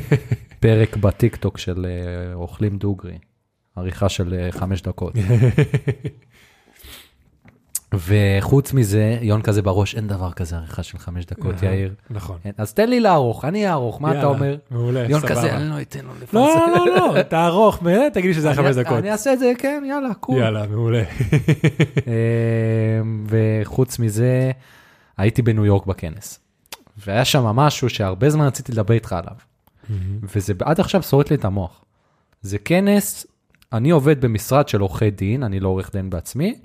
[0.60, 3.18] פרק בטיקטוק של אה, אוכלים דוגרי,
[3.76, 5.14] עריכה של אה, חמש דקות.
[7.94, 11.74] וחוץ מזה, יון כזה בראש, אין דבר כזה עריכה של חמש דקות, אהה.
[11.74, 11.94] יאיר.
[12.10, 12.38] נכון.
[12.46, 12.54] אין.
[12.58, 14.58] אז תן לי לערוך, אני אערוך, מה אתה יאללה, אומר?
[14.72, 15.36] מעולה, יון סבבה.
[15.36, 16.36] כזה, אני לא אתן לו לפרסם.
[16.36, 18.98] לא, לא, לא, תערוך, באמת, תגיד לי שזה היה חמש דקות.
[18.98, 20.38] אני אעשה את זה, כן, יאללה, קול.
[20.38, 21.04] יאללה, מעולה.
[22.08, 24.52] אמ, וחוץ מזה,
[25.18, 26.40] הייתי בניו יורק בכנס.
[27.06, 29.36] והיה שם משהו שהרבה זמן רציתי לדבר איתך עליו,
[30.36, 31.84] וזה עד עכשיו שורט לי את המוח.
[32.42, 33.26] זה כנס,
[33.74, 36.56] אני עובד במשרד של עורכי דין, אני לא עורך דין בעצמי,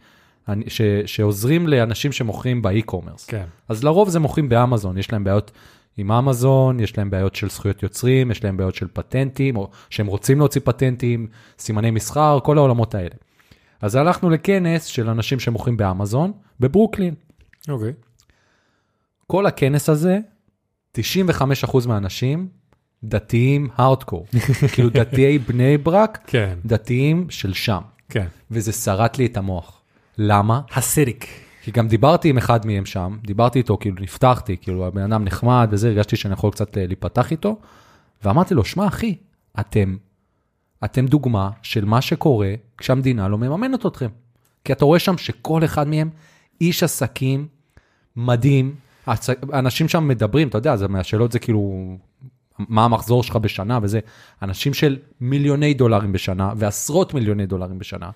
[0.69, 3.25] ש, שעוזרים לאנשים שמוכרים באי-קומרס.
[3.25, 3.45] כן.
[3.69, 5.51] אז לרוב זה מוכרים באמזון, יש להם בעיות
[5.97, 10.07] עם אמזון, יש להם בעיות של זכויות יוצרים, יש להם בעיות של פטנטים, או שהם
[10.07, 11.27] רוצים להוציא פטנטים,
[11.59, 13.15] סימני מסחר, כל העולמות האלה.
[13.81, 17.15] אז הלכנו לכנס של אנשים שמוכרים באמזון, בברוקלין.
[17.69, 17.93] אוקיי.
[19.27, 20.19] כל הכנס הזה,
[20.99, 21.01] 95%
[21.87, 22.49] מהאנשים
[23.05, 24.27] דתיים הארדקור,
[24.73, 28.27] כאילו דתיי בני ברק, כן, דתיים של שם, כן.
[28.51, 29.82] וזה שרט לי את המוח.
[30.19, 30.61] למה?
[30.73, 31.27] הסיריק.
[31.63, 35.69] כי גם דיברתי עם אחד מהם שם, דיברתי איתו, כאילו נפתחתי, כאילו הבן אדם נחמד
[35.71, 37.57] וזה, הרגשתי שאני יכול קצת אה, להיפתח איתו,
[38.25, 39.15] ואמרתי לו, שמע אחי,
[39.61, 39.97] אתם,
[40.85, 44.09] אתם דוגמה של מה שקורה כשהמדינה לא מממנת אתכם.
[44.65, 46.11] כי אתה רואה שם שכל אחד מהם
[46.61, 47.49] איש עסקים
[48.17, 48.75] מדהים,
[49.53, 51.97] אנשים שם מדברים, אתה יודע, זה מהשאלות זה כאילו,
[52.59, 54.01] מה המחזור שלך בשנה וזה,
[54.43, 58.11] אנשים של מיליוני דולרים בשנה ועשרות מיליוני דולרים בשנה,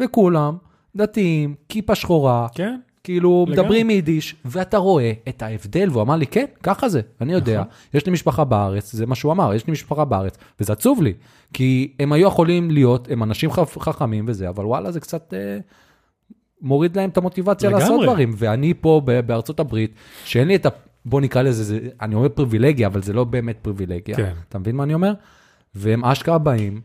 [0.00, 0.56] וכולם
[0.96, 2.78] דתיים, כיפה שחורה, כן.
[3.04, 3.62] כאילו לגמרי.
[3.62, 7.70] מדברים יידיש, ואתה רואה את ההבדל, והוא אמר לי, כן, ככה זה, אני יודע, נכון.
[7.94, 11.12] יש לי משפחה בארץ, זה מה שהוא אמר, יש לי משפחה בארץ, וזה עצוב לי,
[11.52, 15.58] כי הם היו יכולים להיות, הם אנשים חכ- חכמים וזה, אבל וואלה, זה קצת אה,
[16.60, 17.84] מוריד להם את המוטיבציה לגמרי.
[17.84, 20.68] לעשות דברים, ואני פה בארצות הברית, שאין לי את ה...
[21.04, 24.32] בוא נקרא לזה, זה, אני אומר פריבילגיה, אבל זה לא באמת פריבילגיה, כן.
[24.48, 25.12] אתה מבין מה אני אומר?
[25.74, 26.80] והם אשכרה באים,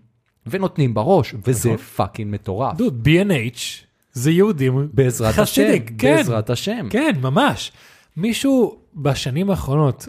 [0.47, 1.77] ונותנים בראש, וזה נכון.
[1.85, 2.77] fucking מטורף.
[2.77, 3.86] דוד, B&H
[4.17, 6.15] זה יהודים בעזרת השם, Hasidic, כן.
[6.15, 6.87] בעזרת השם.
[6.89, 7.71] כן, ממש.
[8.17, 10.07] מישהו בשנים האחרונות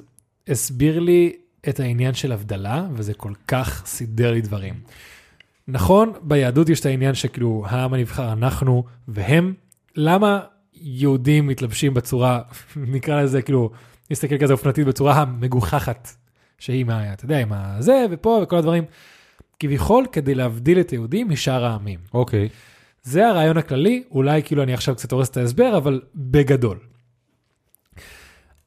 [0.49, 1.33] הסביר לי
[1.68, 4.75] את העניין של הבדלה, וזה כל כך סידר לי דברים.
[5.68, 9.55] נכון, ביהדות יש את העניין שכאילו העם הנבחר אנחנו והם,
[9.97, 10.40] למה
[10.75, 12.40] יהודים מתלבשים בצורה,
[12.77, 13.71] נקרא לזה כאילו,
[14.11, 16.09] נסתכל כזה אופנתית בצורה המגוחכת,
[16.59, 18.85] שהיא מה, אתה יודע, עם הזה ופה וכל הדברים,
[19.61, 21.99] כביכול כדי להבדיל את היהודים משאר העמים.
[22.14, 22.49] אוקיי.
[23.09, 26.79] זה הרעיון הכללי, אולי כאילו אני עכשיו קצת הורס את ההסבר, אבל בגדול.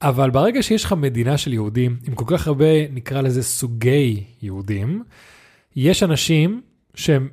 [0.01, 5.03] אבל ברגע שיש לך מדינה של יהודים, עם כל כך הרבה, נקרא לזה סוגי יהודים,
[5.75, 6.61] יש אנשים
[6.95, 7.29] שהם...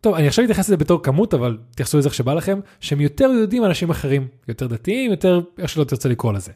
[0.00, 3.30] טוב, אני עכשיו אתייחס לזה בתור כמות, אבל תייחסו לזה איך שבא לכם, שהם יותר
[3.38, 6.52] יהודים מאנשים אחרים, יותר דתיים, יותר איך שלא תרצה לקרוא לזה.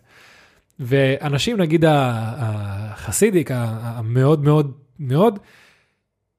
[0.78, 5.38] ואנשים, נגיד החסידיק, המאוד מאוד מאוד,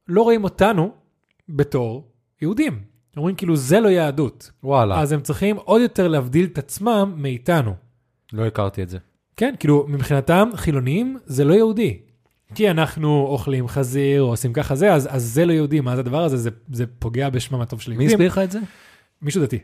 [0.08, 1.03] לא רואים אותנו
[1.50, 2.08] בתור
[2.42, 2.80] יהודים.
[3.18, 4.52] אומרים כאילו זה לא יהדות.
[4.64, 7.74] וואלה, אז הם צריכים עוד יותר להבדיל את עצמם מאיתנו.
[8.34, 8.98] לא הכרתי את זה.
[9.38, 12.00] כן, כאילו מבחינתם חילונים זה לא יהודי.
[12.56, 16.02] כי אנחנו אוכלים חזיר או עושים ככה זה, אז, אז זה לא יהודי, מה זה
[16.02, 16.38] הדבר הזה?
[16.38, 18.16] זה, זה פוגע בשמם הטוב של מי יהודים.
[18.16, 18.60] הסביר לך את זה?
[19.22, 19.60] מישהו דתי.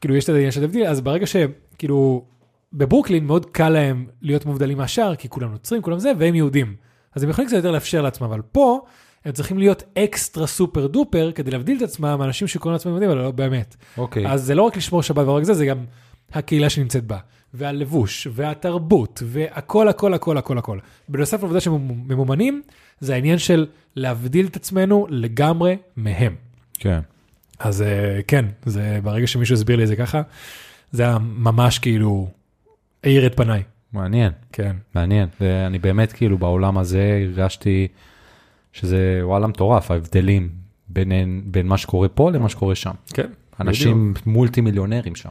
[0.00, 2.24] כאילו יש את העניין של הבדיל, אז ברגע שכאילו
[2.72, 6.76] בברוקלין מאוד קל להם להיות מובדלים מהשאר, כי כולם נוצרים, כולם זה, והם יהודים.
[7.14, 8.80] אז הם יכולים קצת יותר לאפשר לעצמם, אבל פה
[9.24, 13.18] הם צריכים להיות אקסטרה סופר דופר כדי להבדיל את עצמם מאנשים שקוראים לעצמם יהודים, אבל
[13.18, 13.76] לא באמת.
[13.98, 14.32] אוקיי.
[14.32, 15.84] אז זה לא רק לשמור שבת ורק זה, זה גם
[16.32, 17.18] הקהילה שנמצאת בה,
[17.54, 20.78] והלבוש, והתרבות, והכל, הכל, הכל, הכל, הכל.
[21.08, 22.62] בנוסף לעובדה שהם ממומנים,
[23.00, 26.34] זה העניין של להבדיל את עצמנו לגמרי מהם.
[26.74, 27.00] כן.
[27.58, 30.22] אז אה, כן, זה ברגע שמישהו הסביר לי את זה ככה,
[30.92, 32.28] זה היה ממש כאילו
[33.04, 33.62] האיר את פניי.
[33.92, 35.28] מעניין, כן, מעניין.
[35.40, 37.88] ואני באמת כאילו בעולם הזה הרגשתי
[38.72, 40.48] שזה וואלה מטורף, ההבדלים
[40.88, 41.12] בין,
[41.44, 42.90] בין מה שקורה פה למה שקורה שם.
[43.14, 43.26] כן.
[43.60, 45.30] אנשים מולטי מיליונרים שם.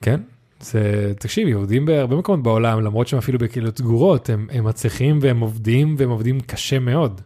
[0.00, 0.20] כן.
[0.60, 5.40] זה, תקשיב, יהודים בהרבה מקומות בעולם, למרות שהם אפילו בקהילות סגורות, הם, הם מצליחים והם
[5.40, 7.20] עובדים והם עובדים קשה מאוד.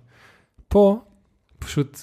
[0.68, 1.00] פה
[1.58, 2.00] פשוט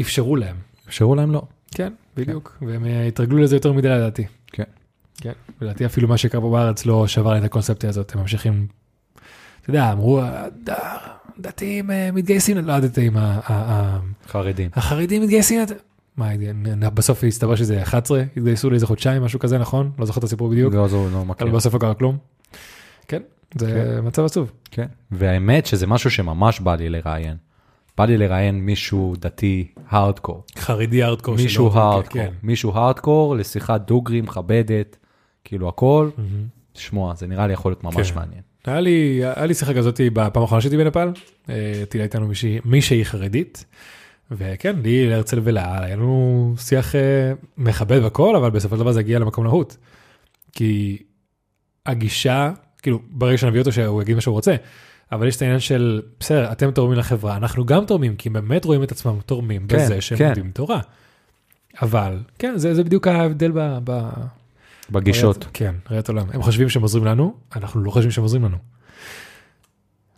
[0.00, 0.56] אפשרו להם.
[0.88, 1.42] אפשרו להם לא.
[1.74, 1.92] כן.
[2.16, 4.24] בדיוק, והם אה, התרגלו לזה יותר מדי לדעתי.
[4.46, 4.64] כן.
[5.20, 8.66] כן, לדעתי אפילו מה שקרה פה בארץ לא שבר את הקונספציה הזאת, הם ממשיכים,
[9.60, 10.70] אתה יודע, אמרו, "הד-
[11.40, 14.70] דתיים אה, מתגייסים, לא הדתיים, ה- ה- ה- חרדים.
[14.74, 15.60] החרדים מתגייסים,
[16.16, 16.30] מה,
[16.94, 19.90] בסוף הסתבר שזה 11, התגייסו לאיזה חודשיים, משהו כזה, נכון?
[19.98, 21.46] לא זוכר את הסיפור בדיוק, לא, זו לא מכיר.
[21.46, 22.18] אבל בסוף לא קרה כלום.
[23.08, 23.22] כן,
[23.58, 24.52] זה מצב עצוב.
[24.70, 24.86] כן.
[25.10, 27.36] והאמת שזה משהו שממש בא לי לראיין.
[27.98, 30.44] בא לי לראיין מישהו דתי הארדקור.
[30.58, 32.22] חרדי הארדקור מישהו הארדקור.
[32.22, 32.32] כן.
[32.42, 34.96] מישהו הארדקור לשיחת דוגרי מכבדת,
[35.44, 36.10] כאילו הכל.
[36.72, 38.18] תשמע, זה נראה לי יכול להיות ממש כן.
[38.18, 38.42] מעניין.
[38.70, 41.08] היה לי, היה לי שיחה כזאת בפעם האחרונה שהייתי בנפאל,
[41.48, 43.64] אה, טילה איתנו מישהי, מישהי חרדית,
[44.30, 49.00] וכן, לי, להרצל ולה, היה לנו שיח אה, מכבד והכל, אבל בסופו של דבר זה
[49.00, 49.76] הגיע למקום להוט.
[50.52, 50.98] כי
[51.86, 52.52] הגישה,
[52.82, 54.54] כאילו, ברגע שנביא אותו שהוא יגיד מה שהוא רוצה,
[55.12, 58.64] אבל יש את העניין של, בסדר, אתם תורמים לחברה, אנחנו גם תורמים, כי הם באמת
[58.64, 60.26] רואים את עצמם תורמים כן, בזה שהם כן.
[60.26, 60.80] לומדים תורה.
[61.82, 63.78] אבל, כן, זה, זה בדיוק ההבדל ב...
[63.84, 64.10] ב
[64.90, 65.46] בגישות.
[65.52, 66.26] כן, ראיית עולם.
[66.32, 68.56] הם חושבים שהם עוזרים לנו, אנחנו לא חושבים שהם עוזרים לנו.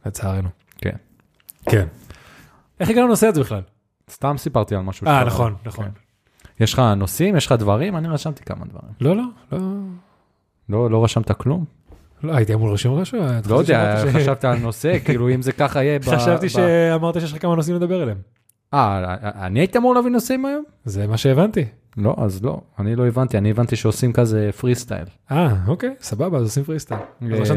[0.06, 0.48] לצערנו.
[0.78, 0.96] כן.
[1.70, 1.86] כן.
[2.80, 3.60] איך הגענו לנושא הזה בכלל?
[4.10, 5.06] סתם סיפרתי על משהו.
[5.06, 5.68] אה, שאתה- נכון, כן.
[5.68, 5.88] נכון.
[6.60, 7.36] יש לך נושאים?
[7.36, 7.96] יש לך דברים?
[7.96, 8.92] אני רשמתי כמה דברים.
[9.00, 9.58] לא, לא, לא,
[10.68, 11.64] לא, לא רשמת כלום?
[12.22, 13.18] לא, הייתי אמור לרשום משהו?
[13.48, 15.98] לא יודע, חשבתי על נושא, כאילו אם זה ככה יהיה.
[16.02, 18.18] חשבתי שאמרת שיש לך כמה נושאים לדבר עליהם.
[18.74, 19.14] אה,
[19.46, 20.64] אני הייתי אמור להביא נושאים היום?
[20.84, 21.64] זה מה שהבנתי.
[21.96, 25.04] לא, אז לא, אני לא הבנתי, אני הבנתי שעושים כזה פרי סטייל.
[25.30, 26.64] אה, אוקיי, סבבה, אז עושים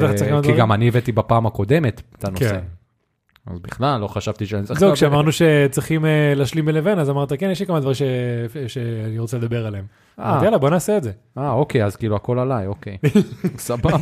[0.04, 0.54] לך צריך כמה כי?
[0.54, 2.50] גם אני הבאתי בפעם הקודמת את הנושא.
[2.50, 2.62] כן.
[3.48, 4.80] אז בכלל לא חשבתי שאני צריך...
[4.80, 4.94] זהו.
[4.94, 7.96] כשאמרנו שצריכים אה, להשלים בין לבין, אז אמרת, כן, יש לי כמה דברים
[8.68, 9.86] שאני רוצה לדבר עליהם.
[10.20, 11.12] אה, אמרתי, יאללה, בוא נעשה את זה.
[11.38, 12.98] אה, אוקיי, אז כאילו הכל עליי, אוקיי.
[13.58, 13.98] סבבה.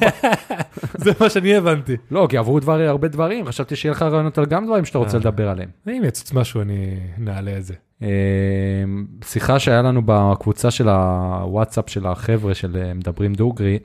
[1.03, 1.97] זה מה שאני הבנתי.
[2.11, 5.21] לא, כי עברו הרבה דברים, חשבתי שיהיה לך רעיונות על גם דברים שאתה רוצה אה.
[5.21, 5.69] לדבר עליהם.
[5.87, 7.73] אם יצוץ משהו, אני נעלה את זה.
[8.03, 8.83] אה,
[9.25, 13.79] שיחה שהיה לנו בקבוצה של הוואטסאפ של החבר'ה של אה, מדברים דוגרי,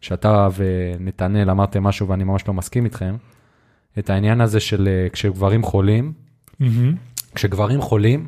[0.00, 3.16] שאתה ונתנאל אמרתם משהו ואני ממש לא מסכים איתכם,
[3.98, 6.12] את העניין הזה של אה, כשגברים חולים,
[7.34, 8.26] כשגברים חולים,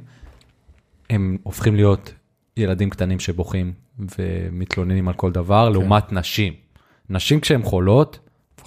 [1.11, 2.15] הם הופכים להיות
[2.57, 3.73] ילדים קטנים שבוכים
[4.19, 5.73] ומתלוננים על כל דבר, כן.
[5.73, 6.53] לעומת נשים.
[7.11, 8.19] נשים כשהן חולות,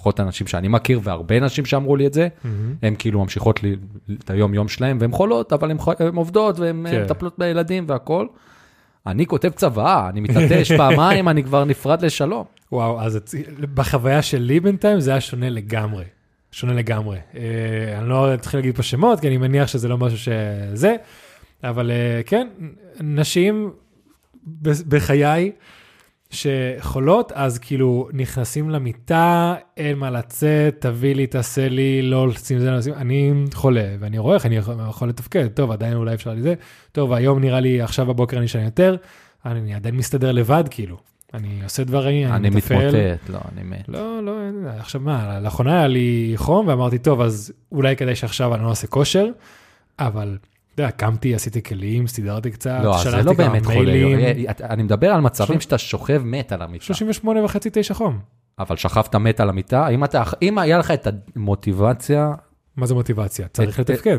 [0.06, 2.28] לפחות הנשים שאני מכיר, והרבה נשים שאמרו לי את זה,
[2.82, 3.76] הן כאילו ממשיכות לי
[4.24, 6.90] את היום-יום שלהן, והן חולות, אבל הן עובדות והן כן.
[6.90, 7.02] כן.
[7.02, 8.28] מטפלות בילדים והכול.
[9.06, 12.44] אני כותב צוואה, אני מתעטש פעמיים, אני כבר נפרד לשלום.
[12.72, 13.18] וואו, אז
[13.74, 16.04] בחוויה שלי בינתיים זה היה שונה לגמרי.
[16.52, 17.18] שונה לגמרי.
[17.36, 20.96] אה, אני לא אתחיל להגיד פה שמות, כי אני מניח שזה לא משהו שזה,
[21.64, 22.48] אבל אה, כן,
[23.00, 23.70] נשים
[24.88, 25.52] בחיי
[26.30, 32.70] שחולות, אז כאילו נכנסים למיטה, אין מה לצאת, תביא לי, תעשה לי, לא לשים זה,
[32.70, 36.34] לא לשים, אני חולה, ואני רואה איך אני יכול, יכול לתפקד, טוב, עדיין אולי אפשר
[36.34, 36.54] לזה,
[36.92, 38.96] טוב, היום נראה לי, עכשיו בבוקר אני אשן יותר,
[39.46, 40.96] אני עדיין מסתדר לבד, כאילו.
[41.34, 42.78] אני עושה דברים, אני מתפעל.
[42.78, 43.88] מתמוטט, לא, אני מת.
[43.88, 44.32] לא, לא,
[44.78, 48.86] עכשיו מה, לאחרונה היה לי חום ואמרתי, טוב, אז אולי כדאי שעכשיו אני לא אעשה
[48.86, 49.26] כושר,
[49.98, 50.38] אבל,
[50.76, 53.78] אתה יודע, קמתי, עשיתי כלים, סידרתי קצת, לא, זה שלחתי לא כמה באמת חולה.
[53.92, 54.18] מיילים.
[54.46, 56.84] אה, אני מדבר על מצבים שאתה שוכב מת על המיטה.
[56.84, 58.18] 38 וחצי, 9 חום.
[58.58, 61.06] אבל שכבת מת על המיטה, אם, אתה, אם היה לך את
[61.36, 62.32] המוטיבציה,
[62.76, 63.48] מה זה מוטיבציה?
[63.48, 64.18] צריך את- לתפקד.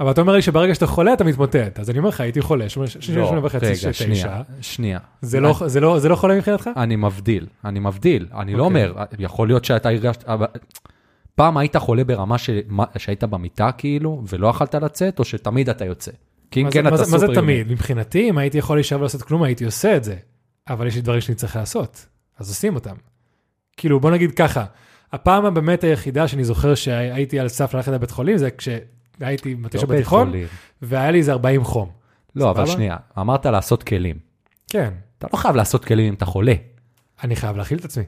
[0.00, 2.68] אבל אתה אומר לי שברגע שאתה חולה אתה מתמוטט, אז אני אומר לך, הייתי חולה,
[2.68, 4.98] 38 וחצי, רגע, 9, שנייה, שנייה.
[5.22, 6.70] זה לא- זה לא זה לא חולה מבחינתך?
[6.76, 8.26] אני מבדיל, אני מבדיל.
[8.34, 8.84] אני לא אוקיי.
[8.86, 10.46] אומר, יכול להיות שאתה הרגשת, אבל...
[11.34, 12.50] פעם היית חולה ברמה ש...
[12.96, 16.10] שהיית במיטה כאילו, ולא יכלת לצאת, או שתמיד אתה יוצא?
[16.50, 17.40] כי אם כן זה- אתה זה- מה זה סופר...
[17.40, 17.70] תמיד?
[17.72, 20.16] מבחינתי, אם הייתי יכול להישאר ולעשות כלום, הייתי עושה את זה.
[20.68, 22.06] אבל יש לי דברים שאני צריך לעשות,
[22.38, 22.94] אז עושים אותם.
[23.76, 24.64] כאילו, בוא נגיד ככה,
[25.12, 29.88] הפעם הבאמת היחידה שאני זוכר שהייתי על סף ללכת לבית חולים, זה כשהייתי לא מתישהו
[29.88, 30.46] בית בתיכון, חולים.
[30.82, 31.88] והיה לי איזה 40 חום.
[32.36, 32.66] לא, אבל?
[32.66, 34.16] שנייה, אמרת לעשות כלים.
[34.70, 36.54] כן, אתה לא חייב לעשות כלים אם אתה חולה.
[37.24, 38.04] אני חייב להכיל את עצמי.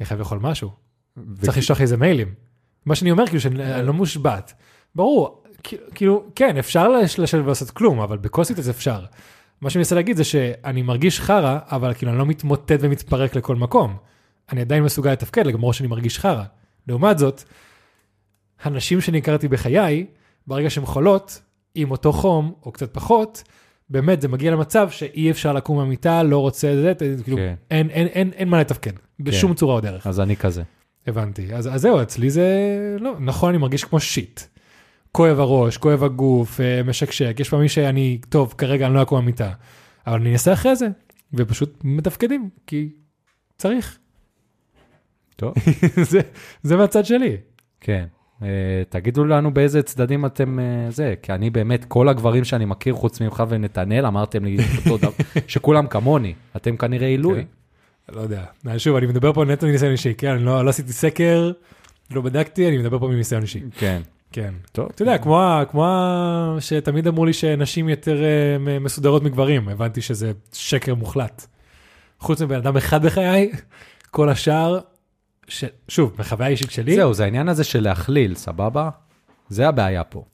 [0.00, 0.70] אני חייב לאכול משהו.
[1.16, 2.28] ו- צריך לשלוח איזה מיילים.
[2.88, 4.52] מה שאני אומר, כאילו, שאני אני לא מושבת.
[4.94, 5.42] ברור,
[5.94, 9.04] כאילו- כן, אפשר לש- לשבת ולעשות כלום, אבל בכוסית אז אפשר.
[9.60, 13.56] מה שאני מנסה להגיד זה שאני מרגיש חרא, אבל כאילו אני לא מתמוטט ומתפרק לכל
[13.56, 13.96] מקום.
[14.52, 16.44] אני עדיין מסוגל לתפקד, למרות שאני מרגיש חרא.
[16.88, 17.44] לעומת זאת,
[18.62, 20.06] הנשים שאני הכרתי בחיי,
[20.46, 21.40] ברגע שהן חולות,
[21.74, 23.42] עם אותו חום, או קצת פחות,
[23.90, 26.92] באמת זה מגיע למצב שאי אפשר לקום מהמיטה, לא רוצה זה,
[27.24, 27.54] כאילו, כן.
[27.70, 30.06] אין, אין, אין, אין מה לתפקד, בשום צורה או דרך.
[30.06, 30.62] אז אני כזה.
[31.06, 31.54] הבנתי.
[31.54, 32.46] אז, אז זהו, אצלי זה,
[33.00, 34.40] לא, נכון, אני מרגיש כמו שיט.
[35.12, 39.52] כואב הראש, כואב הגוף, אה, משקשק, יש פעמים שאני, טוב, כרגע אני לא אקום מהמיטה,
[40.06, 40.88] אבל אני אנסה אחרי זה,
[41.34, 42.88] ופשוט מתפקדים, כי
[43.58, 43.98] צריך.
[45.36, 45.54] טוב.
[46.10, 46.20] זה,
[46.62, 47.36] זה מהצד שלי.
[47.80, 48.06] כן.
[48.42, 52.94] אה, תגידו לנו באיזה צדדים אתם אה, זה, כי אני באמת, כל הגברים שאני מכיר
[52.94, 55.10] חוץ ממך ונתנאל, אמרתם לי אותו דבר,
[55.46, 57.44] שכולם כמוני, אתם כנראה עילוי.
[58.12, 58.44] לא יודע.
[58.78, 61.52] שוב, אני מדבר פה נטו מניסיון אישי, כן, אני לא לא עשיתי סקר,
[62.10, 63.60] לא בדקתי, אני מדבר פה מניסיון אישי.
[63.78, 64.02] כן.
[64.32, 64.54] כן.
[64.72, 64.88] טוב.
[64.94, 70.94] אתה יודע, כמו, כמו שתמיד אמרו לי שנשים יותר אה, מסודרות מגברים, הבנתי שזה שקר
[70.94, 71.46] מוחלט.
[72.20, 73.50] חוץ מבן אדם אחד בחיי,
[74.10, 74.78] כל השאר,
[75.48, 75.64] ש...
[75.88, 78.90] שוב, מחוויה אישית שלי, זהו, זה העניין הזה של להכליל, סבבה?
[79.48, 80.24] זה הבעיה פה.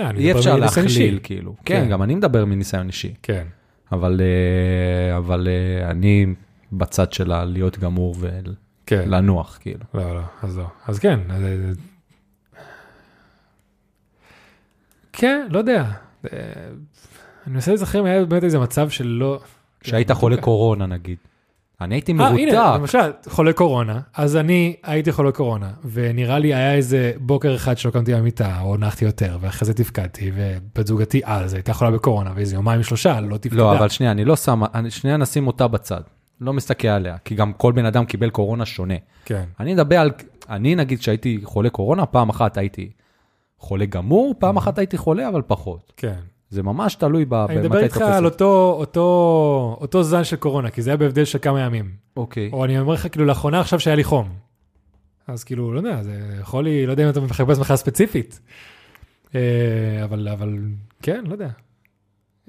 [0.00, 0.56] אה, אי אפשר.
[0.56, 1.54] להכליל, כאילו.
[1.64, 1.88] כן, כן.
[1.88, 3.14] גם אני מדבר מניסיון אישי.
[3.22, 3.46] כן.
[3.92, 6.26] אבל, אה, אבל אה, אני
[6.72, 8.16] בצד שלה להיות גמור
[8.86, 9.02] כן.
[9.06, 9.84] ולנוח, כאילו.
[9.94, 10.64] לא, לא, אז לא.
[10.86, 11.20] אז כן.
[11.30, 11.56] אז, אה,
[15.12, 15.84] כן, לא יודע.
[16.32, 16.38] אה,
[17.46, 19.40] אני מנסה להיזכר אם היה באמת איזה מצב שלא...
[19.82, 21.16] שהיית חולה קורונה, נגיד.
[21.80, 22.80] אני הייתי אה, הנה, מרותק.
[22.80, 27.90] למשל, חולה קורונה, אז אני הייתי חולה קורונה, ונראה לי היה איזה בוקר אחד שלא
[27.90, 32.54] קמתי במיטה, או נחתי יותר, ואחרי זה תפקדתי, ובת זוגתי אז הייתה חולה בקורונה, ואיזה
[32.54, 33.56] יומיים שלושה לא תפקדה.
[33.56, 36.00] לא, אבל שנייה, אני לא שם, שנייה נשים אותה בצד.
[36.40, 38.94] לא מסתכל עליה, כי גם כל בן אדם קיבל קורונה שונה.
[39.24, 40.10] כן, אני מדבר על,
[40.48, 42.90] אני נגיד שהייתי חולה קורונה, פעם אחת הייתי
[43.58, 45.92] חולה גמור, פעם אחת הייתי חולה, אבל פחות.
[45.96, 46.18] כן.
[46.50, 47.34] זה ממש תלוי ב...
[47.34, 51.24] אני מדבר במתי איתך על אותו, אותו, אותו זן של קורונה, כי זה היה בהבדל
[51.24, 51.90] של כמה ימים.
[52.16, 52.50] אוקיי.
[52.52, 54.28] או אני אומר לך, כאילו, לאחרונה עכשיו שהיה לי חום.
[55.26, 58.40] אז כאילו, לא יודע, זה יכול לי, לא יודע אם אתה מחפש מחאה ספציפית.
[59.34, 59.40] אה,
[60.04, 60.58] אבל, אבל,
[61.02, 61.48] כן, לא יודע.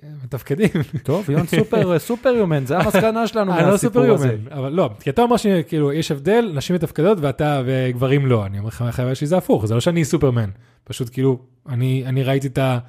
[0.04, 0.70] אה, מתפקדים.
[1.04, 4.28] טוב, יון סופר, סופר יומן, זה המסקנה שלנו אני לא מהסיפור סופר הזה.
[4.28, 8.60] יומן, אבל לא, כי אתה אומר שכאילו יש הבדל, נשים מתפקדות ואתה וגברים לא, אני
[8.60, 10.50] אומר לך מהחוויה שלי זה הפוך, זה לא שאני סופרמן,
[10.84, 11.40] פשוט כאילו,
[11.70, 12.80] אני, אני ראיתי את, ה,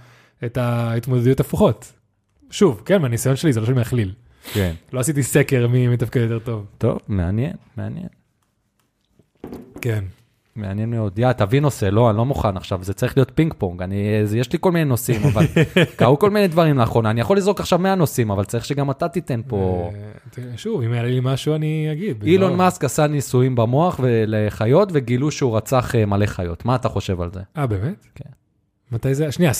[0.44, 1.92] את ההתמודדויות הפוכות.
[2.50, 4.12] שוב, כן, מהניסיון שלי, זה לא שאני מכליל.
[4.52, 4.74] כן.
[4.92, 6.66] לא עשיתי סקר מי מתפקד יותר טוב.
[6.78, 8.08] טוב, מעניין, מעניין.
[9.80, 10.04] כן.
[10.60, 11.18] מעניין מאוד.
[11.18, 13.82] יא, תביא נושא, לא, אני לא מוכן עכשיו, זה צריך להיות פינג פונג.
[13.82, 15.46] אני, זה, יש לי כל מיני נושאים, אבל
[15.98, 17.10] קרו כל מיני דברים לאחרונה.
[17.10, 19.90] אני יכול לזרוק עכשיו 100 נושאים, אבל צריך שגם אתה תיתן פה.
[20.38, 22.22] אה, שוב, אם יעלה לי משהו אני אגיד.
[22.22, 26.64] אילון מאסק עשה ניסויים במוח לחיות, וגילו שהוא רצח אה, מלא חיות.
[26.64, 27.40] מה אתה חושב על זה?
[27.56, 28.06] אה, באמת?
[28.14, 28.39] כן.
[28.92, 29.32] מתי זה?
[29.32, 29.52] שנייה,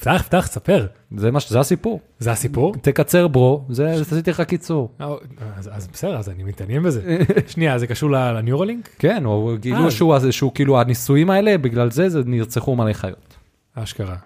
[0.00, 0.86] פתח, פתח, ספר.
[1.16, 1.52] זה מה ש...
[1.52, 2.00] זה הסיפור.
[2.18, 2.74] זה הסיפור?
[2.80, 4.92] תקצר ברו, זה עשיתי לך קיצור.
[5.00, 5.14] אה,
[5.56, 7.18] אז בסדר, אז אני מתעניין בזה.
[7.52, 8.88] שנייה, זה קשור לניורלינק?
[8.98, 9.56] כן, או אה.
[9.56, 13.36] גילו שהוא, שהוא כאילו הניסויים האלה, בגלל זה, זה נרצחו מלא חיות.
[13.74, 14.16] אשכרה.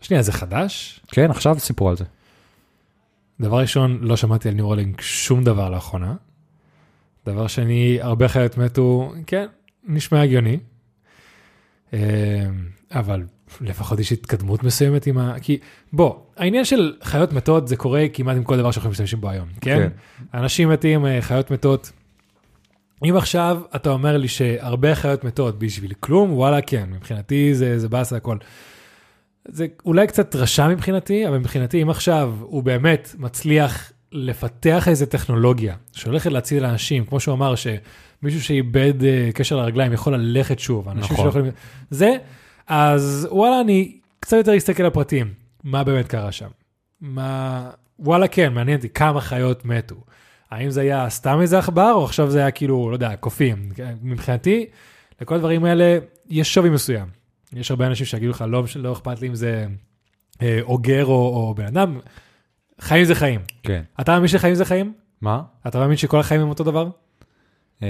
[0.00, 1.00] שנייה, זה חדש?
[1.08, 2.04] כן, עכשיו סיפור על זה.
[3.40, 6.14] דבר ראשון, לא שמעתי על ניורלינק שום דבר לאחרונה.
[7.26, 9.46] דבר שני, הרבה חיות מתו, כן,
[9.84, 10.58] נשמע הגיוני.
[11.92, 11.98] אה,
[12.90, 13.22] אבל
[13.60, 15.34] לפחות יש התקדמות מסוימת עם ה...
[15.42, 15.58] כי
[15.92, 19.48] בוא, העניין של חיות מתות זה קורה כמעט עם כל דבר שאנחנו משתמשים בו היום,
[19.60, 19.78] כן?
[19.78, 19.88] כן.
[20.38, 21.92] אנשים מתים, אה, חיות מתות.
[23.04, 27.88] אם עכשיו אתה אומר לי שהרבה חיות מתות בשביל כלום, וואלה כן, מבחינתי זה, זה
[27.88, 28.36] באסה הכל.
[29.48, 35.76] זה אולי קצת רשע מבחינתי, אבל מבחינתי אם עכשיו הוא באמת מצליח לפתח איזה טכנולוגיה
[35.92, 41.12] שהולכת להציל אנשים, כמו שהוא אמר שמישהו שאיבד uh, קשר לרגליים יכול ללכת שוב, אנשים
[41.12, 41.16] נכון.
[41.16, 41.50] שלא יכולים...
[41.90, 42.16] זה,
[42.66, 45.34] אז וואלה אני קצת יותר אסתכל על הפרטים,
[45.64, 46.48] מה באמת קרה שם.
[47.00, 47.70] מה...
[47.98, 49.96] וואלה כן, מעניין אותי כמה חיות מתו.
[50.50, 53.68] האם זה היה סתם איזה עכבר, או עכשיו זה היה כאילו, לא יודע, קופים.
[54.02, 54.66] מבחינתי,
[55.20, 55.98] לכל הדברים האלה
[56.28, 57.06] יש שווי מסוים.
[57.52, 59.66] יש הרבה אנשים שיגידו לך, לא, לא אכפת לי אם זה
[60.42, 61.98] אה, אוגר או, או בן אדם,
[62.80, 63.40] חיים זה חיים.
[63.62, 63.82] כן.
[64.00, 64.92] אתה מאמין שחיים זה חיים?
[65.20, 65.42] מה?
[65.66, 66.88] אתה מאמין שכל החיים הם אותו דבר?
[67.82, 67.88] אה,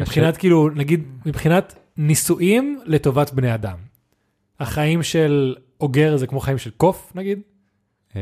[0.00, 3.76] מבחינת כאילו, נגיד, מבחינת נישואים לטובת בני אדם.
[4.60, 7.40] החיים של אוגר זה כמו חיים של קוף, נגיד?
[8.16, 8.20] אה,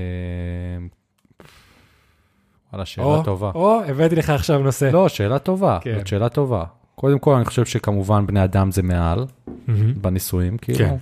[2.73, 3.51] וואלה, שאלה או, טובה.
[3.55, 4.85] או, הבאתי לך עכשיו נושא.
[4.85, 5.95] לא, שאלה טובה, כן.
[5.97, 6.65] זאת שאלה טובה.
[6.95, 9.27] קודם כל, אני חושב שכמובן בני אדם זה מעל
[9.67, 9.95] מהמם.
[9.95, 10.79] בניסויים, כאילו.
[10.79, 10.95] כן.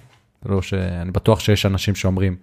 [0.47, 0.75] לא ש...
[0.75, 2.37] אני בטוח שיש אנשים שאומרים,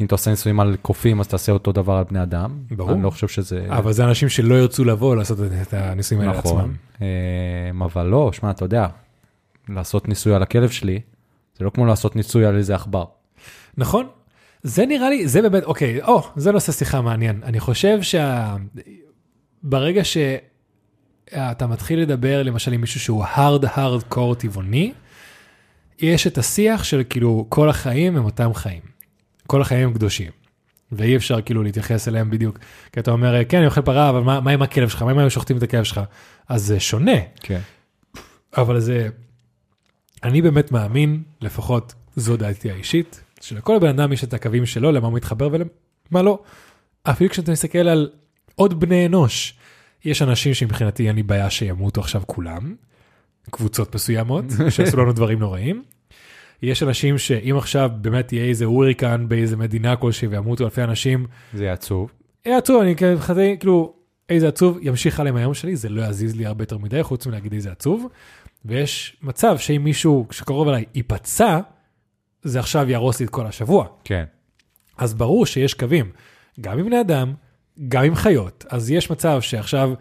[0.00, 2.58] אם אתה עושה ניסויים על קופים, אז תעשה אותו דבר על בני אדם.
[2.70, 2.92] ברור.
[2.92, 3.66] אני לא חושב שזה...
[3.68, 6.56] אבל זה אנשים שלא ירצו לבוא לעשות את הניסויים האלה נכון.
[6.56, 6.74] לעצמם.
[7.02, 8.86] אה, אבל לא, שמע, אתה יודע,
[9.68, 11.00] לעשות ניסוי על הכלב שלי,
[11.58, 13.04] זה לא כמו לעשות ניסוי על איזה עכבר.
[13.76, 14.06] נכון?
[14.62, 17.40] זה נראה לי, זה באמת, אוקיי, או, זה נושא שיחה מעניין.
[17.44, 17.98] אני חושב
[19.62, 24.92] שברגע שאתה מתחיל לדבר למשל עם מישהו שהוא hard hard core טבעוני,
[25.98, 28.82] יש את השיח של כאילו כל החיים הם אותם חיים.
[29.46, 30.30] כל החיים הם קדושים.
[30.92, 32.58] ואי אפשר כאילו להתייחס אליהם בדיוק.
[32.92, 35.02] כי אתה אומר, כן, אני אוכל פרה, אבל מה, מה עם הכלב שלך?
[35.02, 36.00] מה אם היו שוחטים את הכלב שלך?
[36.48, 37.16] אז זה שונה.
[37.40, 37.60] כן.
[38.56, 39.08] אבל זה,
[40.24, 45.06] אני באמת מאמין, לפחות זו דעתי האישית, שלכל בן אדם יש את הקווים שלו, למה
[45.06, 46.38] הוא מתחבר ולמה לא.
[47.02, 48.10] אפילו כשאתה מסתכל על
[48.54, 49.54] עוד בני אנוש,
[50.04, 52.74] יש אנשים שמבחינתי אין לי בעיה שימותו עכשיו כולם,
[53.50, 55.82] קבוצות מסוימות שעשו לנו דברים נוראים.
[56.62, 61.72] יש אנשים שאם עכשיו באמת יהיה איזה הוריקן באיזה מדינה כלשהי וימותו אלפי אנשים, זה
[61.72, 62.10] עצוב.
[62.46, 63.94] יהיה עצוב, אני מבחינתי, כאילו,
[64.28, 67.52] איזה עצוב, ימשיך עליהם היום שלי, זה לא יזיז לי הרבה יותר מדי, חוץ מלהגיד
[67.52, 68.06] איזה עצוב.
[68.64, 71.60] ויש מצב שאם מישהו שקרוב אליי ייפצע,
[72.42, 73.86] זה עכשיו יהרוס לי את כל השבוע.
[74.04, 74.24] כן.
[74.98, 76.12] אז ברור שיש קווים,
[76.60, 77.34] גם עם בני אדם,
[77.88, 78.64] גם עם חיות.
[78.68, 79.92] אז יש מצב שעכשיו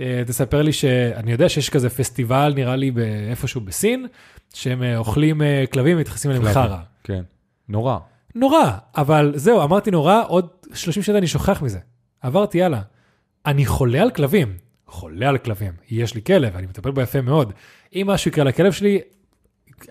[0.00, 2.92] אה, תספר לי שאני יודע שיש כזה פסטיבל, נראה לי
[3.30, 4.06] איפשהו בסין,
[4.54, 6.44] שהם אה, אוכלים אה, כלבים ומתייחסים אליהם.
[6.54, 6.78] חרא.
[7.04, 7.22] כן.
[7.68, 7.98] נורא.
[8.34, 11.78] נורא, אבל זהו, אמרתי נורא, עוד 30 שנה אני שוכח מזה.
[12.20, 12.80] עברתי הלאה.
[13.46, 15.72] אני חולה על כלבים, חולה על כלבים.
[15.90, 17.52] יש לי כלב, אני מטפל בו יפה מאוד.
[17.94, 19.00] אם משהו יקרה לכלב שלי,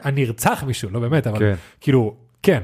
[0.05, 1.55] אני ארצח מישהו, לא באמת, אבל כן.
[1.81, 2.63] כאילו, כן.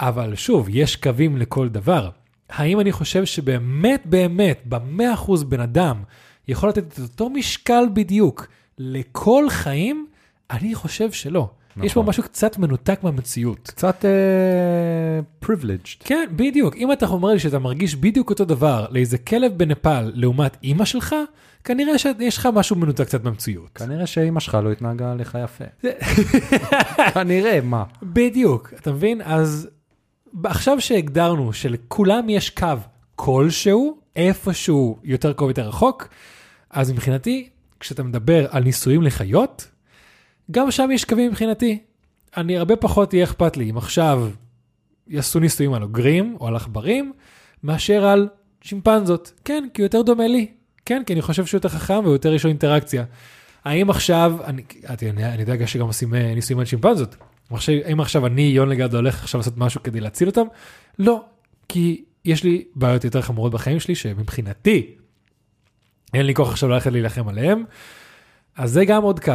[0.00, 2.10] אבל שוב, יש קווים לכל דבר.
[2.48, 6.02] האם אני חושב שבאמת באמת, במאה אחוז בן אדם
[6.48, 8.46] יכול לתת את אותו משקל בדיוק
[8.78, 10.06] לכל חיים?
[10.50, 11.50] אני חושב שלא.
[11.78, 11.86] נכון.
[11.86, 12.02] יש פה.
[12.02, 13.70] משהו קצת מנותק מהמציאות.
[13.74, 16.04] קצת uh, privileged.
[16.04, 16.76] כן, בדיוק.
[16.76, 21.14] אם אתה אומר לי שאתה מרגיש בדיוק אותו דבר לאיזה כלב בנפאל לעומת אימא שלך,
[21.64, 23.70] כנראה שיש לך משהו מנותק קצת מהמציאות.
[23.74, 25.64] כנראה שאימא שלך לא התנהגה עליך יפה.
[27.14, 27.84] כנראה, מה?
[28.02, 29.20] בדיוק, אתה מבין?
[29.24, 29.68] אז
[30.44, 32.66] עכשיו שהגדרנו שלכולם יש קו
[33.16, 36.08] כלשהו, איפשהו יותר קרוב יותר רחוק,
[36.70, 37.48] אז מבחינתי,
[37.80, 39.68] כשאתה מדבר על ניסויים לחיות,
[40.50, 41.78] גם שם יש קווים מבחינתי.
[42.36, 44.30] אני הרבה פחות יהיה אכפת לי אם עכשיו
[45.08, 47.12] יעשו ניסויים על אוגרים או על עכברים,
[47.62, 48.28] מאשר על
[48.62, 49.32] שימפנזות.
[49.44, 50.46] כן, כי הוא יותר דומה לי.
[50.86, 53.04] כן, כי אני חושב שהוא יותר חכם ויותר יש לו אינטראקציה.
[53.64, 57.16] האם עכשיו, אני, אני, אני יודע שגם עושים אה, ניסויים על שימפנזות.
[57.84, 60.46] האם עכשיו אני, יון לגד, הולך עכשיו לעשות משהו כדי להציל אותם?
[60.98, 61.24] לא,
[61.68, 64.94] כי יש לי בעיות יותר חמורות בחיים שלי, שמבחינתי,
[66.14, 67.64] אין לי כוח עכשיו ללכת להילחם עליהם.
[68.56, 69.32] אז זה גם עוד קו.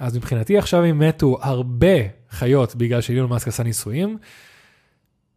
[0.00, 1.96] אז מבחינתי עכשיו אם מתו הרבה
[2.30, 4.18] חיות בגלל שאילון מאסק עשה ניסויים,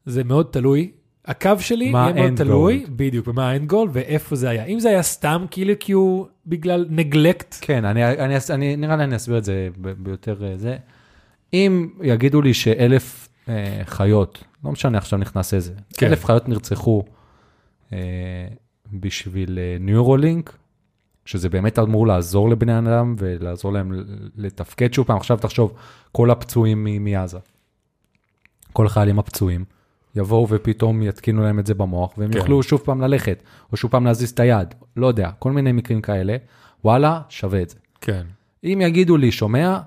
[0.05, 0.91] זה מאוד תלוי.
[1.25, 2.89] הקו שלי יהיה מאוד תלוי, goal?
[2.95, 4.65] בדיוק, ומה האנד גול ואיפה זה היה.
[4.65, 9.03] אם זה היה סתם כאילו כי הוא בגלל נגלקט, כן, אני, אני, אני, נראה לי
[9.03, 10.77] אני אסביר את זה ביותר אה, זה.
[11.53, 15.73] אם יגידו לי שאלף אה, חיות, לא משנה עכשיו נכנס איזה.
[15.97, 16.07] כן.
[16.07, 17.03] אלף חיות נרצחו
[17.93, 17.97] אה,
[18.93, 20.57] בשביל אה, ניורולינק,
[21.25, 23.91] שזה באמת אמור לעזור לבני אדם ולעזור להם
[24.35, 25.17] לתפקד שוב פעם.
[25.17, 25.73] עכשיו תחשוב,
[26.11, 27.39] כל הפצועים מעזה,
[28.73, 29.65] כל החיילים הפצועים,
[30.15, 32.31] יבואו ופתאום יתקינו להם את זה במוח, והם.
[32.31, 32.37] כן.
[32.37, 36.01] יוכלו שוב פעם ללכת, או שוב פעם להזיז את היד, לא יודע, כל מיני מקרים
[36.01, 36.37] כאלה,
[36.83, 37.77] וואלה, שווה את זה.
[38.01, 38.23] כן,
[38.63, 39.79] אם יגידו לי, שומע,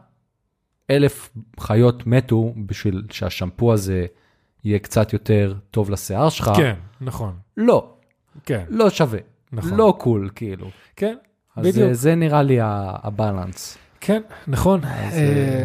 [0.90, 1.30] אלף
[1.60, 4.06] חיות מתו בשביל שהשמפו הזה
[4.64, 7.94] יהיה קצת יותר טוב לשיער שלך, כן, נכון, לא,
[8.44, 9.18] כן, לא שווה,
[9.52, 9.74] נכון.
[9.74, 10.70] לא קול, כאילו.
[10.96, 11.16] כן,
[11.56, 11.88] אז בדיוק.
[11.88, 13.78] זה, זה נראה לי ה- הבלנס.
[14.00, 14.80] כן, נכון.
[14.84, 15.64] אז, אה,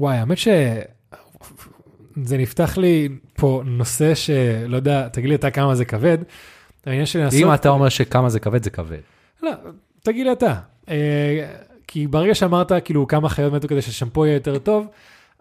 [0.00, 6.18] וואי, האמת שזה נפתח לי פה נושא שלא יודע, תגיד לי אתה כמה זה כבד.
[6.86, 7.40] העניין של לנסות...
[7.40, 8.98] אם אתה אומר שכמה זה כבד, זה כבד.
[9.42, 9.50] לא,
[10.02, 10.54] תגיד לי אתה.
[10.88, 11.48] אה,
[11.86, 14.86] כי ברגע שאמרת כאילו כמה חיות מתו כדי שהשמפו יהיה יותר טוב,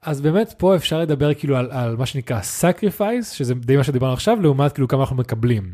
[0.02, 4.14] אז באמת פה אפשר לדבר כאילו על, על מה שנקרא sacrifice, שזה די מה שדיברנו
[4.14, 5.74] עכשיו, לעומת כאילו כמה אנחנו מקבלים.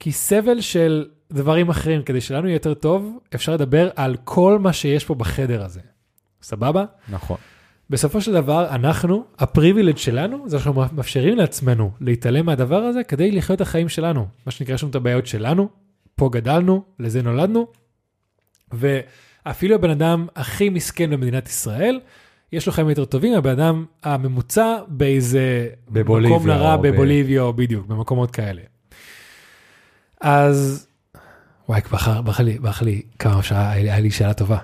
[0.00, 4.72] כי סבל של דברים אחרים, כדי שלנו יהיה יותר טוב, אפשר לדבר על כל מה
[4.72, 5.80] שיש פה בחדר הזה.
[6.42, 6.84] סבבה?
[7.08, 7.36] נכון.
[7.90, 13.56] בסופו של דבר, אנחנו, הפריבילג' שלנו, זה שאנחנו מאפשרים לעצמנו להתעלם מהדבר הזה כדי לחיות
[13.56, 14.26] את החיים שלנו.
[14.46, 15.68] מה שנקרא, יש לנו את הבעיות שלנו,
[16.16, 17.66] פה גדלנו, לזה נולדנו,
[18.72, 22.00] ואפילו הבן אדם הכי מסכן במדינת ישראל,
[22.52, 27.86] יש לו חיים יותר טובים מהבן אדם הממוצע באיזה בבוליביה מקום נרע בבוליביה, או בדיוק,
[27.86, 28.62] במקומות כאלה.
[30.20, 30.86] אז,
[31.72, 34.58] וואי, ברח ברח לי, ברח לי כמה שעה, היה לי- שאלה טובה.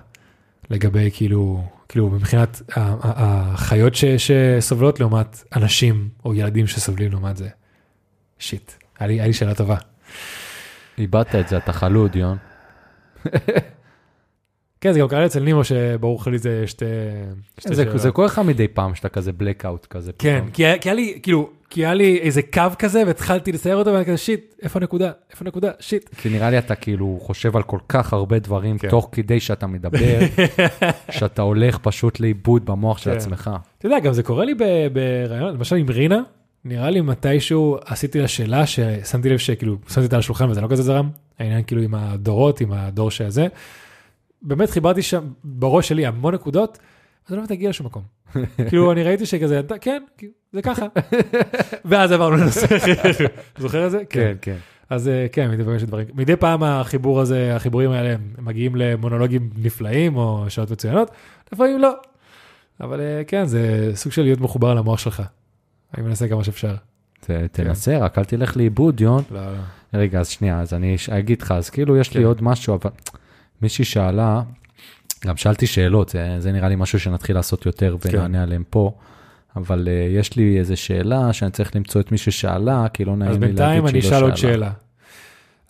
[0.71, 7.49] לגבי כאילו, כאילו מבחינת החיות ש, שסובלות לעומת אנשים או ילדים שסובלים לעומת זה.
[8.39, 9.77] שיט, היה לי, היה לי שאלה טובה.
[10.99, 12.37] איבדת את זה, אתה חלוד, יון.
[14.81, 16.85] כן, זה גם קרה אצל נימו שברור לך לי זה שתי,
[17.59, 17.99] שתי זה.
[17.99, 20.13] זה קורה לך מדי פעם שאתה כזה blackout כזה.
[20.19, 20.45] כן.
[20.53, 24.05] כי כי היה לי, כאילו, כי היה לי איזה קו כזה והתחלתי לצייר אותו ואני
[24.05, 25.11] כזה שיט, איפה הנקודה?
[25.31, 25.71] איפה הנקודה?
[25.81, 26.09] שיט.
[26.15, 28.89] כי נראה לי אתה כאילו חושב על כל כך הרבה דברים כן.
[28.89, 30.19] תוך כדי שאתה מדבר,
[31.19, 33.17] שאתה הולך פשוט לאיבוד במוח של כן.
[33.17, 33.51] עצמך.
[33.79, 36.21] אתה יודע, גם זה קורה לי ב- בראיון, למשל עם רינה,
[36.65, 40.69] נראה לי מתישהו עשיתי לה שאלה ששמתי לב שכאילו, שמתי אותה על השולחן וזה לא
[40.71, 41.09] כזה זרם,
[41.39, 43.47] העניין כאילו עם הדורות, עם הדור שזה.
[44.43, 46.79] באמת חיברתי שם בראש שלי המון נקודות,
[47.27, 48.03] אז לא באמת הגיע לשום מקום.
[48.69, 50.87] כאילו אני ראיתי שכזה, "אתה- כן, כאילו, זה ככה.
[51.85, 53.27] ואז עברנו לנושא אחר.
[53.59, 54.03] זוכר את זה?
[54.11, 54.57] כן, כן.
[54.91, 58.77] אז אה, כן, מדי פעם יש דברים, מדי פעם החיבור הזה, החיבורים האלה הם מגיעים
[58.77, 61.11] למונולוגים נפלאים או שעות מצוינות,
[61.53, 61.93] לפעמים לא.
[62.81, 65.23] אבל אה, כן, זה סוג של להיות מחובר למוח שלך.
[65.97, 66.75] אני מנסה כמה שאפשר.
[67.53, 69.23] תנסה, רק אל תלך לאיבוד, יון.
[69.31, 69.59] לא, לא.
[69.95, 72.27] רגע, אז שנייה, אז אני אגיד לך, אז כאילו יש לי כן.
[72.27, 72.91] עוד משהו, אבל
[73.63, 74.43] מישהי שאלה,
[75.27, 78.93] גם שאלתי שאלות, זה, זה נראה לי משהו שנתחיל לעשות יותר ונענה עליהם פה,
[79.57, 83.31] אבל uh, יש לי איזו שאלה שאני צריך למצוא את מי ששאלה, כי לא נעים
[83.31, 84.53] אז לי להגיד שהיא לא בינתיים אני אשאל עוד שאלה.
[84.53, 84.71] שאלה.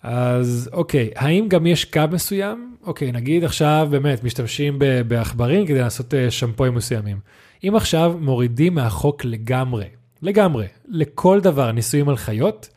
[0.03, 2.75] אז אוקיי, האם גם יש קו מסוים?
[2.83, 7.17] אוקיי, נגיד עכשיו באמת משתמשים בעכברים כדי לעשות אה, שמפוים מסוימים.
[7.63, 9.85] אם עכשיו מורידים מהחוק לגמרי,
[10.21, 12.69] לגמרי, לכל דבר ניסויים על חיות,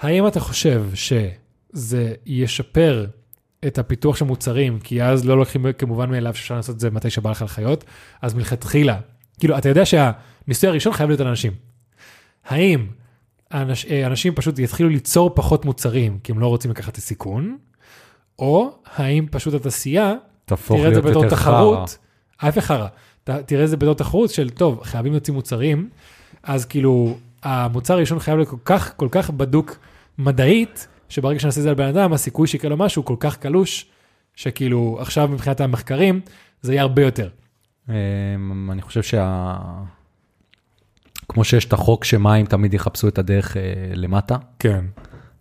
[0.00, 3.06] האם אתה חושב שזה ישפר
[3.66, 7.10] את הפיתוח של מוצרים, כי אז לא לוקחים כמובן מאליו שאפשר לעשות את זה מתי
[7.10, 7.84] שבא לך על חיות,
[8.22, 8.96] אז מלכתחילה,
[9.40, 11.52] כאילו, אתה יודע שהניסוי הראשון חייב להיות על אנשים.
[12.46, 12.86] האם
[13.50, 17.56] האנש, אה, אנשים פשוט יתחילו ליצור פחות מוצרים כי הם לא רוצים לקחת את הסיכון,
[18.38, 20.14] או האם פשוט התעשייה
[20.78, 21.22] תראה את זה בתור.
[21.30, 21.98] תחרות,
[22.40, 22.86] ההפך חרא,
[23.24, 25.88] ת- תראה את זה בתור תחרות של טוב, חייבים להוציא מוצרים,
[26.42, 29.76] אז כאילו המוצר הראשון חייב להיות כל כך, כל כך בדוק
[30.18, 33.86] מדעית, שברגע שנעשה את זה על בן אדם, הסיכוי שיקרה לו משהו כל כך קלוש,
[34.34, 36.20] שכאילו עכשיו מבחינת המחקרים,
[36.62, 37.28] זה יהיה הרבה יותר.
[37.88, 37.94] אמ,
[38.72, 39.56] אני חושב שה...
[41.28, 43.62] כמו שיש את החוק שמים תמיד יחפשו את הדרך אה,
[43.94, 44.84] למטה, כן,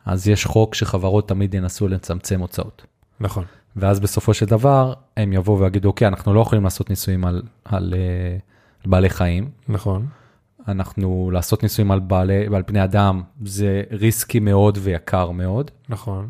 [0.06, 2.86] אז יש חוק שחברות תמיד ינסו לצמצם הוצאות.
[3.20, 3.44] נכון.
[3.76, 7.94] ואז בסופו של דבר הם יבואו ויגידו, אוקיי, אנחנו לא יכולים לעשות ניסויים על, על,
[7.98, 8.38] אה,
[8.84, 10.06] על בעלי חיים, נכון.
[10.68, 16.30] אנחנו לעשות ניסויים על, בעלי, על בני אדם זה ריסקי מאוד ויקר מאוד, נכון.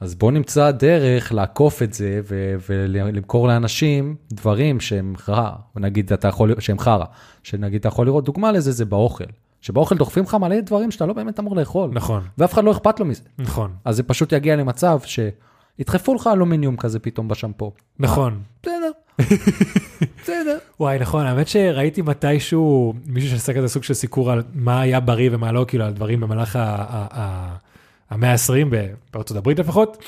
[0.00, 6.28] אז בואו נמצא דרך לעקוף את זה ו- ולמכור לאנשים דברים שהם חרא, נגיד אתה
[6.28, 7.04] יכול, שהם חרא,
[7.42, 9.24] שנגיד אתה יכול לראות דוגמה לזה זה באוכל,
[9.60, 12.22] שבאוכל דוחפים לך מלא דברים שאתה לא באמת אמור לאכול, נכון.
[12.38, 13.74] ואף אחד לא אכפת לו מזה, נכון.
[13.84, 17.72] אז זה פשוט יגיע למצב שידחפו לך אלומיניום כזה פתאום בשמפו.
[17.98, 18.40] נכון.
[18.62, 18.90] בסדר,
[20.22, 20.58] בסדר.
[20.80, 25.30] וואי, נכון, האמת שראיתי מתישהו מישהו שעשה כזה סוג של סיקור על מה היה בריא
[25.32, 26.58] ומה לא, כאילו על דברים במהלך
[28.10, 28.74] המאה ה-20
[29.12, 30.04] בארצות הברית לפחות.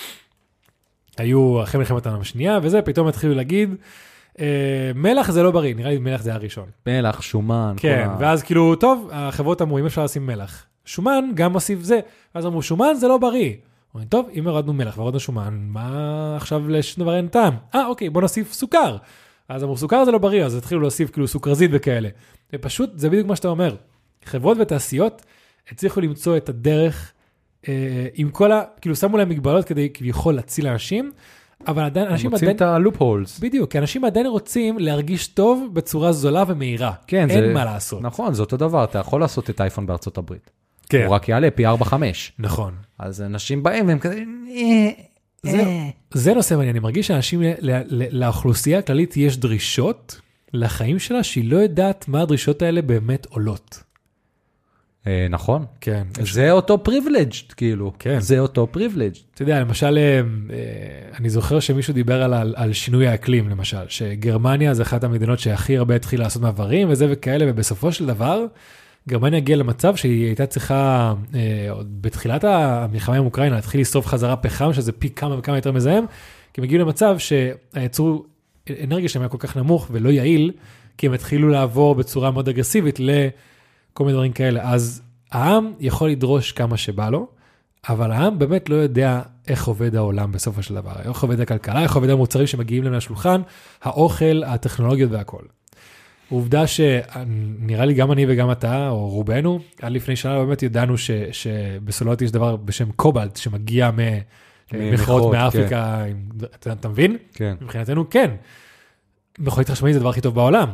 [1.19, 3.75] היו אחרי מלחמת העולם השנייה וזה, פתאום התחילו להגיד,
[4.41, 6.67] אה, מלח זה לא בריא, נראה לי מלח זה היה הראשון.
[6.87, 8.17] מלח, שומן, כן, כל ה...
[8.21, 10.65] ואז כאילו, טוב, החברות אמרו, אם אפשר לשים מלח.
[10.85, 12.01] שומן גם מוסיף זה,
[12.35, 13.53] ואז אמרו, שומן זה לא בריא.
[13.95, 17.55] אומרים, טוב, אם הורדנו מלח והורדנו שומן, מה עכשיו לשום דבר אין טעם?
[17.75, 18.97] אה, אוקיי, בוא נוסיף סוכר.
[19.49, 22.09] אז אמרו, סוכר זה לא בריא, אז התחילו להוסיף כאילו סוכרזית וכאלה.
[22.53, 23.77] ופשוט, זה בדיוק מה שאתה אומר.
[24.25, 25.23] חברות ותעשיות
[25.71, 27.13] הצליחו למצוא את הדרך,
[27.69, 27.73] אה,
[28.15, 28.63] עם כל ה...
[28.81, 31.13] כאילו, שמו להם מגבלות כדי כביכול להציל אנשים,
[31.67, 32.57] אבל עדיין, אנשים מוצאים עדיין...
[32.57, 33.39] את הלופ הולס.
[33.39, 36.93] בדיוק, כי אנשים עדיין רוצים להרגיש טוב בצורה זולה ומהירה.
[37.07, 38.03] כן, אין זה- מה לעשות.
[38.03, 40.51] נכון, זה אותו דבר, אתה יכול לעשות את אייפון בארצות הברית.
[40.93, 41.07] כן.
[41.07, 41.71] הוא רק יעלה פי 4-5.
[42.39, 42.75] נכון.
[42.99, 44.23] אז אנשים באים והם כזה...
[44.51, 44.91] "אה,
[45.43, 45.61] זהו.
[45.61, 47.43] אה." זה נושא מעניין, אני מרגיש שאנשים,
[48.11, 50.21] לאוכלוסייה הכללית יש דרישות
[50.53, 53.83] לחיים שלה שהיא לא יודעת מה הדרישות האלה באמת עולות.
[55.07, 55.65] אה, נכון.
[55.81, 56.03] כן.
[56.21, 57.93] זה אותו פריבילג' כאילו.
[57.99, 58.21] כן.
[58.21, 59.13] זה אותו פריבילג'.
[59.35, 59.99] אתה יודע, למשל,
[61.21, 65.77] אני זוכר שמישהו דיבר על, על, על שינוי האקלים, למשל, שגרמניה זה אחת המדינות שהכי
[65.79, 68.45] הרבה התחילה לעשות מעברים וזה וכאלה, ובסופו של דבר,
[69.09, 74.37] גרמניה הגיעה למצב שהיא הייתה צריכה, אה, עוד בתחילת המלחמה עם אוקראינה, להתחיל לשרוף חזרה
[74.37, 76.05] פחם, שזה פי כמה וכמה יותר מזהם,
[76.53, 78.27] כי הם הגיעו למצב שהייצור
[78.85, 80.53] אנרגיה שלהם היה כל כך נמוך ולא יעיל,
[80.99, 84.73] כי הם התחילו לעבור בצורה מאוד אגרסיבית לכל מיני דברים כאלה.
[84.73, 87.27] אז העם יכול לדרוש כמה שבא לו,
[87.89, 91.95] אבל העם באמת לא יודע איך עובד העולם בסופו של דבר, איך עובד הכלכלה, איך
[91.95, 93.43] עובד המוצרים שמגיעים להם לשולחן,
[93.83, 95.43] האוכל, הטכנולוגיות והכל.
[96.33, 101.11] עובדה שנראה לי גם אני וגם אתה, או רובנו, עד לפני שנה באמת ידענו ש,
[101.33, 103.91] שבסוללות יש דבר בשם קובלט שמגיע
[104.73, 107.17] ממכרות מאפריקה, עם- אתה, אתה מבין?
[107.35, 107.55] כן.
[107.61, 108.31] מבחינתנו כן.
[109.39, 110.69] מכונית חשמלית זה הדבר הכי טוב בעולם.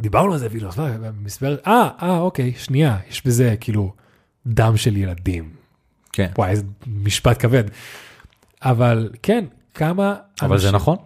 [0.00, 0.68] דיברנו על זה, ואילו,
[1.22, 3.92] מסבר, אה, אה, אוקיי, שנייה, יש בזה כאילו
[4.46, 5.50] דם של ילדים.
[6.12, 6.30] כן.
[6.38, 7.64] וואי, איזה משפט כבד.
[8.62, 10.96] אבל כן, כמה אבל זה נכון.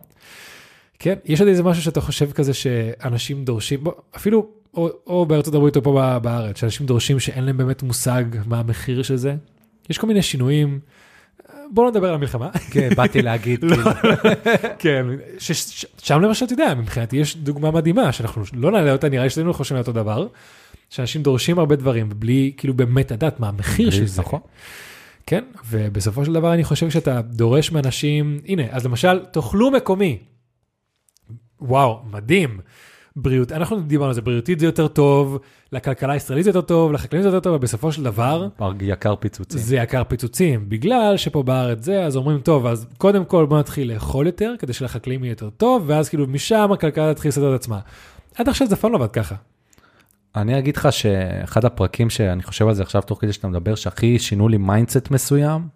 [0.99, 5.55] כן, יש עוד איזה משהו שאתה חושב כזה שאנשים דורשים, בוא, אפילו או, או בארצות
[5.55, 9.35] הברית או פה בארץ, שאנשים דורשים שאין להם באמת מושג מה המחיר של זה.
[9.91, 10.81] יש כל מיני שינויים.
[11.73, 12.51] בוא לא נדבר על המלחמה.
[12.71, 13.77] כן, באתי להגיד, לא.
[13.77, 13.91] כאילו.
[14.79, 15.07] כן,
[15.39, 19.25] ש- ש- שם למשל, אתה יודע, מבחינתי יש דוגמה מדהימה, שאנחנו לא נעלה אותה, נראה
[19.25, 20.27] לי שתינו חושבים על אותו דבר,
[20.91, 24.21] שאנשים דורשים הרבה דברים, בלי כאילו באמת לדעת מה המחיר של זה.
[24.23, 24.41] נכון.
[25.27, 30.19] כן, ובסופו של דבר אני חושב שאתה דורש מאנשים, הנה, אז למשל, תאכלו מקומי.
[31.61, 32.61] וואו, מדהים.
[33.17, 35.39] בריאות, אנחנו דיברנו על זה, בריאותית זה יותר טוב,
[35.73, 38.49] לכלכלה הישראלית זה יותר טוב, לחקלאים זה יותר טוב, ובסופו של דבר,
[38.81, 39.61] יקר פיצוצים.
[39.61, 40.69] זה יקר פיצוצים.
[40.69, 44.73] בגלל שפה בארץ זה, אז אומרים, טוב, אז קודם כל בוא נתחיל לאכול יותר, כדי
[44.73, 47.81] שלחקלאים יהיה יותר טוב, ואז כאילו משם הכלכלה תתחיל לסדר את עצמה.
[48.35, 49.35] עד עכשיו זה אף פעם לא עבד ככה.
[50.37, 54.19] אני אגיד לך שאחד הפרקים שאני חושב על זה עכשיו, תוך כדי שאתה מדבר, שהכי
[54.19, 55.69] שינו לי mindset מסוים,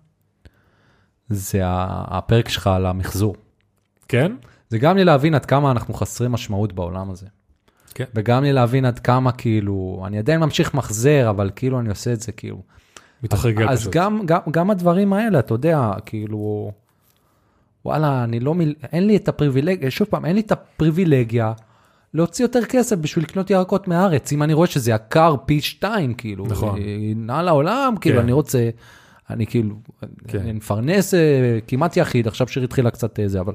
[1.29, 3.37] זה הפרק שלך על המחזור.
[4.09, 4.33] כן?
[4.73, 7.27] זה גם לי להבין עד כמה אנחנו חסרי משמעות בעולם הזה.
[7.95, 8.05] כן.
[8.15, 12.21] וגם לי להבין עד כמה כאילו, אני עדיין ממשיך למחזר, אבל כאילו אני עושה את
[12.21, 12.63] זה כאילו.
[13.23, 13.93] מתוך הרגל אז פשוט.
[13.93, 16.73] גם, גם, גם הדברים האלה, אתה יודע, כאילו,
[17.85, 18.75] וואלה, אני לא, מיל...
[18.93, 21.53] אין לי את הפריבילגיה, שוב פעם, אין לי את הפריבילגיה
[22.15, 26.47] להוציא יותר כסף בשביל לקנות ירקות מהארץ, אם אני רואה שזה יקר פי שתיים, כאילו,
[26.47, 26.79] נכון.
[26.79, 28.23] היא נעה לעולם, כאילו, כן.
[28.23, 28.71] אני רוצה,
[29.31, 29.75] אני כאילו,
[30.29, 30.39] כן.
[30.39, 33.53] אני מפרנס אה, כמעט יחיד, עכשיו שיר התחילה קצת אה, זה, אבל,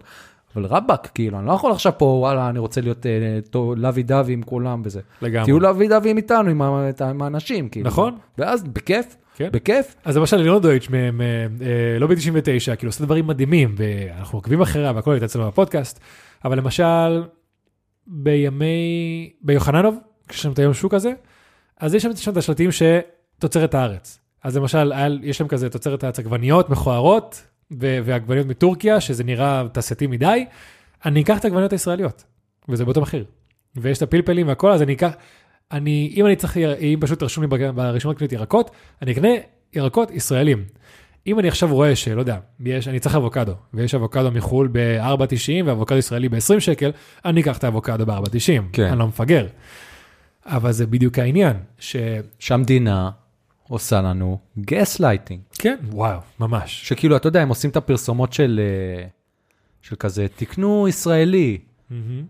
[0.58, 3.40] אבל רבאק, כאילו, אני לא יכול עכשיו פה, וואלה, אני רוצה להיות אה,
[3.76, 5.02] לוי דווי עם כולם וזה.
[5.22, 5.46] לגמרי.
[5.46, 7.88] תהיו לוי דווי איתנו, עם, האנשים, כאילו.
[7.88, 8.18] נכון.
[8.38, 9.50] ואז בכיף, כן.
[9.54, 14.62] בכיף, אז למשל לירון דויטש, מ- אה, לא ב-99, כאילו עושה דברים מדהימים, ואנחנו עוקבים
[14.62, 16.00] אחריה והכל הייתה אצלנו בפודקאסט,
[16.46, 17.24] אבל למשל,
[18.08, 19.96] בימי, ביוחננוב,
[20.28, 21.12] כשיש שם את היום שוק הזה,
[21.80, 24.20] אז יש שם את השלטים שתוצרת הארץ.
[24.44, 24.94] אז למשל,
[25.24, 30.46] יש שם כזה תוצרת הארץ עגבניות מכוערות, ועגבניות מטורקיה, שזה נראה תעשייתי מדי,
[31.06, 32.24] אני אקח את העגבניות הישראליות,
[32.70, 33.26] וזה באותו מחיר.
[33.76, 35.12] ויש את הפלפלים והכל, אז אני אקח,
[35.72, 39.30] אני, אם אני צריך, אם פשוט רשום לי ברשימות קניות ירקות, אני אקנה
[39.74, 40.64] ירקות ישראלים.
[41.28, 45.98] אם אני עכשיו רואה שלא יודע, יש, אני צריך אבוקדו, ויש אבוקדו מחו"ל ב-4.90 ואבוקדו
[45.98, 46.92] ישראלי ב-20 שקל,
[47.26, 48.84] אני אקח את האבוקדו ב-4.90, כן.
[48.84, 49.48] אני לא מפגר.
[50.46, 53.10] אבל זה בדיוק העניין, שכן, שהמדינה
[53.68, 55.42] עושה לנו גס לייטינג.
[55.92, 56.88] וואו, ממש.
[56.88, 59.08] שכאילו, אתה יודע, הם עושים את הפרסומות של, אה,
[59.82, 61.58] של כזה, תקנו ישראלי.
[61.90, 62.26] מהמם.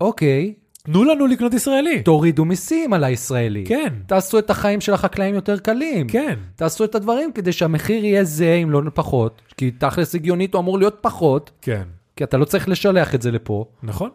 [0.00, 2.02] אוקיי, תנו לנו לקנות ישראלי.
[2.02, 3.64] תורידו מיסים על הישראלי.
[3.66, 6.08] כן, תעשו את החיים של החקלאים יותר קלים.
[6.08, 9.42] כן, תעשו את הדברים כדי שהמחיר יהיה זהה, אם לא פחות.
[9.56, 11.82] כי תכלס הגיונית הוא אמור להיות פחות, כן,
[12.16, 14.10] כי אתה לא צריך לשלח את זה לפה, נכון,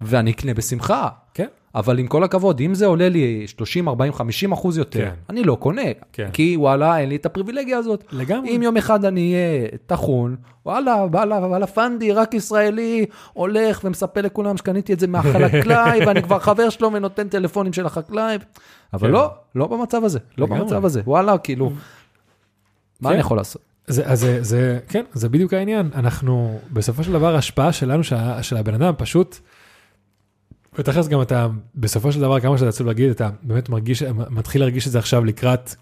[0.00, 1.08] ואני אקנה בשמחה.
[1.34, 5.14] כן, אבל עם כל הכבוד, אם זה עולה לי 30, 40, 50 אחוז יותר, כן.
[5.30, 5.82] אני לא קונה.
[6.12, 6.28] כן.
[6.32, 8.04] כי וואלה, אין לי את הפריבילגיה הזאת.
[8.12, 8.56] לגמרי.
[8.56, 14.56] אם יום אחד אני אהיה טחון, וואלה, וואלה, וואלה, פנדי, רק ישראלי, הולך ומספר לכולם
[14.56, 18.36] שקניתי את זה מהחקלאי, ואני כבר חבר שלו ונותן טלפונים של החקלאי.
[18.92, 19.14] אבל כן.
[19.14, 20.60] לא, לא במצב הזה, לא לגמרי.
[20.60, 21.02] במצב הזה.
[21.04, 21.70] וואלה, כאילו,
[23.00, 23.14] מה כן.
[23.14, 23.62] אני יכול לעשות?
[23.86, 25.90] זה, אז זה, זה, כן, זה בדיוק העניין.
[25.94, 29.38] אנחנו, בסופו של דבר, ההשפעה שלנו, של, של הבן אדם, פשוט,
[30.80, 34.86] ותכלס גם אתה, בסופו של דבר, כמה שאתה עצוב להגיד, אתה באמת מרגיש, מתחיל להרגיש
[34.86, 35.74] את זה עכשיו לקראת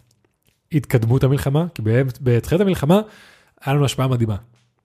[0.73, 3.01] התקדמות המלחמה, כי באמת, בתחילת המלחמה,
[3.65, 4.37] היה לנו השפעה מדהימה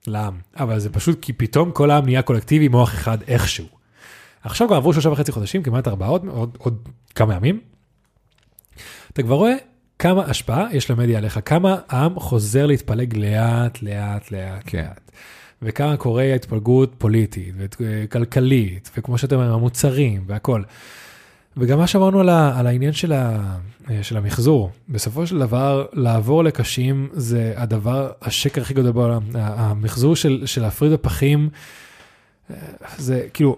[0.08, 3.66] לעם, אבל זה פשוט כי פתאום כל העם נהיה קולקטיבי, מוח אחד איכשהו.
[4.44, 7.60] עכשיו כבר עברו שלושה וחצי חודשים, כמעט ארבעה, עוד, עוד, עוד כמה ימים.
[9.14, 9.54] אתה כבר רואה
[10.00, 14.88] כמה השפעה יש למדיה עליך, כמה העם חוזר להתפלג לאט, לאט, לאט, כן.
[15.64, 20.64] וכמה קורה התפלגות פוליטית וכלכלית, וכמו שאתה אומר, המוצרים והכל.
[21.58, 23.56] וגם מה שאמרנו על, על העניין של, ה,
[24.02, 29.22] של המחזור, בסופו של דבר, לעבור לקשים זה הדבר, השקר הכי גדול בעולם.
[29.34, 31.50] המחזור של, של להפריד בפחים,
[32.52, 32.56] אה,
[32.98, 33.58] זה כאילו,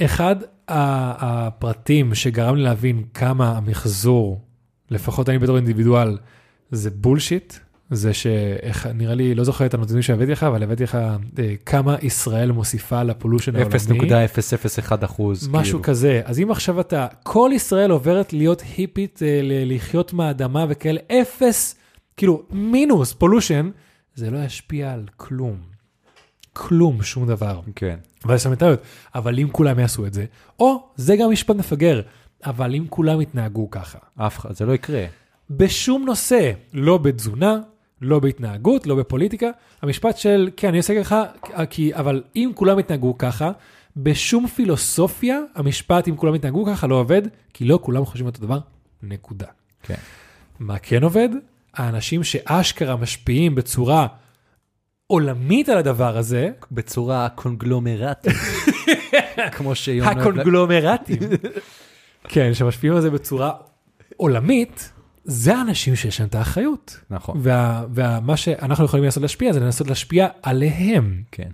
[0.00, 0.36] אחד
[0.68, 4.40] הפרטים שגרם לי להבין כמה המחזור,
[4.90, 6.18] לפחות אני בתור אינדיבידואל,
[6.70, 7.54] זה בולשיט,
[7.90, 12.52] זה שנראה לי, לא זוכר את הנתונים שהבאתי לך, אבל הבאתי לך אה, כמה ישראל
[12.52, 13.78] מוסיפה לפולושן העולמי.
[13.78, 15.48] 0.001 אחוז.
[15.48, 15.82] משהו כאילו.
[15.82, 16.20] כזה.
[16.24, 21.74] אז אם עכשיו אתה, כל ישראל עוברת להיות היפית, אה, לחיות מהאדמה וכאלה, אפס,
[22.16, 23.70] כאילו מינוס pollution,
[24.14, 25.56] זה לא ישפיע על כלום.
[26.52, 27.60] כלום, שום דבר.
[27.74, 27.96] כן.
[28.24, 28.80] ואז יש טעויות.
[29.14, 30.24] אבל אם כולם יעשו את זה,
[30.60, 32.00] או, זה גם משפט מפגר,
[32.44, 35.04] אבל אם כולם יתנהגו ככה, אף אחד, זה לא יקרה.
[35.50, 37.58] בשום נושא, לא בתזונה,
[38.00, 39.50] לא בהתנהגות, לא בפוליטיקה,
[39.82, 41.24] המשפט של, כן, אני עושה ככה,
[41.70, 43.50] כי, אבל אם כולם יתנהגו ככה,
[43.96, 47.22] בשום פילוסופיה, המשפט אם כולם יתנהגו ככה לא עובד,
[47.54, 48.58] כי לא כולם חושבים אותו דבר,
[49.02, 49.46] נקודה.
[49.82, 49.94] כן.
[50.58, 51.28] מה כן עובד?
[51.74, 54.06] האנשים שאשכרה משפיעים בצורה
[55.06, 58.32] עולמית על הדבר הזה, בצורה קונגלומרטית.
[59.56, 60.10] כמו שיונה...
[60.10, 61.18] הקונגלומרטים,
[62.32, 63.52] כן, שמשפיעים על זה בצורה
[64.16, 64.92] עולמית,
[65.24, 67.00] זה האנשים שיש להם את האחריות.
[67.10, 71.22] נכון, וה, ומה שאנחנו יכולים לעשות להשפיע זה לנסות להשפיע עליהם.
[71.32, 71.50] כן.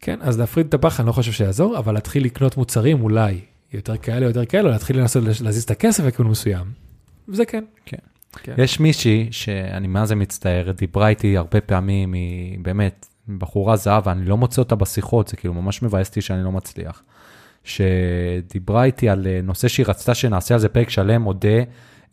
[0.00, 3.40] כן, אז להפריד את הפח אני לא חושב שיעזור, אבל להתחיל לקנות מוצרים אולי
[3.72, 6.66] יותר כאלה או יותר כאלה, להתחיל לנסות להזיז את הכסף לכיוון מסוים.
[7.28, 7.64] זה כן.
[7.86, 7.96] כן.
[8.42, 8.54] כן.
[8.58, 13.06] יש מישהי שאני מה זה מצטער, דיברה איתי הרבה פעמים, היא באמת
[13.38, 17.02] בחורה זהב, ואני לא מוצא אותה בשיחות, זה כאילו ממש מבאס אותי שאני לא מצליח.
[17.64, 21.58] שדיברה איתי על אה, נושא שהיא רצתה שנעשה על זה פרק שלם, מודה,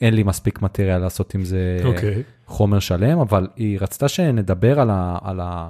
[0.03, 2.23] אין לי מספיק מטריה לעשות עם זה אוקיי.
[2.47, 5.17] חומר שלם, אבל היא רצתה שנדבר על ה...
[5.21, 5.69] על ה...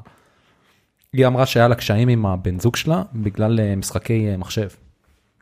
[1.14, 4.68] היא אמרה שהיה לה קשיים עם הבן זוג שלה בגלל אה, משחקי אה, מחשב,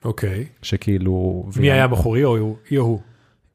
[0.06, 0.46] אוקיי.
[0.62, 1.46] שכאילו...
[1.60, 2.56] מי היה בחורי או הוא?
[2.70, 3.00] היא או הוא?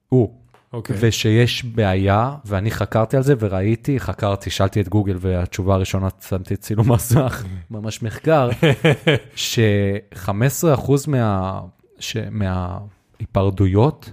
[0.09, 0.33] הוא.
[0.73, 0.97] אוקיי.
[1.01, 6.93] ושיש בעיה, ואני חקרתי על זה וראיתי, חקרתי, שאלתי את גוגל, והתשובה הראשונה, שמתי צילום
[6.93, 8.51] מסך, ממש מחקר,
[9.35, 11.61] ש-15% מה,
[11.99, 14.11] ש- מההיפרדויות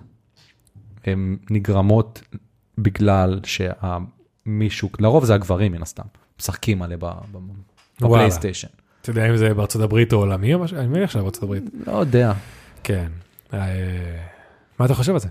[1.06, 2.22] הן נגרמות
[2.78, 6.04] בגלל שמישהו, לרוב זה הגברים מן הסתם,
[6.40, 6.98] משחקים עליה.
[8.02, 8.68] בפלייסטיישן.
[9.02, 10.78] אתה יודע אם זה בארצות הברית או עולמי או משהו?
[10.78, 11.64] אני מניח שזה בארצות הברית.
[11.88, 12.34] לא יודע.
[12.84, 13.08] כן.
[13.54, 13.60] אה,
[14.80, 15.28] מה אתה חושב על זה?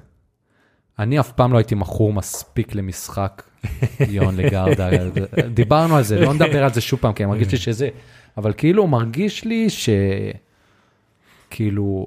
[0.99, 3.43] אני אף פעם לא הייתי מכור מספיק למשחק
[4.09, 4.89] יון לגרדה.
[5.55, 7.89] דיברנו על זה, לא נדבר על זה שוב פעם, כי אני מרגיש לי שזה,
[8.37, 9.69] אבל כאילו מרגיש לי
[11.49, 12.07] שכאילו,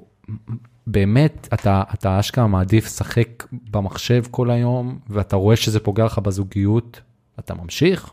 [0.86, 7.00] באמת, אתה, אתה אשכרה מעדיף לשחק במחשב כל היום, ואתה רואה שזה פוגע לך בזוגיות,
[7.38, 8.10] אתה ממשיך?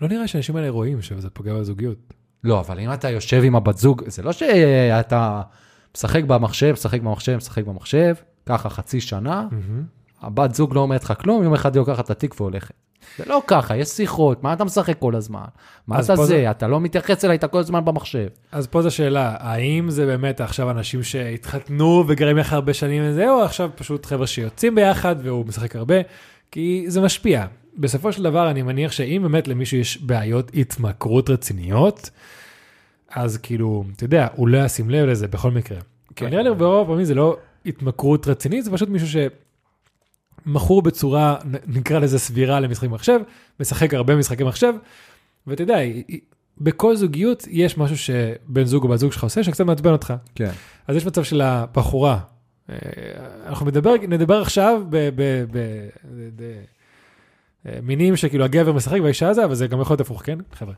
[0.00, 1.98] לא נראה שהאנשים האלה רואים שזה פוגע בזוגיות.
[2.44, 5.42] לא, אבל אם אתה יושב עם הבת זוג, זה לא שאתה
[5.96, 8.14] משחק במחשב, משחק במחשב, משחק במחשב,
[8.46, 9.48] ככה חצי שנה,
[10.22, 12.74] הבת זוג לא אומרת לך כלום, יום אחד היא לוקחת את התיק והולכת.
[13.18, 15.40] זה לא ככה, יש שיחות, מה אתה משחק כל הזמן?
[15.86, 16.24] מה אתה זה?
[16.24, 18.26] זה- אתה לא מתייחס אליי, אתה כל הזמן במחשב.
[18.52, 23.30] אז פה זו שאלה, האם זה באמת עכשיו אנשים שהתחתנו וגרים יחד הרבה שנים וזה,
[23.30, 25.94] או עכשיו פשוט חבר'ה שיוצאים ביחד והוא משחק הרבה?
[26.50, 27.46] כי זה משפיע.
[27.78, 32.10] בסופו של דבר אני מניח שאם באמת למישהו יש בעיות התמכרות רציניות,
[33.10, 35.78] אז כאילו, אתה יודע, הוא לא ישים לב לזה בכל מקרה.
[36.16, 36.26] כן.
[36.30, 39.08] נראה לי ברוב הפעמים זה לא התמכרות רצינית, זה פשוט מישהו
[40.44, 41.36] שמכור בצורה,
[41.66, 43.20] נקרא לזה סבירה למשחקי מחשב,
[43.60, 44.72] משחק הרבה משחקי מחשב,
[45.46, 45.78] ואתה יודע,
[46.58, 50.14] בכל זוגיות יש משהו שבן זוג או בת זוג שלך עושה שקצת מעצבן אותך.
[50.34, 50.50] כן.
[50.86, 52.18] אז יש מצב של הבחורה.
[52.70, 52.76] אה,
[53.46, 54.82] אנחנו נדבר, נדבר עכשיו
[57.64, 60.74] במינים שכאילו הגבר משחק והאישה זה, אבל זה גם יכול להיות הפוך, כן, חבר'ה?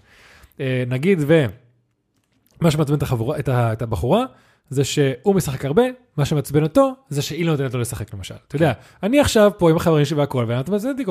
[0.61, 4.25] אה, נגיד ומה שמעצבן את, החבורה, את, ה, את הבחורה,
[4.71, 5.83] זה שהוא משחק הרבה,
[6.17, 8.35] מה שמעצבן אותו, זה שהיא לא נותנת לו לשחק למשל.
[8.49, 11.05] אתה יודע, אני עכשיו פה עם החברים שלי והכל, מעצבן אותי,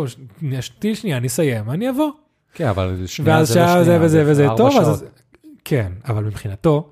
[0.79, 2.09] תני שנייה, אני אסיים, אני אבוא.
[2.53, 5.05] כן, אבל שנייה זה לא שעה זה שנייה, וזה וזה טוב, אז...
[5.65, 6.89] כן, אבל מבחינתו,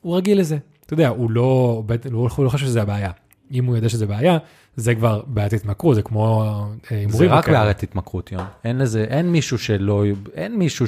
[0.00, 0.56] הוא רגיל לזה.
[0.86, 3.10] אתה יודע, הוא לא, בט- הוא לא חושב שזה הבעיה.
[3.52, 4.38] אם הוא יודע שזה בעיה,
[4.76, 7.30] זה כבר בעיית התמכרות, זה כמו אה, זה הימורים.
[7.30, 7.60] רק וכאלה.
[7.62, 8.44] בעיית התמכרות, יון.
[8.64, 10.86] אין לזה, אין מישהו שלא, אין מישהו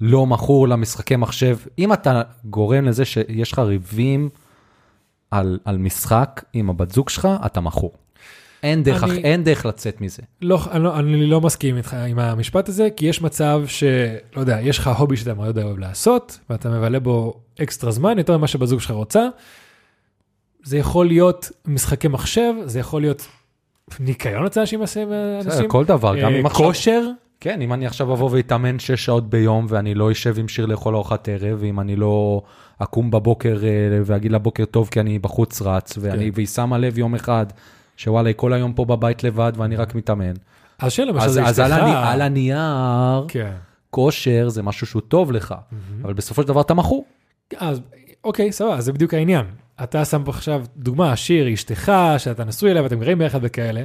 [0.00, 1.56] שלא מכור למשחקי מחשב.
[1.78, 4.28] אם אתה גורם לזה שיש לך ריבים
[5.30, 7.92] על, על משחק עם הבת זוג שלך, אתה מכור.
[8.62, 10.22] אין דרך, אני- אין דרך לצאת מזה.
[10.42, 13.90] לא, אני, לא, אני לא מסכים איתך עם המשפט הזה, כי יש מצב שלא
[14.36, 18.46] יודע, יש לך הובי שאתה מאוד אוהב לעשות, ואתה מבלה בו אקסטרה זמן, יותר ממה
[18.46, 19.28] שבזוג שלך רוצה.
[20.62, 23.26] זה יכול להיות משחקי מחשב, זה יכול להיות
[24.00, 24.80] ניקיון אצל אנשים,
[25.68, 26.66] כל דבר, גם אה, אם עכשיו...
[26.66, 27.06] כושר,
[27.40, 30.94] כן, אם אני עכשיו אבוא ואתאמן שש שעות ביום, ואני לא אשב עם שיר לאכול
[30.94, 32.42] ארוחת ערב, ואם אני לא
[32.78, 36.30] אקום בבוקר אה, ואגיד לה בוקר טוב כי אני בחוץ רץ, ואני, כן.
[36.34, 37.46] והיא שמה לב יום אחד,
[37.96, 40.32] שוואלה, היא כל היום פה בבית לבד ואני רק מתאמן.
[40.78, 41.84] אז שלמשל אז, זה אז על, אשתך.
[41.84, 43.52] הני, על הנייר, כן.
[43.90, 45.54] כושר זה משהו שהוא טוב לך,
[46.02, 47.04] אבל בסופו של דבר אתה מכור.
[47.56, 47.80] אז
[48.24, 49.44] אוקיי, סבבה, זה בדיוק העניין.
[49.82, 53.82] אתה שם פה עכשיו דוגמה, שיר, אשתך, שאתה נשוי אליה ואתם גרים ביחד וכאלה.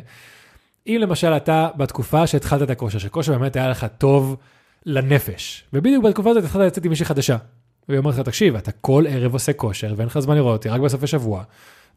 [0.88, 4.38] אם למשל אתה בתקופה שהתחלת את הכושר, שכושר באמת היה לך טוב
[4.86, 7.38] לנפש, ובדיוק בתקופה הזאת התחלת לצאת עם מישהי חדשה.
[7.89, 10.81] והיא אומרת לך, תקשיב, אתה כל ערב עושה כושר ואין לך זמן לראות אותי, רק
[10.81, 11.43] בסופי שבוע.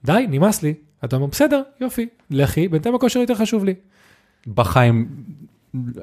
[0.05, 0.74] די, נמאס לי.
[1.05, 3.74] אתה אומר, בסדר, יופי, לכי, בינתיים הכושר יותר חשוב לי.
[4.47, 5.09] בחיים,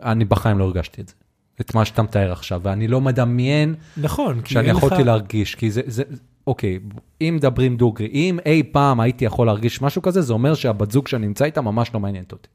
[0.03, 1.13] אני בחיים לא הרגשתי את זה.
[1.61, 4.83] את מה שאתה מתאר עכשיו, ואני לא מדמיין נכון, כי שאני אין לך...
[4.83, 6.03] יכולתי להרגיש, כי זה, זה,
[6.47, 6.79] אוקיי,
[7.21, 11.07] אם מדברים דוגרי, אם אי פעם הייתי יכול להרגיש משהו כזה, זה אומר שהבת זוג
[11.07, 12.47] שאני נמצא איתה ממש לא מעניינת אותי.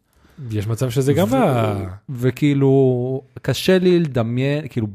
[0.51, 1.31] יש מצב שזה גם...
[1.31, 1.37] ב...
[2.09, 4.87] וכאילו, קשה לי לדמיין, כאילו,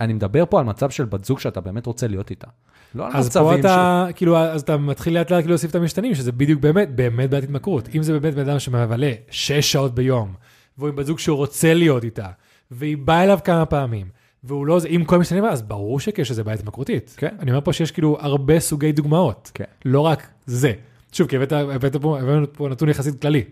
[0.00, 2.46] אני מדבר פה על מצב של בת זוג שאתה באמת רוצה להיות איתה.
[2.94, 5.74] לא על אז מצבים פה אתה, כאילו, אז אתה מתחיל לאט לאט כאילו להוסיף את
[5.74, 7.88] המשתנים, שזה בדיוק באמת, באמת בעיית התמכרות.
[7.94, 10.32] אם זה באמת בן אדם שמבלה שש שעות ביום,
[10.78, 12.28] והוא עם בת זוג שהוא רוצה להיות איתה,
[12.70, 14.06] והיא באה אליו כמה פעמים,
[14.44, 17.14] והוא לא, עם כל המשתנים, האלה, אז ברור שכן שזה בעיה התמכרותית.
[17.16, 17.36] כן.
[17.40, 19.64] אני אומר פה שיש כאילו הרבה סוגי דוגמאות, כן.
[19.84, 20.72] לא רק זה.
[21.12, 23.44] שוב, כי הבאת, הבאת פה, הבאנו פה נתון יחסית כללי.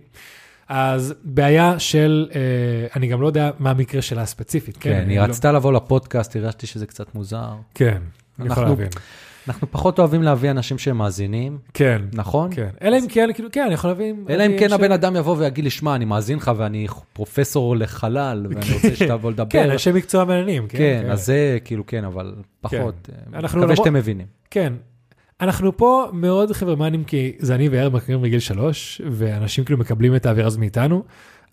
[0.68, 2.40] אז בעיה של, אה,
[2.96, 4.76] אני גם לא יודע מה המקרה שלה הספציפית.
[4.80, 7.52] כן, אני היא לא- רצתה לבוא לפודקאסט, הרגשתי שזה קצת מוזר.
[7.74, 7.98] כן,
[8.40, 8.88] אני יכול להבין.
[9.48, 12.50] אנחנו פחות אוהבים להביא אנשים שהם מאזינים, כן, נכון?
[12.54, 12.68] כן.
[12.82, 14.24] אלא אם כן, כאילו, כן, אני יכול להבין.
[14.30, 17.76] אלא אם כן ש- הבן אדם יבוא ויגיד לי, שמע, אני מאזין לך ואני פרופסור
[17.76, 19.50] לחלל, ואני רוצה שתבוא לדבר.
[19.50, 20.68] כן, אנשי מקצוע מעניינים.
[20.68, 23.08] כן, אז זה כאילו כן, אבל פחות.
[23.34, 24.26] אנחנו מקווה שאתם מבינים.
[24.50, 24.72] כן.
[25.44, 30.26] אנחנו פה מאוד חברמנים, כי זה אני ויאיר מכירים בגיל שלוש, ואנשים כאילו מקבלים את
[30.26, 31.02] האווירה הזאת מאיתנו,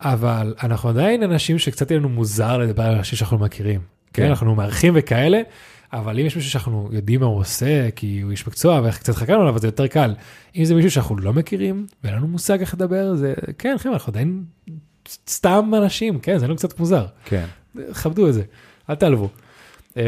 [0.02, 3.80] אבל אנחנו עדיין אנשים שקצת יהיה לנו מוזר לדבר על אנשים שאנחנו מכירים.
[4.14, 4.30] כן, כן.
[4.30, 5.42] אנחנו מארחים וכאלה,
[5.94, 9.42] אבל אם יש מישהו שאנחנו יודעים מה הוא עושה, כי הוא איש מקצוע וקצת חקרנו
[9.42, 10.14] עליו, אז זה יותר קל.
[10.56, 14.12] אם זה מישהו שאנחנו לא מכירים, ואין לנו מושג איך לדבר, זה, כן, חבר'ה, אנחנו
[14.12, 14.44] עדיין
[15.30, 17.06] סתם אנשים, כן, זה לא קצת מוזר.
[17.26, 17.46] כן.
[17.94, 18.44] כבדו את זה,
[18.90, 19.30] אל תעלבו.
[19.98, 20.04] אה,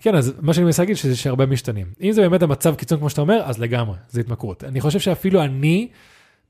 [0.00, 1.86] כן, אז מה שאני מנסה להגיד שזה שהרבה משתנים.
[2.00, 4.64] אם זה באמת המצב קיצון כמו שאתה אומר, אז לגמרי, זה התמכרות.
[4.64, 5.88] אני חושב שאפילו אני,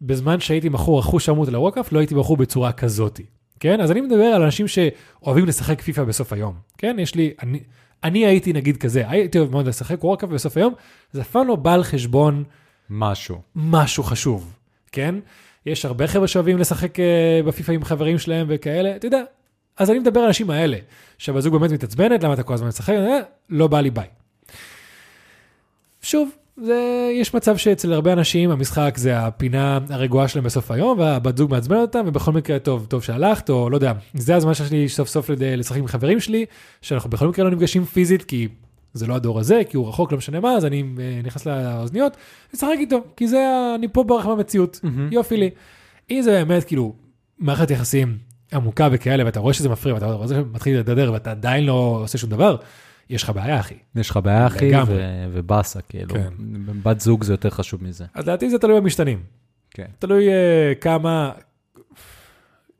[0.02, 3.24] בזמן שהייתי מכור אחוז שרמוט על הווקאפ, לא הייתי מכור בצורה כזאתי.
[3.60, 6.54] כן, אז אני מדבר על אנשים שאוהבים לשחק פיפא בסוף היום.
[6.78, 7.60] כן, יש לי, אני,
[8.04, 10.74] אני הייתי נגיד כזה, הייתי אוהב מאוד לשחק ווקאפ בסוף היום,
[11.12, 12.44] זה אף פעם לא בא על חשבון
[12.90, 13.40] משהו.
[13.56, 14.56] משהו חשוב,
[14.92, 15.14] כן?
[15.66, 19.22] יש הרבה חבר'ה שאוהבים לשחק אה, בפיפא עם חברים שלהם וכאלה, אתה יודע.
[19.76, 20.76] אז אני מדבר על האנשים האלה,
[21.18, 23.18] שהבזוג באמת מתעצבנת, למה אתה כל הזמן משחק, אה,
[23.50, 24.06] לא בא לי ביי.
[26.02, 31.36] שוב, זה, יש מצב שאצל הרבה אנשים המשחק זה הפינה הרגועה שלהם בסוף היום, והבת
[31.36, 34.88] זוג מעצבן אותם, ובכל מקרה טוב, טוב שהלכת, או לא יודע, זה הזמן שיש לי
[34.88, 36.46] סוף סוף לשחק עם חברים שלי,
[36.82, 38.48] שאנחנו בכל מקרה לא נפגשים פיזית, כי
[38.94, 42.16] זה לא הדור הזה, כי הוא רחוק, לא משנה מה, אז אני אה, נכנס לאוזניות,
[42.54, 45.50] לשחק איתו, כי זה, אני פה ברח מהמציאות, יופי לי.
[46.10, 46.94] אם זה באמת כאילו
[47.38, 48.18] מערכת יחסים
[48.52, 52.18] עמוקה וכאלה, ואתה רואה שזה מפריע, ואתה רואה שזה מתחיל לדדר, ואתה עדיין לא עושה
[52.18, 52.56] שום דבר,
[53.10, 53.74] יש לך בעיה, אחי.
[53.96, 54.70] יש לך בעיה, אחי.
[54.86, 56.14] ו- ובאסה, כאילו.
[56.14, 56.28] כן.
[56.82, 58.04] בת זוג זה יותר חשוב מזה.
[58.14, 59.22] אז לדעתי זה תלוי במשתנים.
[59.70, 59.86] כן.
[59.98, 60.32] תלוי uh,
[60.80, 61.32] כמה,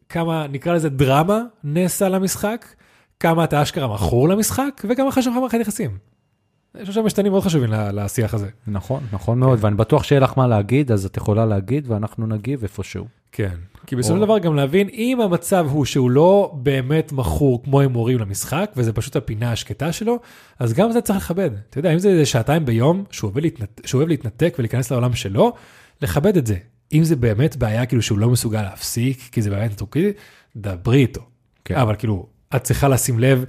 [0.08, 2.66] כמה, נקרא לזה דרמה נעשה למשחק,
[3.20, 5.98] כמה אתה אשכרה מכור למשחק, וכמה חשוב לך מערכת יחסים.
[6.80, 8.48] יש עכשיו משתנים מאוד חשובים לשיח הזה.
[8.66, 12.62] נכון, נכון מאוד, ואני בטוח שיהיה לך מה להגיד, אז את יכולה להגיד, ואנחנו נגיב
[12.62, 13.06] איפשהו.
[13.32, 13.54] כן.
[13.86, 18.18] כי בסופו של דבר גם להבין, אם המצב הוא שהוא לא באמת מכור כמו הימורים
[18.18, 20.18] למשחק, וזה פשוט הפינה השקטה שלו,
[20.58, 21.50] אז גם זה צריך לכבד.
[21.70, 23.80] אתה יודע, אם זה שעתיים ביום שהוא אוהב, להתנת...
[23.84, 25.52] שהוא אוהב להתנתק ולהיכנס לעולם שלו,
[26.02, 26.56] לכבד את זה.
[26.92, 30.12] אם זה באמת בעיה כאילו שהוא לא מסוגל להפסיק, כי זה באמת נטרוקי,
[30.56, 31.22] דברי איתו.
[31.64, 31.76] כן.
[31.76, 32.26] אבל כאילו,
[32.56, 33.44] את צריכה לשים לב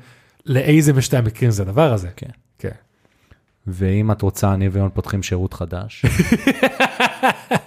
[0.46, 2.10] לאיזה משתי המקרים זה הדבר הזה.
[2.16, 2.30] כן.
[2.60, 2.70] כן.
[3.68, 6.06] ואם את רוצה, אני ויון פותחים שירות חדש.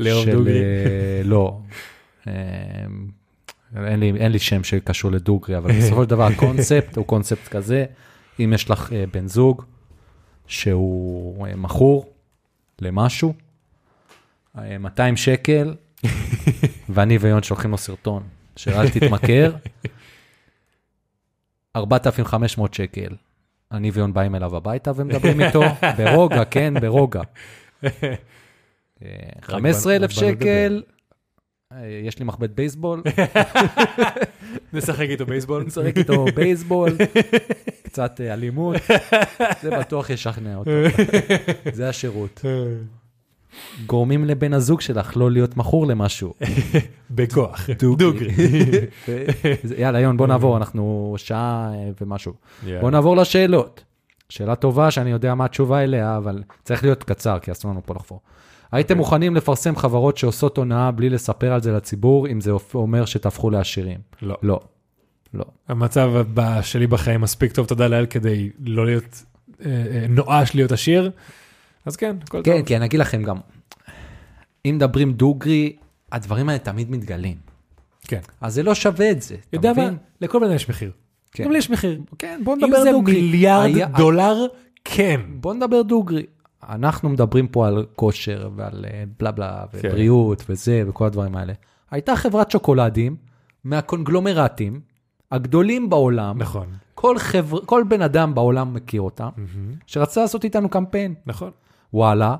[0.00, 0.58] ליאור דוגרי.
[0.58, 1.60] אה, לא.
[2.28, 2.32] אה,
[3.76, 7.84] אין לי, אין לי שם שקשור לדוגרי, אבל בסופו של דבר הקונספט הוא קונספט כזה,
[8.44, 9.64] אם יש לך אה, בן זוג
[10.46, 12.12] שהוא מכור
[12.80, 13.34] למשהו,
[14.58, 15.74] אה, 200 שקל,
[16.88, 18.22] ואני ויון שולחים לו סרטון,
[18.56, 19.52] של אל תתמכר,
[21.76, 23.14] 4,500 שקל.
[23.72, 25.62] אני ויון באים אליו הביתה ומדברים איתו,
[25.98, 27.22] ברוגע, כן, ברוגע.
[29.04, 29.08] אה,
[29.42, 30.82] 15,000 רק באנו שקל,
[31.72, 33.02] אה, יש לי מחבט בייסבול,
[34.72, 35.62] נשחק איתו בייסבול.
[35.62, 36.90] נשחק איתו בייסבול,
[37.82, 38.76] קצת אה, אלימות,
[39.62, 40.70] זה בטוח ישכנע אותו.
[41.72, 42.44] זה השירות.
[43.86, 46.34] גורמים לבן הזוג שלך לא להיות מכור למשהו.
[47.10, 47.70] בכוח.
[47.70, 48.34] דוגרי.
[49.78, 52.32] יאללה, יון, בוא נעבור, אנחנו שעה אה, ומשהו.
[52.80, 53.84] בוא נעבור לשאלות.
[54.28, 57.94] שאלה טובה שאני יודע מה התשובה אליה, אבל צריך להיות קצר, כי אסור לנו פה
[57.94, 58.20] לחפור.
[58.72, 63.50] הייתם מוכנים לפרסם חברות שעושות הונאה בלי לספר על זה לציבור, אם זה אומר שתהפכו
[63.50, 63.98] לעשירים?
[64.22, 64.36] לא.
[64.42, 64.60] לא.
[65.34, 65.44] לא.
[65.68, 69.22] המצב ב- שלי בחיים מספיק טוב, תודה לאל, כדי לא להיות
[69.64, 71.10] אה, אה, נואש להיות עשיר.
[71.86, 72.66] אז כן, הכל כן, טוב.
[72.66, 73.36] כי אני אגיד לכם גם,
[74.66, 75.76] אם מדברים דוגרי,
[76.12, 77.36] הדברים האלה תמיד מתגלים.
[78.08, 78.20] כן.
[78.40, 79.82] אז זה לא שווה את זה, אתה יודע מה?
[79.82, 79.96] מבין?
[80.20, 80.90] לכל בן יש מחיר.
[81.32, 81.44] כן.
[81.44, 82.00] גם לי יש מחיר.
[82.18, 83.14] כן, בוא אם נדבר זה דוגרי.
[83.22, 84.46] מיליארד היה- דולר,
[84.84, 85.20] כן.
[85.28, 86.22] בוא נדבר דוגרי.
[86.68, 89.78] אנחנו מדברים פה על כושר ועל אה, בלה בלה, כן.
[89.88, 91.52] ובריאות וזה וכל הדברים האלה.
[91.90, 93.16] הייתה חברת שוקולדים
[93.64, 94.80] מהקונגלומרטים
[95.30, 96.66] הגדולים בעולם, נכון.
[96.94, 97.60] כל, חבר...
[97.66, 99.74] כל בן אדם בעולם מכיר אותם, מהמם.
[99.86, 101.14] שרצה לעשות איתנו קמפיין.
[101.26, 101.50] נכון.
[101.92, 102.36] וואלה,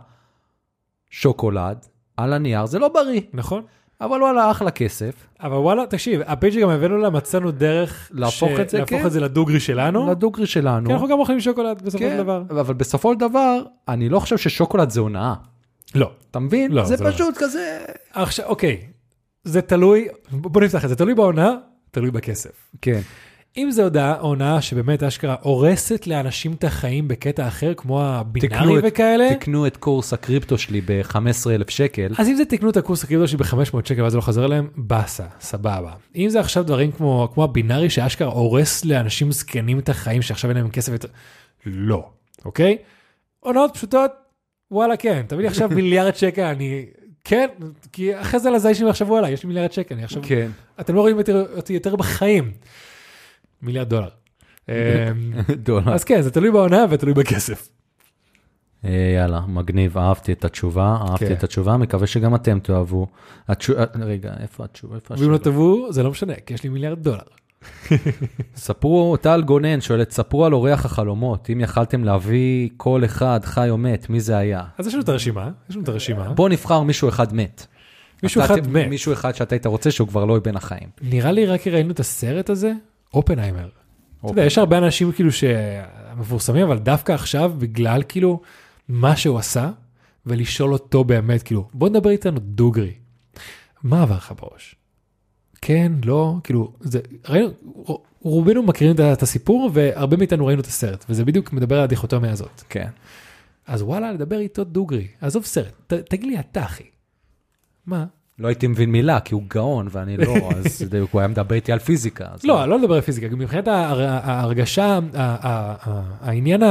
[1.10, 3.62] שוקולד, על הנייר, זה לא בריא, נכון.
[4.00, 5.14] אבל וואלה, אחלה כסף.
[5.40, 9.06] אבל וואלה, תקשיב, הפייג' שגם הבאנו לה, מצאנו דרך להפוך את זה, להפוך כן.
[9.06, 10.10] את זה לדוגרי שלנו.
[10.10, 10.86] לדוגרי שלנו.
[10.86, 12.42] כי אנחנו גם אוכלים שוקולד בסופו של כן, דבר.
[12.50, 15.34] אבל בסופו של דבר, אני לא חושב ששוקולד זה הונאה.
[15.94, 16.10] לא.
[16.30, 16.72] אתה מבין?
[16.72, 17.10] לא, זה זה לא.
[17.10, 17.78] פשוט כזה...
[18.12, 18.80] עכשיו, אוקיי,
[19.44, 21.56] זה תלוי, בוא נפתח את זה, תלוי בעונה,
[21.90, 22.70] תלוי בכסף.
[22.82, 23.00] כן.
[23.56, 28.84] אם זו הודעה, הונאה שבאמת אשכרה הורסת לאנשים את החיים בקטע אחר, כמו הבינארי את-
[28.86, 32.14] וכאלה, תקנו את קורס הקריפטו שלי ב-15,000 שקל.
[32.18, 33.56] אז אם זה תקנו את הקורס הקריפטו שלי ב-500
[33.88, 35.92] שקל ואז לא חוזר אליהם, באסה, סבבה.
[36.16, 40.58] אם זה עכשיו דברים כמו, כמו הבינארי שאשכרה הורס לאנשים זקנים את החיים שעכשיו אין
[40.58, 41.08] להם כסף יותר,
[41.66, 42.08] לא,
[42.44, 42.76] אוקיי?
[43.40, 44.10] הונאות פשוטות,
[44.70, 46.84] וואלה כן, תביא לי עכשיו מיליארד שקל, אני...
[47.24, 47.46] כן,
[47.92, 50.22] כי אחרי זה לזי שלי עכשיו וואלה, יש לי מיליארד שקל, אני עכשיו...
[50.26, 50.50] כן.
[50.80, 51.16] אתם לא רואים
[51.56, 52.50] אותי יותר בחיים.
[53.62, 54.08] מיליארד דולר.
[54.68, 54.74] אמ,
[55.56, 55.94] דולר.
[55.94, 57.68] אז כן, זה תלוי בעונה ותלוי בכסף.
[58.84, 61.32] אה, יאללה, מגניב, אהבתי את התשובה, אהבתי כן.
[61.32, 63.06] את התשובה, מקווה שגם אתם תאהבו.
[63.48, 64.94] התשו- אה, רגע, איפה התשובה?
[64.96, 65.38] איפה ואם לא?
[65.38, 67.18] תבואו, זה לא משנה, כי יש לי מיליארד דולר.
[68.56, 73.78] ספרו, טל גונן שואלת, ספרו על אורח החלומות, אם יכלתם להביא כל אחד, חי או
[73.78, 74.64] מת, מי זה היה?
[74.78, 76.28] אז יש לנו את הרשימה, יש לנו את הרשימה.
[76.32, 77.66] בוא נבחר מישהו אחד מת.
[78.22, 78.88] מישהו אחד מת.
[78.88, 80.88] מישהו אחד שאתה היית רוצה שהוא כבר לא יהיה בין החיים.
[81.02, 82.72] נראה לי רק ראינו את הסרט הזה,
[83.14, 83.68] אופנהיימר.
[84.20, 84.28] אתה.
[84.30, 88.40] יודע, יש הרבה אנשים כאילו שמפורסמים, אבל דווקא עכשיו, בגלל כאילו
[88.88, 89.70] מה שהוא עשה,
[90.26, 92.92] ולשאול אותו באמת, כאילו, בוא נדבר איתנו דוגרי.
[93.82, 94.74] מה עבר לך בראש?
[95.60, 97.50] כן, לא, כאילו, זה, ראינו,
[98.22, 102.62] רובנו מכירים את הסיפור, והרבה מאיתנו ראינו את הסרט, וזה בדיוק מדבר על הדיכוטומיה הזאת.
[102.68, 102.88] כן.
[103.66, 106.84] אז וואלה, לדבר איתו דוגרי, עזוב סרט, ת, תגיד לי אתה, אחי.
[107.86, 108.06] מה?
[108.40, 111.72] לא הייתי מבין מילה, כי הוא גאון ואני לא, אז זה- הוא היה מדבר איתי
[111.72, 112.26] על פיזיקה.
[112.44, 114.98] לא, לא לדבר על פיזיקה, גם מבחינת ההר- ההרגשה,
[116.20, 116.62] העניין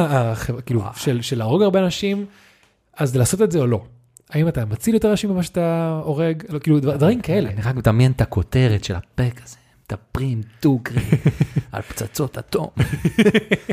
[0.66, 0.82] כאילו
[1.22, 2.26] של להרוג הרבה אנשים,
[2.98, 3.84] אז לעשות את זה או לא.
[4.30, 7.50] האם אתה מציל יותר אנשים ממה שאתה הורג, לא, כאילו דבר- דברים כאלה.
[7.50, 9.58] אני רק מדמיין את הכותרת של הפרק הזה,
[9.92, 11.02] מדברים דוגרי
[11.72, 12.68] על פצצות אטום.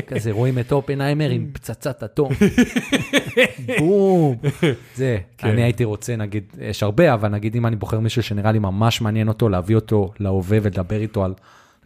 [0.07, 2.31] כזה רואים את אופנהיימר עם פצצת אטום.
[3.79, 4.35] בום.
[4.95, 5.47] זה, כן.
[5.47, 9.01] אני הייתי רוצה, נגיד, יש הרבה, אבל נגיד אם אני בוחר מישהו שנראה לי ממש
[9.01, 11.33] מעניין אותו, להביא אותו להווה ולדבר איתו על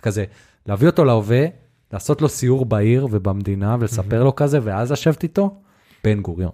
[0.02, 0.26] כזה,
[0.68, 1.46] להביא אותו להווה,
[1.94, 5.56] לעשות לו סיור בעיר ובמדינה ולספר לו כזה, ואז לשבת איתו,
[6.04, 6.52] בן גוריון.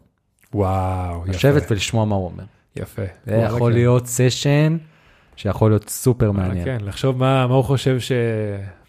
[0.54, 1.32] וואו, יפה.
[1.32, 2.44] לשבת ולשמוע מה הוא אומר.
[2.76, 3.02] יפה.
[3.26, 3.78] זה יכול כן.
[3.78, 4.78] להיות סשן
[5.38, 6.66] שיכול להיות סופר וואלה, מעניין.
[6.66, 8.12] כן, לחשוב מה מה הוא חושב ש...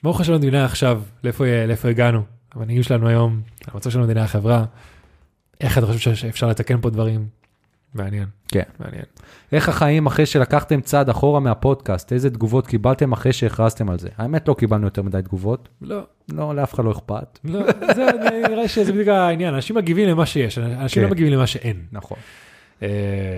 [0.03, 2.23] מה הוא חושב על המדינה עכשיו, לאיפה לאיפה הגענו,
[2.55, 4.65] המנהיגים שלנו היום, המצב של המדינה, החברה,
[5.61, 7.27] איך אתה חושב שאפשר לתקן פה דברים?
[7.95, 8.27] מעניין.
[8.49, 8.63] כן.
[8.81, 9.05] מעניין.
[9.53, 12.13] איך החיים אחרי שלקחתם צעד אחורה מהפודקאסט?
[12.13, 14.09] איזה תגובות קיבלתם אחרי שהכרזתם על זה?
[14.17, 15.69] האמת, לא קיבלנו יותר מדי תגובות.
[15.83, 16.01] לא,
[16.33, 17.39] לא, לאף אחד לא אכפת.
[17.45, 17.61] לא,
[17.95, 18.07] זה
[18.49, 21.09] נראה שזה בדיוק העניין, אנשים מגיבים למה שיש, אנשים כן.
[21.09, 21.77] לא מגיבים למה שאין.
[21.93, 22.19] נכון.
[22.83, 22.89] אה,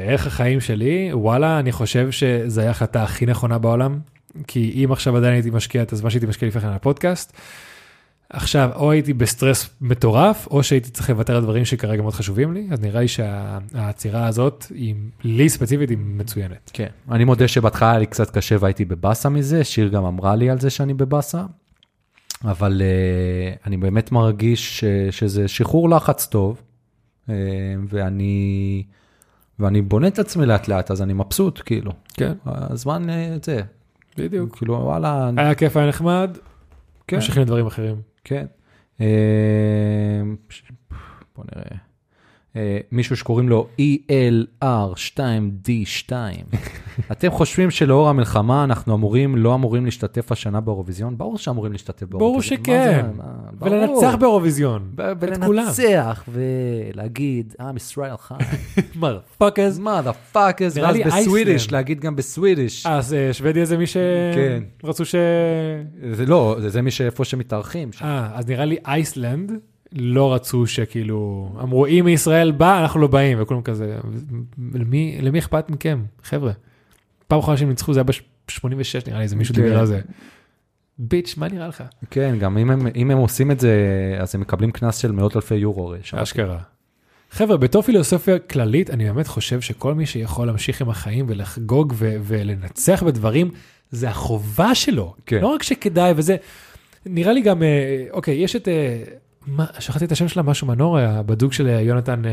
[0.06, 3.98] ערך החיים שלי, וואלה, אני חושב שזו הייתה ההחלטה הכי נכונה בעולם,
[4.46, 7.32] כי אם עכשיו עדיין הייתי משקיע את הזמן שהייתי משקיע לפני כן על הפודקאסט,
[8.30, 12.68] עכשיו או הייתי בסטרס מטורף, או שהייתי צריך לוותר על דברים שכרגע מאוד חשובים לי,
[12.70, 14.94] אז נראה לי שהעצירה הזאת, היא,
[15.24, 16.70] לי ספציפית, היא מצוינת.
[16.72, 16.86] כן.
[17.10, 20.60] אני מודה שבהתחלה היה לי קצת קשה והייתי בבאסה מזה, שיר גם אמרה לי על
[20.60, 21.42] זה שאני בבאסה,
[22.44, 26.62] אבל uh, אני באמת מרגיש ש, שזה שחרור לחץ טוב,
[27.26, 27.30] uh,
[27.88, 28.82] ואני,
[29.60, 31.92] ואני בונה את עצמי לאט לאט, אז אני מבסוט, כאילו.
[32.14, 33.60] כן, הזמן, uh, זה,
[34.16, 34.56] בדיוק.
[34.56, 36.38] כאילו, וואלה, היה כיף, היה נחמד,
[37.06, 37.16] כן.
[37.16, 37.96] ממשיכים לדברים אחרים.
[38.24, 38.46] כן.
[39.00, 39.06] אה,
[41.36, 41.89] בוא נראה.
[42.56, 44.12] אה, מישהו שקוראים לו E
[44.62, 46.12] ELR2D2.
[47.12, 51.18] אתם חושבים שלאור המלחמה אנחנו אמורים, לא אמורים להשתתף השנה באירוויזיון?
[51.18, 52.30] ברור שאמורים להשתתף באירוויזיון.
[52.30, 53.06] ברור שכן.
[53.60, 54.90] ולנצח באירוויזיון.
[55.20, 58.34] ולנצח ולהגיד, עם ישראל חי.
[59.38, 59.78] fuckers.
[59.78, 61.72] Motherfuckers, נראה ואז ב Swedish.
[61.72, 62.86] להגיד גם ב Swedish.
[62.86, 63.84] אז אה, שוודיה זה מי
[64.34, 64.62] כן.
[64.82, 65.14] שרצו ש...
[66.12, 67.90] זה לא, זה- מי שאיפה שמתארחים.
[68.02, 69.52] אה, אז נראה לי אייסלנד
[69.92, 73.96] לא רצו שכאילו, אמרו אם ישראל בא, אנחנו לא באים, וכולם כזה,
[74.74, 76.52] למי, למי אכפת מכם, חבר'ה?
[77.28, 79.62] פעם אחרונה שהם ניצחו זה היה ב-86 נראה לי, איזה מישהו כן.
[79.62, 80.00] דיבר על זה.
[80.98, 81.84] ביץ', מה נראה לך?
[82.10, 83.74] כן, גם אם הם, אם הם עושים את זה,
[84.20, 85.88] אז הם מקבלים קנס של מאות אלפי יורו.
[85.88, 85.98] הרי.
[86.14, 86.58] אשכרה.
[87.30, 92.16] חבר'ה, בתור פילוסופיה כללית, אני באמת חושב שכל מי שיכול להמשיך עם החיים ולחגוג ו-
[92.22, 93.50] ולנצח בדברים,
[93.90, 95.14] זה החובה שלו.
[95.26, 95.40] כן.
[95.40, 96.36] לא רק שכדאי וזה,
[97.06, 99.02] נראה לי גם, אה, אוקיי, יש את, אה,
[99.46, 102.30] מה, שכחתי את השם שלה, משהו מנור, הבדוק של אה, יונתן, אה,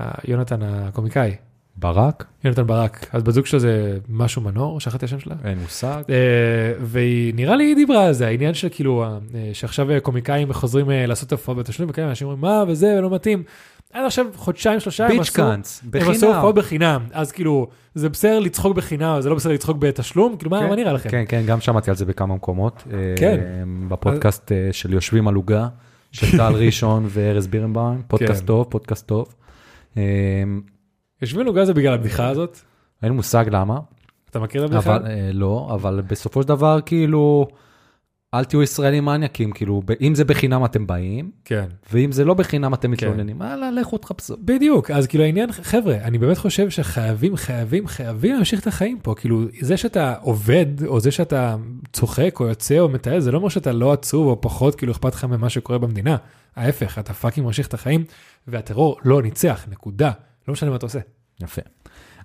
[0.00, 1.36] אה, יונתן הקומיקאי,
[1.80, 2.24] ברק?
[2.44, 5.34] יונתן ברק, אז בדוק שלו זה משהו מנור, שכחתי השם שלה.
[5.44, 6.02] אין מושג.
[6.10, 6.14] אה,
[6.80, 9.18] והיא נראה לי היא דיברה על זה העניין של כאילו אה,
[9.52, 13.42] שעכשיו אה, קומיקאים חוזרים לעשות הופעות בתשלום וכאלה אנשים אומרים מה וזה ולא מתאים.
[13.92, 16.26] עד עכשיו חודשיים שלושה הם עשו קאנץ, הם עשו.
[16.26, 20.60] הופעות בחינם אז כאילו זה בסדר לצחוק בחינם זה לא בסדר לצחוק בתשלום כאילו מה
[20.60, 21.10] כן, מה נראה לכם.
[21.10, 22.84] כן, כן, גם שמעתי על זה בכמה מקומות.
[23.16, 23.40] כן.
[23.88, 25.68] בפודקאסט של יושבים על עוגה,
[26.12, 28.46] של טל ראשון וארז בירנבאום, פודקאסט כן.
[28.46, 29.34] טוב, פודקאסט טוב.
[31.22, 32.58] יושבים לוגה זה בגלל הבדיחה הזאת
[33.02, 33.78] אין מושג למה,
[34.30, 34.96] אתה מכיר את הבדיחה?
[34.96, 37.48] אבל אה, לא, אבל בסופו של דבר כאילו,
[38.34, 41.64] אל תהיו ישראלים מניאקים, כאילו, אם זה בחינם אתם באים, כן.
[41.92, 42.90] ואם זה לא בחינם אתם כן.
[42.90, 44.36] מתלוננים, יאללה, לכו תחפשו.
[44.44, 49.14] בדיוק אז כאילו העניין חבר'ה אני באמת חושב שחייבים חייבים חייבים להמשיך את החיים פה
[49.16, 51.56] כאילו זה שאתה עובד או זה שאתה
[51.92, 55.14] צוחק או יוצא או מטייל זה לא אומר שאתה לא עצוב או פחות כאילו אכפת
[55.14, 56.16] לך ממה שקורה במדינה.
[56.56, 58.04] ההפך אתה fucking ממשיך את החיים
[58.48, 60.10] והטרור לא ניצח נקודה
[60.48, 60.98] לא משנה מה אתה עושה.
[61.42, 61.62] יפה.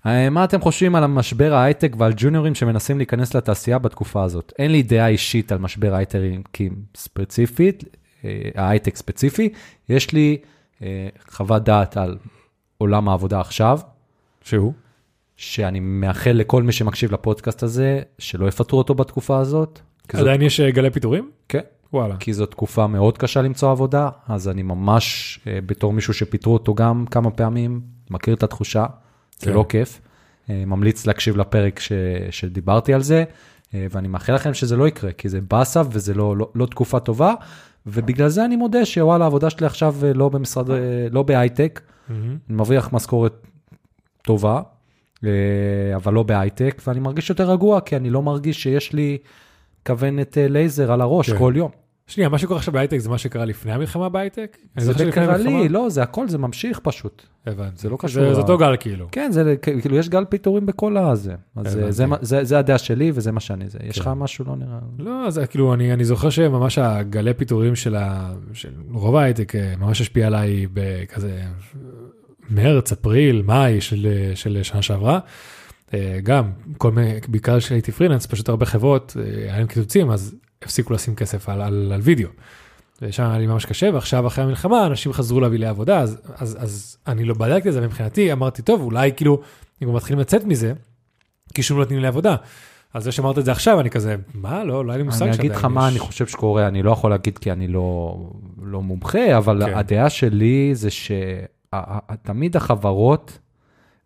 [0.05, 4.53] אה, מה אתם חושבים על המשבר ההייטק ועל ג'וניורים שמנסים להיכנס לתעשייה בתקופה הזאת?
[4.59, 7.83] אין לי דעה אישית על משבר ההייטקים ספציפית,
[8.25, 9.49] אה, ההייטק ספציפי,
[9.89, 10.37] יש לי
[10.81, 12.17] אה, חוות דעת על
[12.77, 13.79] עולם העבודה עכשיו,
[14.43, 14.73] שהוא?
[15.37, 19.79] שאני מאחל לכל מי שמקשיב לפודקאסט הזה, שלא יפטרו אותו בתקופה הזאת.
[20.07, 21.31] כי זאת- עדיין יש גלי פיטורים?
[21.49, 21.59] כן.
[21.95, 22.15] וואלה.
[22.17, 26.73] כי זו תקופה מאוד קשה למצוא עבודה, אז אני ממש, אה, בתור מישהו שפיטרו אותו
[26.73, 28.85] גם כמה פעמים, מכיר את התחושה,
[29.39, 29.53] זה כן.
[29.53, 30.01] לא כיף.
[30.49, 31.91] אה, ממליץ להקשיב לפרק ש,
[32.31, 33.23] שדיברתי על זה,
[33.73, 36.99] אה, ואני מאחל לכם שזה לא יקרה, כי זה באסה וזה לא, לא, לא תקופה
[36.99, 37.33] טובה,
[37.87, 40.69] ובגלל זה אני מודה שוואלה, העבודה שלי עכשיו לא במשרד,
[41.11, 42.37] לא בהייטק, מהמם.
[42.49, 43.47] אני מרוויח משכורת
[44.21, 44.61] טובה,
[45.95, 49.17] אבל לא בהייטק, ואני מרגיש יותר רגוע, כי אני לא מרגיש שיש לי
[49.85, 51.37] כוונת לייזר על הראש כן.
[51.37, 51.84] כל יום.
[52.07, 54.57] שנייה, מה שקורה עכשיו בהייטק זה מה שקרה לפני המלחמה בהייטק?
[54.77, 57.23] זה בקרה לי, לא, זה הכל, זה ממשיך פשוט.
[57.45, 57.75] הבנתי.
[57.77, 59.07] זה לא קשור זה זה אותו גל כאילו.
[59.11, 61.35] כן, זה כאילו, יש גל פיטורים בכל הזה.
[61.55, 61.71] אז.
[61.71, 63.79] זה, זה, זה, זה הדעה שלי וזה מה שאני זה.
[63.83, 64.11] יש לך כן.
[64.11, 64.79] משהו לא נראה...
[64.99, 67.95] לא, אז כאילו, אני, זוכר שממש הגלי פיטורים של,
[68.91, 71.41] רוב ההייטק אה, ממש השפיע עליי בכזה
[72.49, 75.19] מרץ, אפריל, מאי של, של שנה שעברה.
[75.93, 80.35] אה, גם, כל מיני, בעיקר כשהייתי פרילנס, פשוט הרבה חברות, אה, היה להם קיצוצים, אז
[80.61, 82.29] הפסיקו לשים כסף על, על, על וידאו.
[83.01, 86.57] ושם היה לי ממש קשה, ועכשיו אחרי המלחמה אנשים חזרו להביא לי עבודה, אז, אז,
[86.59, 89.41] אז אני לא בדקתי את זה, ומבחינתי אמרתי, טוב, אולי כאילו,
[89.81, 90.73] אם כבר מתחילים לצאת מזה,
[91.53, 92.35] כי שוב לא נותנים לי עבודה.
[92.93, 95.35] אז זה שאמרת את זה עכשיו, אני כזה, מה, לא, לא היה לי מושג אני
[95.35, 98.17] אגיד לך מה אני חושב שקורה, אני לא יכול להגיד כי אני לא,
[98.61, 99.77] לא מומחה, אבל כן.
[99.77, 103.39] הדעה שלי זה שתמיד החברות,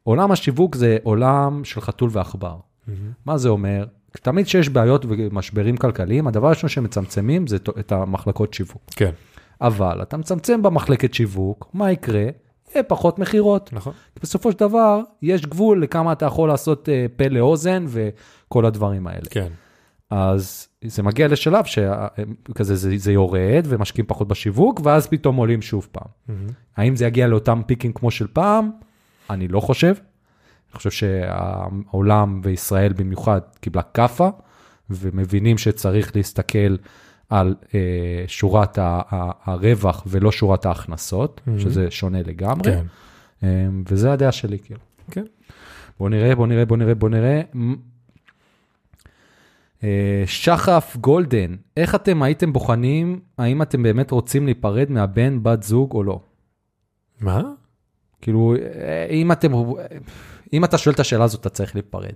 [0.04, 2.56] עולם השיווק זה עולם של חתול ועכבר.
[2.88, 3.12] מהמם.
[3.26, 3.86] מה זה אומר?
[4.18, 8.82] תמיד כשיש בעיות ומשברים כלכליים, הדבר הראשון שמצמצמים זה את המחלקות שיווק.
[8.96, 9.12] כן,
[9.62, 12.26] אבל אתה מצמצם במחלקת שיווק, מה יקרה?
[12.76, 13.70] יהיה פחות מכירות.
[13.74, 13.94] נכון.
[14.24, 19.26] בסופו של דבר, יש גבול לכמה אתה יכול לעשות אה, פה לאוזן וכל הדברים האלה.
[19.30, 19.48] כן.
[20.10, 25.88] אז זה מגיע לשלב שכזה זה, זה יורד ומשקיעים פחות בשיווק, ואז פתאום עולים שוב
[25.92, 26.08] פעם.
[26.28, 26.48] מהמם.
[26.78, 28.72] האם זה יגיע לאותם פיקים כמו של פעם?
[29.30, 29.94] אני לא חושב.
[30.72, 34.30] אני חושב שהעולם וישראל במיוחד קיבלה כאפה,
[34.90, 36.76] ומבינים שצריך להסתכל
[37.30, 37.80] על אה,
[38.28, 41.60] שורת ה- ה- הרווח ולא שורת ההכנסות, Mhm.
[41.62, 42.64] שזה שונה לגמרי.
[42.72, 42.86] כן.
[43.44, 44.80] אה, וזה הדעה שלי, כאילו.
[45.12, 45.26] כן.
[46.00, 47.42] בוא נראה, בוא נראה, בוא נראה, בוא נראה.
[49.84, 55.92] אה, שחף גולדן, איך אתם הייתם בוחנים, האם אתם באמת רוצים להיפרד מהבן, בת זוג
[55.94, 56.20] או לא?
[57.22, 57.42] מה?
[58.22, 59.52] כאילו, אה, אם אתם,
[60.54, 62.14] אם אתה שואל את השאלה הזאת, אתה צריך להיפרד.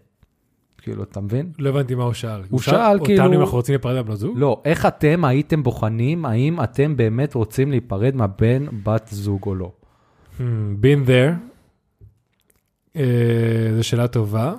[0.77, 1.51] כאילו, אתה מבין?
[1.59, 2.41] לא הבנתי מה הוא שאל.
[2.49, 4.37] הוא שאל, כאילו- אותנו אם אנחנו רוצים להיפרד מהבנות זוג?
[4.37, 9.71] לא, איך אתם הייתם בוחנים, האם אתם באמת רוצים להיפרד מהבן, בת זוג או לא?
[10.37, 10.41] Hmm,
[10.81, 11.33] been there.
[12.95, 14.53] אה, זו שאלה טובה.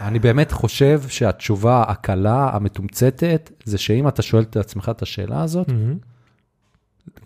[0.00, 5.68] אני באמת חושב שהתשובה הקלה, המתומצתת, זה שאם אתה שואל את עצמך את השאלה הזאת,
[5.68, 5.98] מהמם.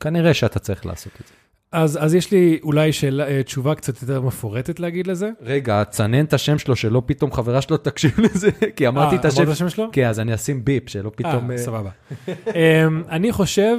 [0.00, 1.34] כנראה שאתה צריך לעשות את זה.
[1.74, 5.30] אז אז יש לי אולי שאלה, אה, תשובה קצת יותר מפורטת להגיד לזה.
[5.42, 9.24] רגע, תצנן את השם שלו, שלא פתאום חברה שלו תקשיב לזה, כי אמרתי אה, את
[9.24, 9.36] השם.
[9.36, 9.88] אמרת את השם שלו?
[9.92, 11.50] כן, אז אני אשים ביפ, שלא פתאום...
[11.50, 11.90] אה, אה, סבבה.
[12.28, 13.76] אמ, אני חושב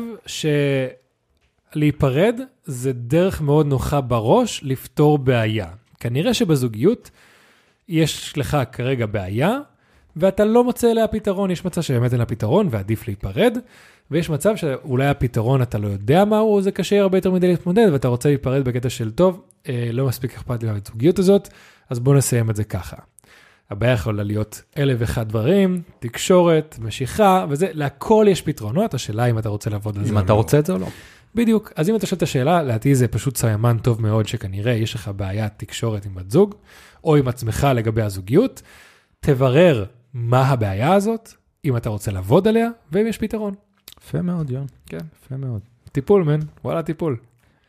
[1.75, 5.67] שלהיפרד זה דרך מאוד נוחה בראש לפתור בעיה.
[5.99, 7.11] כנראה שבזוגיות
[7.89, 9.59] יש לך כרגע בעיה,
[10.15, 11.51] ואתה לא מוצא אליה פתרון.
[11.51, 13.57] יש מצב שבאמת אין לה פתרון ועדיף להיפרד,
[14.11, 18.07] ויש מצב שאולי הפתרון אתה לא יודע מהו, זה קשה הרבה יותר מדי להתמודד, ואתה
[18.07, 21.49] רוצה להיפרד בקטע של טוב, אה, לא מספיק אכפת לי מהזוגיות הזאת,
[21.89, 22.97] אז בוא נסיים את זה ככה.
[23.69, 29.49] הבעיה יכולה להיות אלף ואחד דברים, תקשורת, משיכה, וזה, להכל יש פתרונות, השאלה אם אתה
[29.49, 30.37] רוצה לעבוד על זה אם או אתה לא.
[30.37, 30.87] רוצה את זה או לא.
[31.35, 34.95] בדיוק, אז אם אתה שואל את השאלה, לדעתי זה פשוט סיימן טוב מאוד שכנראה יש
[34.95, 36.55] לך בעיית תקשורת עם בת זוג,
[37.03, 38.61] או עם עצמך לגבי הזוגיות,
[39.19, 39.85] תברר
[40.15, 41.33] מה הבעיה הזאת,
[41.65, 43.53] אם אתה רוצה לעבוד עליה, ואם יש פתרון.
[43.99, 44.65] יפה מאוד, יון.
[44.85, 44.97] כן.
[45.23, 45.59] יפה מאוד.
[45.91, 47.17] טיפול, מן, וואלה טיפול.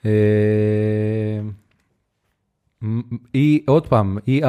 [0.06, 0.10] אה,
[3.36, 4.44] E, עוד פעם, E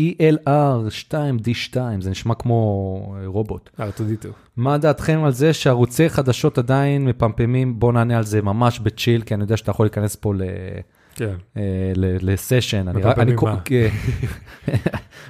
[0.00, 3.70] ELR 2D2, זה נשמע כמו אה, רובוט.
[3.80, 4.28] ארטודיטו.
[4.56, 7.78] מה דעתכם על זה שערוצי חדשות עדיין מפמפמים?
[7.80, 10.42] בוא נענה על זה ממש בצ'יל, כי אני יודע שאתה יכול להיכנס פה ל...
[11.14, 11.34] כן.
[11.56, 11.62] אה,
[11.96, 12.88] לסשן.
[12.88, 13.58] אני כל- מה?
[13.64, 13.88] כן.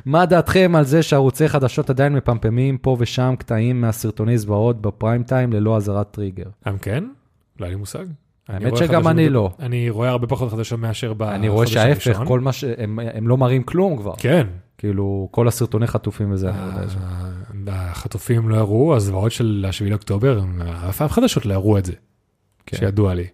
[0.06, 5.52] מה דעתכם על זה שערוצי חדשות עדיין מפמפמים פה ושם קטעים מהסרטוני זוועות בפריים טיים
[5.52, 6.44] ללא אזהרת טריגר?
[6.68, 7.04] גם כן?
[7.60, 8.04] לא היה לי מושג.
[8.48, 9.50] האמת שגם אני לא.
[9.60, 12.26] אני רואה הרבה פחות חדשות מאשר בחודש אני רואה שההפך, הראשון.
[12.26, 14.14] כל מה שהם הם לא מראים כלום כבר.
[14.18, 14.46] כן.
[14.78, 16.50] כאילו, כל הסרטוני חטופים וזה.
[16.50, 16.96] אני אה, יודע ש-
[17.68, 20.40] החטופים לא הראו, הזוועות של 7 לאוקטובר,
[20.88, 21.92] אף אף חדשות לא הראו את זה,
[22.66, 22.76] כן.
[22.76, 23.26] שידוע לי.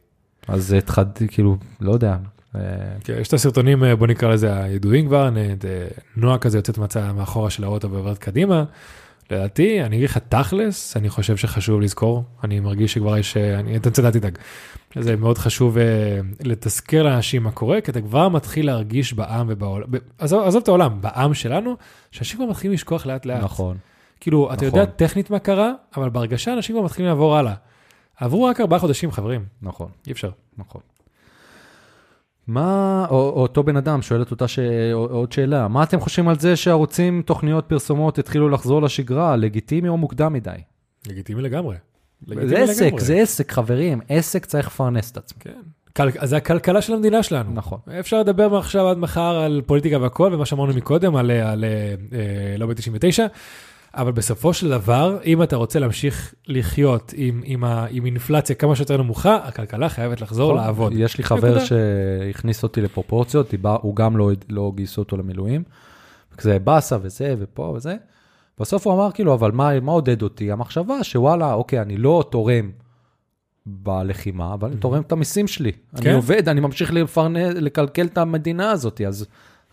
[0.48, 2.16] אז התחד, כאילו, לא יודע.
[2.56, 2.60] אה,
[3.04, 5.54] כן, יש את הסרטונים, אה, בוא נקרא לזה הידועים כבר, אה,
[6.16, 8.64] נועה כזה יוצאת מצה מאחורה של האוטו ועוברת קדימה,
[9.30, 14.04] לדעתי, אני אגיד לך תכלס, אני חושב שחשוב לזכור, אני מרגיש שכבר יש, אני אתן
[14.04, 14.38] אל תדאג.
[14.98, 15.80] זה מאוד חשוב uh,
[16.44, 19.86] לתזכר לאנשים מה קורה, כי אתה כבר מתחיל להרגיש בעם ובעולם,
[20.18, 21.76] עזוב, עזוב את העולם, בעם שלנו,
[22.10, 23.42] שאנשים כבר מתחילים לשכוח לאט לאט.
[23.42, 23.76] נכון.
[24.20, 24.80] כאילו, אתה נכון.
[24.80, 27.54] יודע טכנית מה קרה, אבל בהרגשה אנשים כבר מתחילים לעבור הלאה.
[28.16, 29.88] עברו רק ארבעה חודשים, חברים, נכון.
[30.06, 30.30] אי אפשר.
[30.58, 30.80] נכון.
[32.48, 34.58] מה, או, אותו בן אדם שואל את אותה ש...
[34.92, 39.96] עוד שאלה, מה אתם חושבים על זה שערוצים, תוכניות, פרסומות התחילו לחזור לשגרה, לגיטימי או
[39.96, 40.50] מוקדם מדי?
[41.08, 41.76] לגיטימי לגמרי.
[42.26, 45.38] זה עסק, זה עסק, חברים, עסק צריך לפרנס את עצמו.
[45.40, 45.60] כן.
[45.96, 46.26] כל...
[46.26, 47.50] זה הכלכלה של המדינה שלנו.
[47.52, 47.78] נכון.
[48.00, 51.64] אפשר לדבר מעכשיו עד מחר על פוליטיקה והכל, ומה שאמרנו מקודם על, על
[52.12, 53.26] אה, לובי 99,
[53.94, 58.76] אבל בסופו של דבר, אם אתה רוצה להמשיך לחיות עם, עם, ה, עם אינפלציה כמה
[58.76, 60.64] שיותר נמוכה, הכלכלה חייבת לחזור נכון.
[60.64, 60.92] לעבוד.
[60.96, 61.58] יש לי חבר.
[61.58, 65.62] שהכניס אותי לפרופורציות, הוא גם לא, לא גייסו אותו למילואים.
[66.36, 67.96] כזה באסה וזה ופה וזה.
[68.60, 70.52] בסוף הוא אמר כאילו, אבל מה, מה עודד אותי?
[70.52, 72.70] המחשבה שוואלה, אוקיי, אני לא תורם
[73.66, 75.72] בלחימה, אבל אני תורם את המיסים שלי.
[75.94, 76.14] אני כן.
[76.14, 79.26] עובד, אני ממשיך לפרנס, לקלקל את המדינה הזאת, אז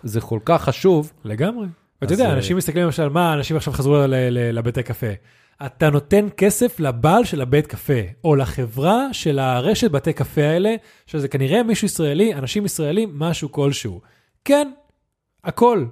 [0.04, 1.12] זה כל כך חשוב.
[1.26, 1.66] לגמרי.
[2.02, 5.08] ואתה יודע, אה, אנשים מסתכלים למשל, מה, אנשים עכשיו חזרו ל- ל- לבתי קפה.
[5.66, 7.94] אתה נותן כסף לבעל של הבית קפה,
[8.24, 14.02] או לחברה של הרשת בתי קפה האלה, שזה כנראה מישהו ישראלי, אנשים ישראלים, משהו כלשהו.
[14.46, 14.72] כן,
[15.44, 15.86] הכל.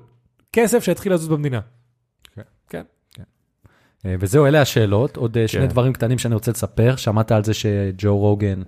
[0.53, 1.59] כסף שהתחיל לזוז במדינה.
[2.69, 2.83] כן.
[4.05, 5.17] אה, וזהו, אלה השאלות.
[5.17, 5.67] עוד אה, שני כן.
[5.67, 6.95] דברים קטנים שאני רוצה לספר.
[6.95, 8.61] שמעת על זה שג'ו רוגן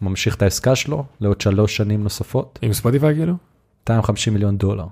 [0.00, 2.58] ממשיך את העסקה שלו לעוד שלוש שנים נוספות?
[2.62, 3.34] עם ספוטיפיי כאילו?
[3.82, 4.86] 250 מיליון דולר.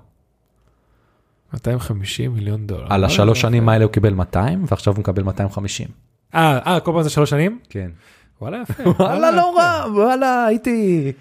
[1.53, 2.85] 250 מיליון דולר.
[2.89, 3.47] על אה, השלוש יפה.
[3.47, 5.87] שנים האלה הוא קיבל 200, ועכשיו הוא מקבל 250.
[6.35, 7.59] אה, אה, כל פעם זה שלוש שנים?
[7.69, 7.91] כן.
[8.41, 8.83] וואלה יפה.
[8.99, 11.11] וואלה, לא רע, וואלה, הייתי...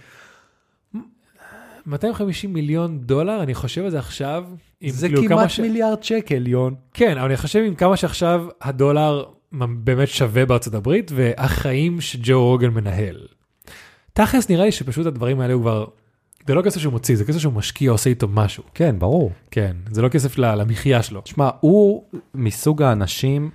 [1.87, 4.45] 250 מיליון דולר, אני חושב על זה עכשיו.
[4.89, 6.75] זה כאילו כמעט ש- מיליארד שקל, יון.
[6.95, 12.71] כן, אבל אני חושב עם כמה שעכשיו הדולר באמת שווה בארצות הברית, והחיים שג'ו רוגן
[12.71, 13.17] מנהל.
[14.13, 15.87] תכלס נראה לי שפשוט הדברים האלה הוא כבר,
[16.47, 18.63] זה לא כסף שהוא מוציא, זה כסף שהוא משקיע, עושה איתו משהו.
[18.75, 19.33] כן, ברור.
[19.51, 21.21] כן, זה לא כסף למחיה שלו.
[21.21, 22.05] תשמע, הוא
[22.35, 23.51] מסוג האנשים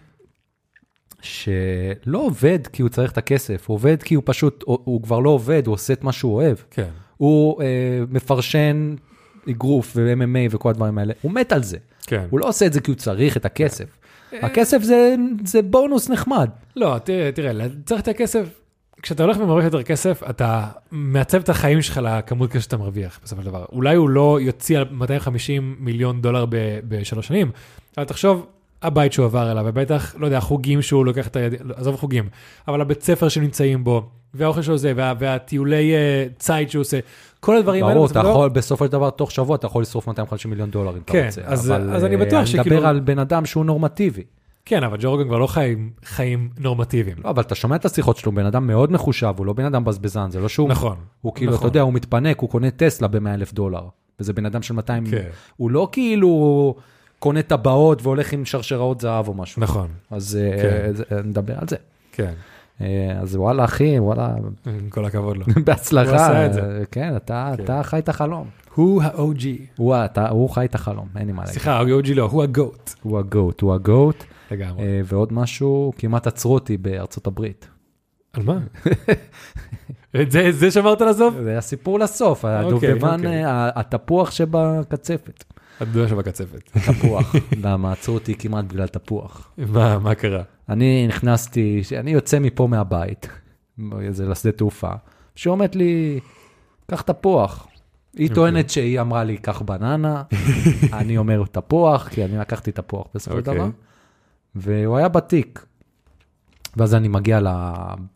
[1.22, 5.20] שלא עובד כי הוא צריך את הכסף, הוא עובד כי הוא פשוט, הוא, הוא כבר
[5.20, 6.58] לא עובד, הוא עושה את מה שהוא אוהב.
[6.72, 6.90] כן.
[7.18, 7.68] הוא אה,
[8.10, 8.96] מפרשן
[9.50, 11.78] אגרוף ו-MMA וכל הדברים האלה, הוא מת על זה.
[12.08, 12.26] כן.
[12.30, 13.98] הוא לא עושה את זה כי הוא צריך את הכסף.
[14.32, 15.16] הכסף זה,
[15.46, 16.50] זה בונוס נחמד.
[16.76, 18.63] לא, תראה, תראה, צריך את הכסף.
[19.04, 23.42] כשאתה הולך ומרוויח יותר כסף, אתה מעצב את החיים שלך לכמות כסף שאתה מרוויח, בסופו
[23.42, 23.66] של דבר.
[23.72, 26.56] אולי הוא לא יוציא על 250 מיליון דולר ב-
[26.88, 27.52] בשלוש שנים,
[27.98, 28.46] אבל תחשוב,
[28.82, 31.54] הבית שהוא עבר אליו, ובטח, לא יודע, החוגים שהוא לוקח את היד...
[31.76, 32.30] עזוב חוגים,
[32.68, 34.04] אבל הבית ספר שנמצאים בו,
[34.34, 35.14] והאוכל שלו זה, וה...
[35.20, 37.00] והטיולי אה, ציד שהוא עושה,
[37.40, 40.08] כל הדברים האלה, ברור, אתה דבר- יכול, בסופו של דבר, תוך שבוע אתה יכול לשרוף
[40.08, 41.42] 250 מיליון דולר אם אתה כן, רוצה.
[41.46, 44.24] אז- אבל, אז אני אה, בטוח אני שכאילו- מדבר על בן אדם שהוא נורמטיבי.
[44.66, 47.18] כן, אבל ג'ו רוגן כבר לא חיים חיים נורמטיביים.
[47.24, 49.66] לא, אבל אתה שומע את השיחות שלו, הוא בן אדם מאוד מחושב, הוא לא בן
[49.66, 50.70] אדם בזבזן, זה לא שהוא...
[50.70, 50.96] נכון.
[51.22, 51.60] הוא כאילו, נכון.
[51.60, 53.84] אתה יודע, הוא מתפנק, הוא קונה טסלה ב-100 אלף דולר,
[54.20, 55.06] וזה בן אדם של 200...
[55.12, 55.24] כן.
[55.58, 56.76] הוא לא כאילו
[57.20, 59.62] קונה טבעות והולך עם שרשראות זהב או משהו.
[59.62, 60.94] נכון, אז אה, כן.
[60.94, 61.76] זה- נדבר על זה.
[62.12, 62.34] כן,
[62.82, 62.88] אה,
[63.22, 64.30] אז וואלה, אחי, וואלה,
[64.66, 65.46] עם כל הכבוד לו.
[65.66, 66.10] בהצלחה.
[66.12, 66.84] הוא עשה את זה.
[66.92, 67.64] כן, אתה כן.
[67.64, 68.48] אתה חי את החלום.
[68.76, 69.46] הוא ה-OG.
[69.78, 71.54] הוא אתה- הוא חי את החלום, אין לי מה להגיד.
[71.54, 72.94] סליחה, ה-OG לא, הוא הגוט.
[73.04, 74.24] הוא הגוט, הוא הגוט.
[74.52, 74.84] לגמרי.
[74.84, 77.68] אה, ועוד משהו, כמעט עצרו אותי בארצות הברית.
[78.34, 78.60] על מה?
[80.22, 81.34] את זה- זה שמרת לסוף?
[81.44, 83.46] זה הסיפור לסוף, הדובדבן, אוקיי.
[83.46, 85.44] אה, התפוח שבקצפת.
[85.80, 86.62] הדודה שבקצפת.
[86.72, 87.36] תפוח.
[87.64, 89.52] למה עצרו אותי כמעט בגלל תפוח.
[89.58, 90.44] מה מה קרה?
[90.70, 93.28] אני נכנסתי, אני יוצא מפה מהבית,
[94.10, 94.92] זה לשדה תעופה,
[95.36, 96.20] שהיא אומרת לי,
[96.88, 97.68] קח תפוח.
[98.18, 98.36] היא אוקיי.
[98.36, 100.24] טוענת שהיא אמרה לי, קח בננה,
[101.00, 103.54] אני אומר תפוח, כי אני לקחתי תפוח בסופו של אוקיי.
[103.56, 103.70] דבר,
[104.56, 105.66] והוא היה בתיק.
[106.78, 107.40] ואז אני מגיע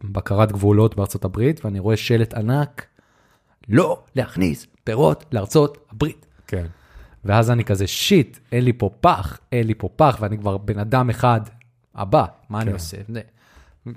[0.04, 2.86] לבקרת גבולות בארצות הברית, ואני רואה שלט ענק,
[3.70, 6.26] לא להכניס פירות לארצות הברית.
[6.48, 6.66] כן.
[7.26, 10.80] ואז אני כזה, שיט, אין לי פה פח, אין לי פה פח, ואני כבר בן
[10.80, 11.42] אדם אחד
[11.96, 12.74] הבא, מה אני כן.
[12.74, 12.98] עושה?
[13.10, 13.22] זה,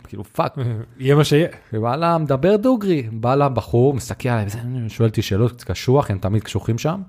[0.05, 0.55] כאילו, fuck.
[0.99, 1.49] יהיה מה שיהיה.
[1.73, 4.59] וואלה, מדבר דוגרי, בא לבחור, מסתכל עליי, וזה,
[4.89, 7.03] שואל אותי שאלות קשוח, הם תמיד קשוחים שם,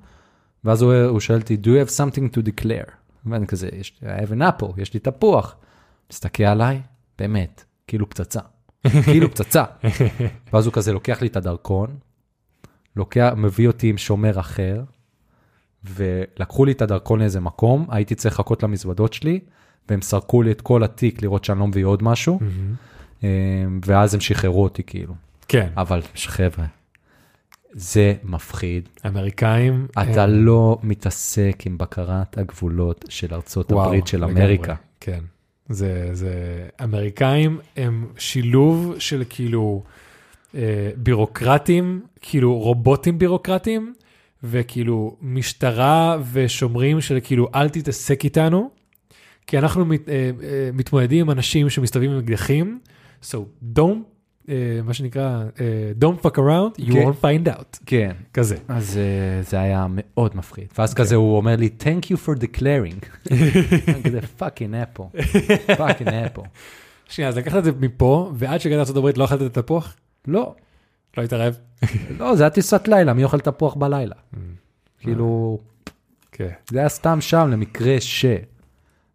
[0.63, 2.91] ואז הוא, הוא שואל אותי, do you have something to declare?
[3.25, 5.55] ואני כזה, yes, I have an apple, יש לי תפוח.
[6.11, 6.81] מסתכל עליי,
[7.19, 8.39] באמת, כאילו פצצה,
[9.03, 9.63] כאילו פצצה.
[10.53, 11.97] ואז הוא כזה לוקח לי את הדרכון,
[12.95, 14.83] לוקח, מביא אותי עם שומר אחר,
[15.83, 19.39] ולקחו לי את הדרכון לאיזה מקום, הייתי צריך לחכות למזוודות שלי,
[19.89, 22.39] והם סרקו לי את כל התיק לראות שאני לא מביא עוד משהו,
[23.23, 23.29] אה,
[23.85, 25.13] ואז הם שחררו אותי כאילו.
[25.47, 25.69] כן.
[25.77, 26.65] אבל חבר'ה,
[27.73, 28.89] זה מפחיד.
[29.07, 29.87] אמריקאים.
[29.91, 34.33] אתה הם- לא מתעסק עם בקרת הגבולות של ארצות וואו, הברית של לגמרי.
[34.43, 34.75] אמריקה.
[34.99, 35.19] כן.
[35.69, 36.33] זה, זה,
[36.83, 39.83] אמריקאים הם שילוב של כאילו
[40.55, 43.93] אה, בירוקרטים, כאילו רובוטים בירוקרטים,
[44.43, 48.69] וכאילו משטרה ושומרים של כאילו אל תתעסק איתנו,
[49.47, 52.79] כי אנחנו מת, אה, אה, מתמודדים עם אנשים שמסתובבים עם אקדחים,
[53.31, 53.35] so
[53.77, 54.10] don't,
[54.83, 57.03] מה שנקרא, אה, don't fuck around, you כן.
[57.03, 58.11] won't find out, כן.
[58.33, 58.55] כזה.
[58.67, 60.67] אז אה, זה היה מאוד מפחיד.
[60.77, 63.29] ואז כזה הוא אומר לי, Thank you for declaring.
[64.03, 65.09] כזה fucking apple.
[65.77, 66.43] fucking apple.
[67.09, 69.95] שנייה, אז לקחת את זה מפה, ועד שהגעת לארה"ב לא אכלת את התפוח?
[70.27, 70.55] לא,
[71.17, 71.57] לא התערב?
[72.19, 74.15] לא, זה היה טיסת לילה, מי אוכל תפוח בלילה?
[74.99, 75.59] כאילו,
[76.31, 76.49] כן.
[76.69, 78.25] זה היה סתם שם למקרה ש...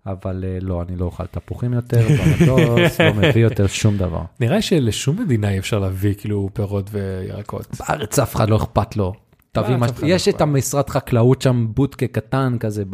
[0.06, 4.22] אבל אה, לא, אני לא אוכל תפוחים יותר, במטוס, לא מביא יותר שום דבר.
[4.40, 7.66] נראה שלשום מדינה אי אפשר להביא כאילו פירות וירקות.
[7.80, 9.14] בארץ אף אחד לא אכפת לו.
[9.52, 9.86] תביא מה...
[9.86, 10.40] לא יש את.
[10.40, 12.84] המשרד חקלאות שם, בוטקה קטן כזה.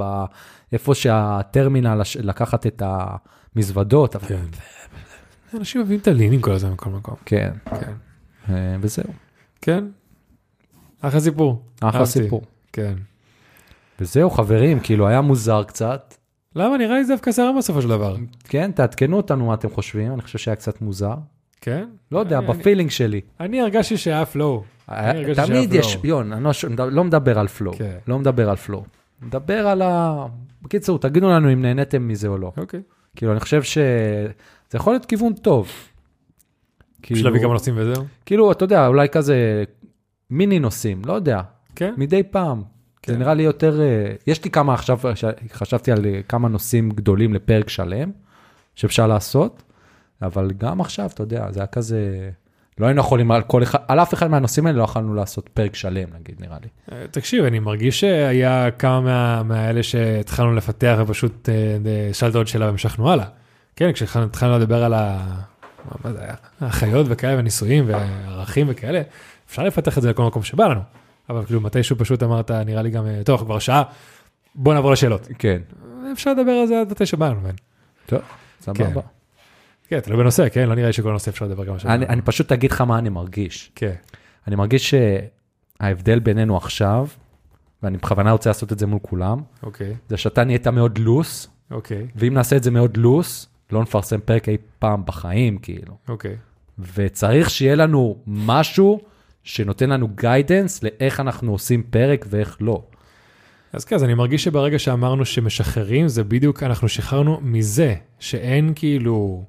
[0.73, 4.17] איפה שהטרמינל, לקחת את המזוודות.
[4.17, 4.45] כן.
[5.55, 7.15] אנשים מביאים את הלינים כל הזמן מכל מקום.
[7.25, 7.93] כן, כן.
[8.49, 9.13] אה, וזהו,
[9.63, 9.85] כן?
[11.01, 11.63] אחלה סיפור.
[11.81, 12.07] אחלה.
[12.07, 12.43] סיפור.
[12.73, 12.95] כן.
[14.01, 16.15] וזהו, חברים, כאילו היה מוזר קצת.
[16.57, 16.77] למה?
[16.79, 18.17] נראה לי זה דווקא זרם בסופו של דבר.
[18.45, 21.15] כן, תעדכנו אותנו מה אתם חושבים, אני חושב שהיה קצת מוזר.
[21.61, 21.89] כן?
[22.13, 23.21] לא יודע, אני- ב feeling שלי.
[23.41, 24.63] אני הרגשתי שהיה flow.
[24.89, 25.99] אני שהיה תמיד יש.
[26.05, 27.97] יון, אני לא ש- לא מדבר על flow, כן.
[28.09, 28.85] לא מדבר על flow.
[29.23, 30.27] מדבר על ה...
[30.63, 32.53] בקיצור, תגידו לנו אם נהניתם מזה או לא.
[32.57, 32.81] אוקיי.
[33.17, 33.85] כאילו, אני חושב שזה
[34.75, 35.69] יכול להיות כיוון טוב.
[37.03, 38.05] בשביל להביא כמה נושאים וזהו.
[38.27, 39.65] כאילו, אתה יודע, אולי כזה
[40.31, 41.41] מיני נושאים, לא יודע,
[41.77, 41.95] כן?
[41.97, 42.63] מדי פעם.
[43.07, 43.19] זה כן.
[43.19, 44.99] נראה לי יותר, אה, יש לי כמה עכשיו,
[45.53, 48.11] חשבתי על אה, כמה נושאים גדולים לפרק שלם,
[48.75, 49.63] שאפשר לעשות,
[50.23, 52.31] אבל גם עכשיו, אתה יודע, זה היה כזה,
[52.79, 55.75] לא היינו יכולים על כל אחד, על אף אחד מהנושאים האלה לא יכולנו לעשות פרק
[55.75, 56.69] שלם, נגיד, נראה לי.
[56.93, 61.49] אה, תקשיב, אני מרגיש שהיה כמה מה- מהאלה שהתחלנו לפתח ופשוט
[62.13, 63.27] שאלת עוד שאלה והמשכנו הלאה.
[63.77, 65.19] כן, כשהתחלנו לדבר על ה...
[66.05, 66.35] מה זה היה?
[66.61, 69.03] החיות וכאלה וניסויים וערכים וכאלה,
[69.51, 70.81] אפשר לפתח את זה לכל מקום שבא לנו.
[71.33, 73.83] אבל כאילו מתישהו פשוט אמרת, נראה לי גם, אה, טוב, כבר שעה,
[74.55, 75.29] בוא נעבור לשאלות.
[75.39, 75.61] כן.
[76.13, 76.93] אפשר לדבר על זה עד
[77.29, 77.55] לנו, מן.
[78.07, 78.21] טוב,
[78.61, 79.01] סבבה.
[79.89, 80.69] כן, תלוי בנושא, כן?
[80.69, 82.05] לא נראה לי שכל נושא אפשר לדבר כמה לנו.
[82.07, 83.73] אני פשוט אגיד לך מה אני מרגיש.
[83.75, 83.95] כן,
[84.47, 84.95] אני מרגיש
[85.81, 87.07] שההבדל בינינו עכשיו,
[87.83, 92.07] ואני בכוונה רוצה לעשות את זה מול כולם, אוקיי, זה שאתה נהיית מאוד loose, אוקיי,
[92.17, 95.97] ואם נעשה את זה מאוד loose, לא נפרסם פרק אי פעם בחיים, כאילו.
[96.09, 96.37] אוקיי.
[96.95, 99.01] וצריך שיהיה לנו משהו
[99.45, 102.83] שנותן לנו guidance לאיך אנחנו עושים פרק ואיך לא.
[103.73, 109.45] אז כן, אז אני מרגיש שברגע שאמרנו שמשחררים, זה בדיוק, אנחנו שחררנו מזה, שאין כאילו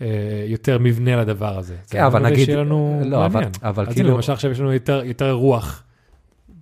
[0.00, 0.06] אה,
[0.46, 1.74] יותר מבנה לדבר הזה.
[1.86, 3.52] זה כן, אבל נגיד- לנו לא, אבל- מעניין.
[3.62, 5.82] אבל אז כאילו- למשל עכשיו יש לנו יותר, יותר רוח,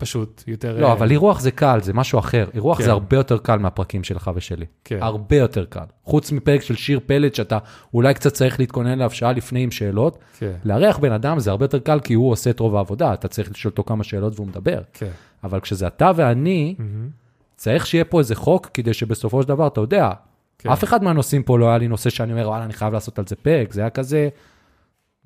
[0.03, 0.81] פשוט, יותר...
[0.81, 2.49] לא, אה, אבל אירוח זה קל, זה משהו אחר.
[2.55, 2.85] אירוח כן.
[2.85, 4.67] זה הרבה יותר קל מהפרקים שלך ושלי.
[4.85, 5.85] כן, הרבה יותר קל.
[6.05, 7.59] חוץ מפרק של שיר פלד, שאתה
[7.95, 11.65] אולי קצת צריך להתכונן אליו שעה לפני עם שאלות, כן, לארח בן אדם זה הרבה
[11.65, 14.47] יותר קל כי הוא עושה את רוב העבודה, אתה צריך לשאול אותו כמה שאלות והוא
[14.47, 14.81] מדבר.
[14.93, 15.11] כן.
[15.45, 17.09] אבל כשזה אתה ואני, מהמם,
[17.57, 20.11] צריך שיהיה פה איזה חוק כדי שבסופו של דבר, אתה יודע,
[20.59, 20.71] כן.
[20.71, 23.27] אף אחד מהנושאים פה לא היה לי נושא שאני אומר, וואלה, אני חייב לעשות על
[23.27, 24.29] זה פרק, זה היה כזה,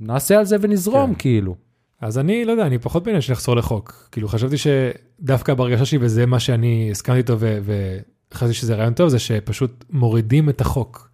[0.00, 1.18] נעשה על זה ונזרום, כן.
[1.18, 1.65] כאילו.
[2.00, 4.08] אז אני לא יודע, אני פחות בעניין של לחזור לחוק.
[4.12, 9.18] כאילו חשבתי שדווקא בהרגשה שלי, וזה מה שאני הסכמתי איתו, וחשבתי שזה רעיון טוב, זה
[9.18, 11.10] שפשוט מורידים את החוק.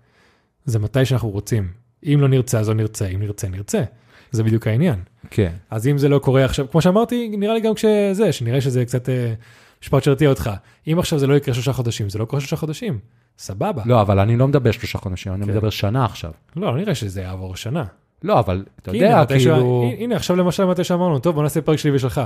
[0.65, 1.69] זה מתי שאנחנו רוצים.
[2.05, 3.83] אם לא נרצה, אז לא נרצה, אם נרצה, נרצה.
[4.31, 5.01] זה בדיוק העניין.
[5.31, 5.53] כן.
[5.71, 9.09] אז אם זה לא קורה עכשיו, כמו שאמרתי, נראה לי גם כשזה, שנראה שזה קצת
[9.09, 9.35] אה,
[9.83, 10.51] משפט שירתיע אותך.
[10.87, 12.99] אם עכשיו זה לא יקרה שלושה חודשים, זה לא קורה שלושה חודשים.
[13.39, 13.83] סבבה.
[13.87, 15.53] לא, אבל אני לא מדבר שלושה חודשים, אני כן.
[15.53, 16.33] מדבר שנה עכשיו.
[16.57, 17.85] לא, לא נראה שזה יעבור שנה.
[18.23, 19.83] לא, אבל אתה יודע, הנה, כאילו...
[19.83, 22.21] הנה, הנה, עכשיו למשל מתי שאמרנו, טוב, בוא נעשה פרק שלי ושלך.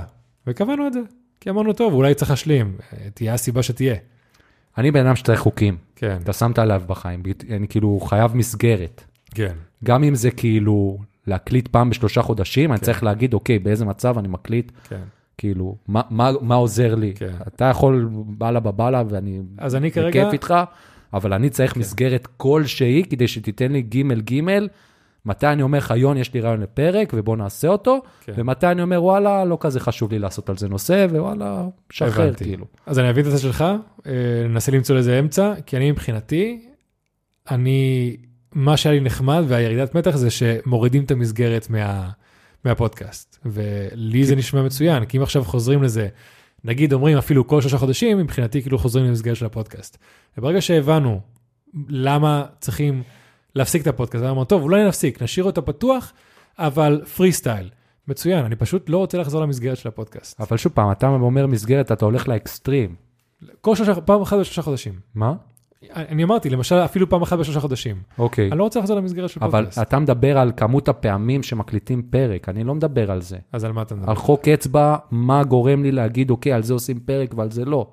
[0.47, 1.01] וקבענו את זה.
[1.41, 2.77] כי אמרנו, טוב, אולי צריך להשלים,
[3.15, 3.95] תהיה הסיבה שתהיה.
[4.79, 9.05] אני בן אדם שצריך חוקים, כן, אתה שמת עליו בחיים, אני כאילו חייב מסגרת.
[9.35, 9.55] כן,
[9.85, 12.85] גם אם זה כאילו להקליט פעם בשלושה חודשים, אני כן.
[12.85, 15.01] צריך להגיד, אוקיי, באיזה מצב אני מקליט, כן.
[15.39, 17.15] כאילו, מה, מה, מה עוזר לי?
[17.15, 17.33] כן.
[17.49, 20.55] אתה יכול בלה בבלה ואני אז אני כרגע, בכיף איתך,
[21.13, 21.81] אבל אני צריך כן.
[21.81, 24.41] מסגרת כלשהי כדי שתיתן לי ג' ג',
[25.27, 28.33] מתי אני אומר לך, יון, יש לי רעיון לפרק ובוא נעשה אותו, כן.
[28.37, 32.35] ומתי אני אומר, וואלה, לא כזה חשוב לי לעשות על זה נושא, ווואלה, שחרר.
[32.35, 32.67] כאילו.
[32.87, 33.65] אז אני אבין את הצד שלך,
[34.07, 34.13] אה,
[34.49, 36.67] ננסה למצוא לזה אמצע, כי אני מבחינתי,
[37.51, 38.17] אני,
[38.53, 42.11] מה שהיה לי נחמד והירידת מתח זה שמורידים את המסגרת מה,
[42.65, 43.39] מהפודקאסט.
[43.47, 46.09] ולי זה נשמע מצוין, כי אם עכשיו חוזרים לזה,
[46.65, 49.99] נגיד אומרים אפילו כל שלושה חודשים, מבחינתי כאילו חוזרים למסגרת של הפודקאסט.
[50.39, 51.21] וברגע שהבנו
[51.89, 53.03] למה צריכים
[53.57, 56.13] להפסיק את הפודקאסט, אמרנו, טוב, אולי נפסיק, נשאיר אותו פתוח,
[56.59, 57.71] אבל פרי סטייל.
[58.09, 60.41] מצוין, אני פשוט לא רוצה לחזור למסגרת של הפודקאסט.
[60.41, 62.95] אבל שוב פעם, אתה אומר מסגרת, אתה הולך לאקסטרים.
[63.61, 64.93] כל שלושה, פעם אחת בשלושה חודשים.
[65.15, 65.35] מה?
[65.95, 67.97] אני אמרתי, למשל, אפילו פעם אחת בשלושה חודשים.
[68.19, 68.49] אוקיי.
[68.51, 69.83] אני לא רוצה לחזור למסגרת של אבל פודקאסט.
[69.83, 73.39] אתה מדבר על כמות הפעמים שמקליטים פרק, אני לא מדבר על זה.
[73.53, 74.11] אז על מה אתה מדבר?
[74.11, 77.91] על חוק אצבע, מה גורם לי להגיד, אוקיי, על זה עושים פרק ועל זה לא.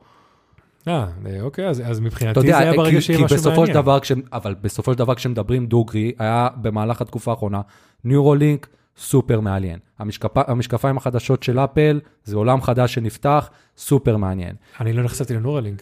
[0.87, 1.05] אה,
[1.41, 3.73] אוקיי, אז אז מבחינתי יודע, זה היה ברגע שיהיה משהו בסופו מעניין.
[3.77, 7.61] דבר, כש, אבל בסופו של דבר כשמדברים דוגרי, היה במהלך התקופה האחרונה,
[8.03, 8.67] Neuralink,
[8.97, 9.79] סופר מעניין.
[9.99, 14.55] המשקפ, המשקפיים החדשות של אפל, זה עולם חדש שנפתח, סופר מעניין.
[14.79, 15.81] אני לא נחשפתי ל Neuralink.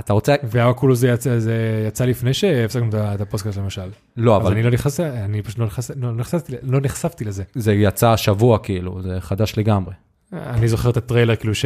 [0.00, 1.54] אתה רוצה, וה Oculus זה יצא- זה
[1.88, 3.90] יצא לפני שהפסקנו את הפודקאסט למשל.
[4.16, 7.42] לא, אז אבל אני לא נכנס, אני פשוט לא נכנס- לא נחשפתי- לא נחשפתי לזה.
[7.54, 9.94] זה יצא השבוע כאילו, זה חדש לגמרי.
[10.32, 11.64] אני זוכר את הטריילר, כאילו ש...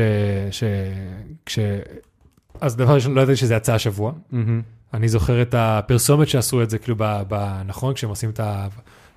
[0.50, 0.64] ש...
[1.46, 1.58] כש...
[2.60, 4.12] אז דבר ראשון, לא ידעתי שזה יצא השבוע.
[4.94, 7.22] אני זוכר את הפרסומת שעשו את זה, כאילו, ב...
[7.28, 7.62] ב...
[7.66, 8.40] נכון, כשהם עושים את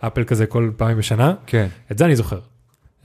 [0.02, 1.68] האפל כזה כל פעם בשנה, כן.
[1.92, 2.40] את זה אני זוכר.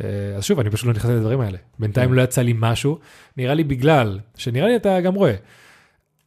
[0.05, 1.59] אה, אז שוב, אני פשוט לא נכנסתי לדברים האלה.
[1.79, 2.15] בינתיים כן.
[2.15, 2.99] לא יצא לי משהו,
[3.37, 5.35] נראה לי בגלל, שנראה לי אתה גם רואה,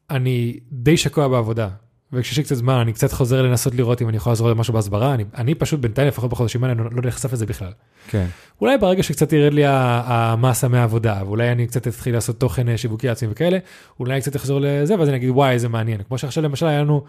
[0.09, 1.69] אני די שקוע בעבודה,
[2.15, 5.13] וכשיש לי קצת זמן, אני קצת חוזר לנסות לראות אם אני יכול לעזור למשהו בהסברה,
[5.13, 7.71] אני, אני פשוט בינתיים, לפחות בחודשים האלה, לא, לא נחשף לזה בכלל.
[8.07, 8.25] כן.
[8.61, 13.09] אולי ברגע שקצת ירד לי המסה מהעבודה, ואולי אני קצת אתחיל לעשות תוכן אה, שיווקי
[13.09, 13.57] עצמי וכאלה,
[13.99, 16.01] אולי אני קצת אחזור לזה, ואז אני אגיד, וואי, איזה מעניין.
[16.07, 17.03] כמו שעכשיו למשל היה לנו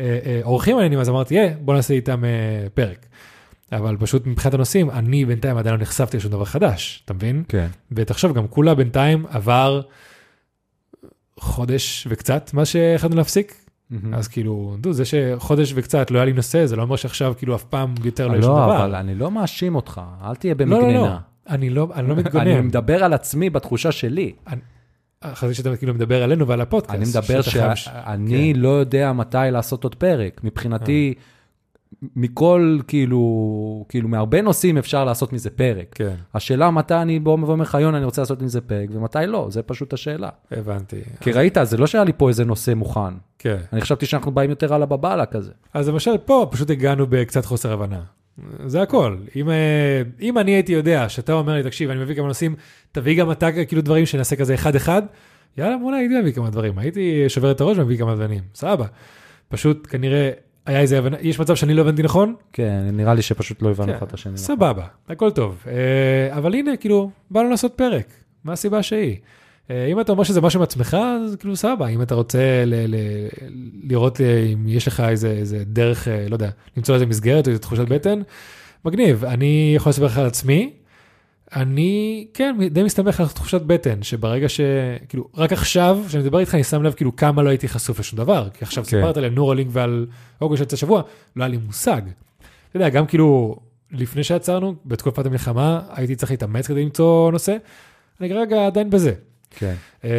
[0.00, 2.30] אה, אה, אורחים מעניינים, אז אמרתי, אה, בוא נעשה איתם אה,
[2.74, 3.06] פרק.
[3.72, 7.42] אבל פשוט מבחינת הנושאים, אני בינתיים עדיין לא נחשפתי לשום דבר חדש, אתה מבין?
[7.48, 7.66] כן.
[7.92, 9.80] ותחשוב, גם כולה בינתיים עבר
[11.38, 13.67] חודש וקצת, מה שהחלטנו להפסיק.
[13.90, 14.14] מהמם.
[14.14, 17.54] אז כאילו, דו, זה שחודש וקצת לא היה לי נושא, זה לא אומר שעכשיו כאילו
[17.54, 18.84] אף פעם יותר לא יש שום לא, דבר.
[18.84, 20.98] אבל אני לא מאשים אותך, אל תהיה לא, לא, במגננה.
[21.02, 21.08] לא,
[21.54, 22.60] אני לא, אני לא אני מתגונן.
[22.66, 24.32] מדבר על עצמי בתחושה שלי.
[25.24, 26.94] חשבתי שאתה כאילו מדבר עלינו ועל הפודקאסט.
[26.94, 30.40] אני מדבר שאתה חייב ש- שאני לא יודע מתי לעשות עוד פרק.
[30.44, 31.14] מבחינתי,
[32.16, 35.86] מכל, כאילו, כאילו, מהרבה נושאים אפשר לעשות מזה פרק.
[35.94, 39.46] כן, השאלה מתי אני בא ואומר לך, יונה, אני רוצה לעשות מזה פרק, ומתי לא,
[39.50, 40.28] זה פשוט השאלה.
[40.50, 40.96] הבנתי.
[41.20, 43.14] כי ראית, זה לא שהיה לי פה איזה נושא מוכן.
[43.38, 43.56] כן.
[43.72, 45.52] אני חשבתי שאנחנו באים יותר על הבבאללה כזה.
[45.74, 48.00] אז למשל פה פשוט הגענו בקצת חוסר הבנה.
[48.66, 49.16] זה הכל.
[49.36, 52.54] אם, אה, אם אני הייתי יודע שאתה אומר לי, תקשיב, אני מביא כמה נושאים,
[52.92, 55.02] תביא גם אתה כאילו דברים שנעשה כזה אחד-אחד,
[55.58, 56.78] יאללה, אולי הייתי מביא כמה דברים.
[56.78, 58.40] הייתי שובר את הראש ומביא כמה דברים.
[58.54, 58.86] סבבה.
[59.48, 60.30] פשוט כנראה
[60.68, 62.34] היה איזה הבנה, יש מצב שאני לא הבנתי נכון?
[62.52, 64.38] כן, נראה לי שפשוט לא הבנו כן, אחד את השני.
[64.38, 65.64] סבבה, הכל טוב.
[65.66, 68.06] אה, אבל הנה, כאילו, באנו לעשות פרק,
[68.44, 69.16] מה הסיבה שהיא?
[69.70, 73.28] אה, אם אתה אומר שזה משהו מעצמך, אז כאילו סבבה, אם אתה רוצה ל- ל-
[73.90, 77.62] לראות אה, אם יש לך איזה, איזה דרך, לא יודע, למצוא איזה מסגרת או איזה
[77.62, 78.20] תחושת בטן,
[78.84, 79.24] מגניב.
[79.24, 80.70] אני יכול לספר לך על עצמי,
[81.56, 84.60] אני, כן, די מסתמך על תחושת בטן, שברגע ש...
[85.08, 88.16] כאילו, רק עכשיו, כשאני מדבר איתך, אני שם לב כאילו כמה לא הייתי חשוף לשום
[88.16, 88.48] דבר.
[88.54, 88.90] כי עכשיו כן.
[88.90, 90.06] סיפרת לי על נורלינק ועל
[90.40, 91.02] אוגוסט שיצא שבוע,
[91.36, 92.02] לא היה לי מושג.
[92.68, 93.56] אתה יודע, גם כאילו,
[93.92, 97.56] לפני שיצרנו, בתקופת המלחמה, הייתי צריך להתאמץ כדי למצוא נושא,
[98.20, 99.12] אני כרגע עדיין בזה.
[99.58, 99.74] כן.
[100.04, 100.10] אמ,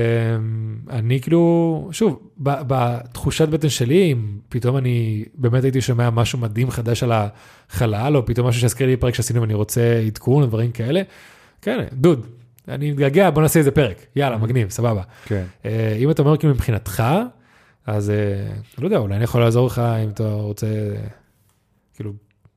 [0.90, 7.03] אני כאילו, שוב, בתחושת בטן שלי, אם פתאום אני באמת הייתי שומע משהו מדהים חדש
[7.03, 11.02] על החלל, או פתאום משהו שיזכיר לי פרק שעשינו ואני רוצה עדכון או דברים כאלה,
[11.61, 12.26] כן, דוד,
[12.68, 15.02] אני מתגעגע, בוא נעשה איזה פרק, יאללה, מגניב, סבבה.
[15.26, 15.44] כן.
[15.66, 17.03] אה, אם אתה אומר כאילו מבחינתך,
[17.86, 18.16] אז אה,
[18.78, 20.68] לא יודע, אולי אני יכול לעזור לך אם אתה רוצה,
[21.95, 22.11] כאילו,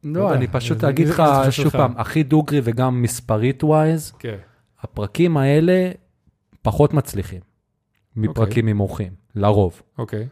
[0.04, 1.68] לא לא, אני פשוט אגיד לך, שוב.
[1.68, 4.36] פעם, הכי דוגרי וגם מספרית ווייז, כן,
[4.82, 5.90] הפרקים האלה
[6.62, 7.40] פחות מצליחים
[8.16, 9.82] מפרקים עם אורחים, לרוב.
[9.98, 10.28] אוקיי,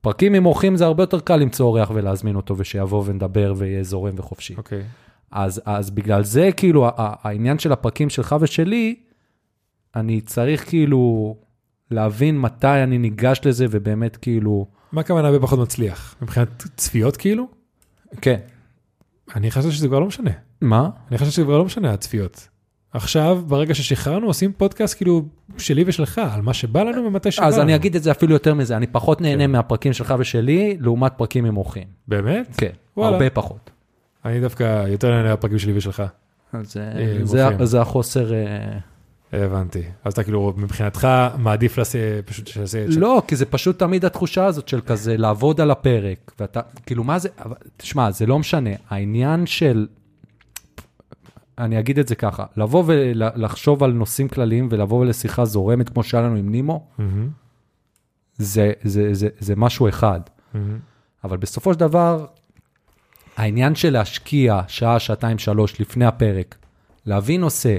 [0.00, 4.12] פרקים עם אורחים זה הרבה יותר קל למצוא אורח ולהזמין אותו ושיבוא ונדבר ויהיה זורם
[4.16, 4.54] וחופשי.
[4.56, 4.82] אוקיי,
[5.30, 8.96] אז, אז בגלל זה, כאילו, העניין של הפרקים שלך ושלי,
[9.96, 11.36] אני צריך כאילו
[11.90, 16.14] להבין מתי אני ניגש לזה ובאמת כאילו, מה הכוונה הרבה פחות מצליח?
[16.22, 17.48] מבחינת צפיות כאילו?
[18.20, 18.40] כן.
[19.34, 20.30] אני חשבתי שזה כבר לא משנה.
[20.60, 20.90] מה?
[21.10, 22.48] אני חושב שזה כבר לא משנה הצפיות.
[22.94, 25.24] עכשיו, ברגע ששחררנו, עושים פודקאסט כאילו
[25.58, 27.54] שלי ושלך, על מה שבא לנו ומתי שבא לנו.
[27.54, 29.50] אז אני אגיד את זה אפילו יותר מזה, אני פחות נהנה כן.
[29.50, 31.84] מהפרקים שלך ושלי, לעומת פרקים עם אורחים.
[32.08, 32.54] באמת?
[32.56, 33.12] כן, וואלה.
[33.12, 33.70] הרבה פחות.
[34.24, 36.02] אני דווקא יותר נהנה מהפרקים שלי ושלך.
[36.52, 37.66] אז אה, זה, אורחים.
[37.66, 38.34] זה החוסר...
[38.34, 38.78] אה,
[39.32, 39.82] הבנתי.
[40.04, 41.08] אז אתה כאילו, מבחינתך,
[41.38, 42.84] מעדיף לעשות, פשוט שעשה...
[42.88, 47.18] לא, כי זה פשוט תמיד התחושה הזאת של כזה לעבוד על הפרק, ואתה, כאילו מה
[47.18, 47.28] זה,
[47.76, 49.86] תשמע, זה לא משנה, העניין של,
[51.58, 56.22] אני אגיד את זה ככה, לבוא ולחשוב על נושאים כלליים ולבוא לשיחה זורמת כמו שהיה
[56.22, 57.28] לנו עם נימו, מהמם,
[58.36, 60.20] זה, זה, זה, זה משהו אחד.
[60.54, 60.78] מהמם.
[61.24, 62.26] אבל בסופו של דבר,
[63.36, 66.56] העניין של להשקיע שעה, שעתיים, שלוש לפני הפרק,
[67.06, 67.76] להביא נושא,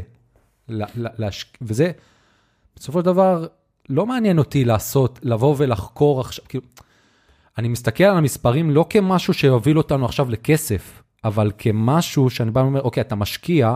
[0.69, 1.53] לה, לה, להש...
[1.61, 1.91] וזה,
[2.75, 3.47] בסופו של דבר,
[3.89, 6.63] לא מעניין אותי לעשות, לבוא ולחקור עכשיו, כאילו,
[7.57, 12.81] אני מסתכל על המספרים לא כמשהו שיוביל אותנו עכשיו לכסף, אבל כמשהו שאני בא ואומר,
[12.81, 13.75] אוקיי, אתה משקיע,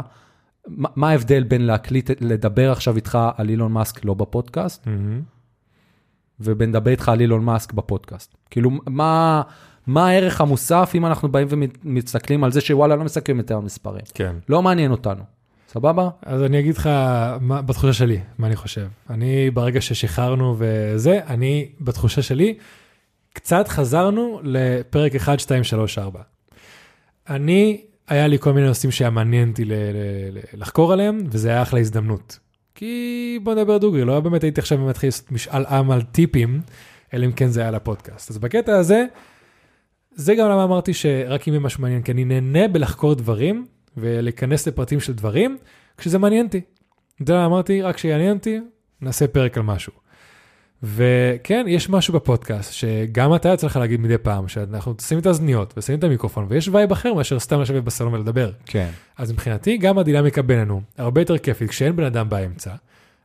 [0.67, 5.21] מה מה ההבדל בין להקליט, לדבר עכשיו איתך על אילון מאסק לא בפודקאסט, מהמם.
[6.39, 8.37] ובנדבר איתך על אילון מאסק בפודקאסט.
[8.49, 9.41] כאילו, מה,
[9.87, 11.47] מה הערך המוסף אם אנחנו באים
[11.83, 14.01] ומסתכלים על זה שוואלה, לא מסתכלים יותר על מספרים.
[14.13, 14.35] כן.
[14.49, 15.23] לא מעניין אותנו.
[15.67, 16.09] סבבה?
[16.25, 16.89] אז אני אגיד לך
[17.41, 18.87] מה, בתחושה שלי, מה אני חושב.
[19.09, 22.57] אני, ברגע ששחררנו וזה, אני, בתחושה שלי,
[23.33, 26.21] קצת חזרנו לפרק 1, 2, 3, 4.
[27.29, 29.63] אני, היה לי כל מיני נושאים שהיה מעניין אותי
[30.53, 32.39] לחקור עליהם, וזה היה אחלה הזדמנות.
[32.75, 36.61] כי בוא נדבר דוגרי, לא באמת הייתי עכשיו מתחיל לעשות משאל עם על טיפים,
[37.13, 38.31] אלא אם כן זה היה לפודקאסט.
[38.31, 39.05] אז בקטע הזה,
[40.11, 43.65] זה גם למה אמרתי שרק אם יהיה משהו מעניין, כי אני נהנה בלחקור דברים
[43.97, 45.57] ולהיכנס לפרטים של דברים,
[45.97, 46.61] כשזה מעניין אותי.
[47.15, 48.59] אתה יודע, אמרתי, רק כשיעניין אותי,
[49.01, 49.93] נעשה פרק על משהו.
[50.83, 55.73] וכן, יש משהו בפודקאסט שגם אתה יצא לך להגיד מדי פעם, שאנחנו שמים את האזניות
[55.77, 58.51] ושמים את המיקרופון, ויש vibe אחר מאשר סתם לשבת בסלון ולדבר.
[58.65, 58.89] כן.
[59.17, 62.71] אז מבחינתי, גם הדינמיקה בינינו הרבה יותר כיפית כשאין בן אדם באמצע.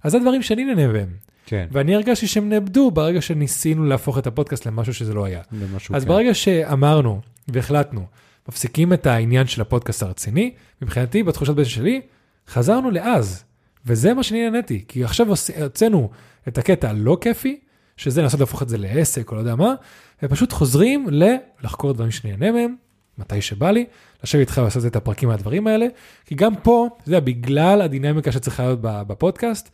[0.03, 1.09] אז זה דברים שאני נהנה בהם.
[1.47, 1.67] כן.
[1.73, 5.41] ואני הרגשתי שהם נאבדו ברגע שניסינו להפוך את הפודקאסט למשהו שזה לא היה.
[5.53, 6.09] במשהו אז כן.
[6.09, 8.07] ברגע שאמרנו והחלטנו,
[8.49, 12.01] מפסיקים את העניין של הפודקאסט הרציני, מבחינתי, בתחושת בטן שלי,
[12.49, 13.45] חזרנו לאז.
[13.87, 15.27] וזה מה שאני נהניתי, כי עכשיו
[15.63, 16.11] הוצאנו
[16.49, 17.61] את הקטע הלא כיפי,
[17.97, 19.75] שזה לנסות להפוך את זה לעסק או לא יודע מה,
[20.23, 22.75] ופשוט חוזרים ל- לחקור דברים שאני נהנה מהם,
[23.19, 23.85] מתי שבא לי,
[24.25, 25.87] לשבת איתך ולעשות את הפרקים מהדברים האלה,
[26.27, 29.71] כי גם פה, אתה יודע, בגלל הדינמיקה שצריכה להיות בפודקאסט,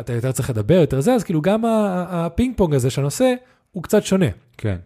[0.00, 1.62] אתה יותר צריך לדבר, יותר זה, אז כאילו גם
[2.08, 3.34] הפינג פונג הזה שהנושא
[3.72, 4.26] הוא קצת שונה.
[4.58, 4.76] כן.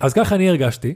[0.00, 0.94] אז ככה אני הרגשתי,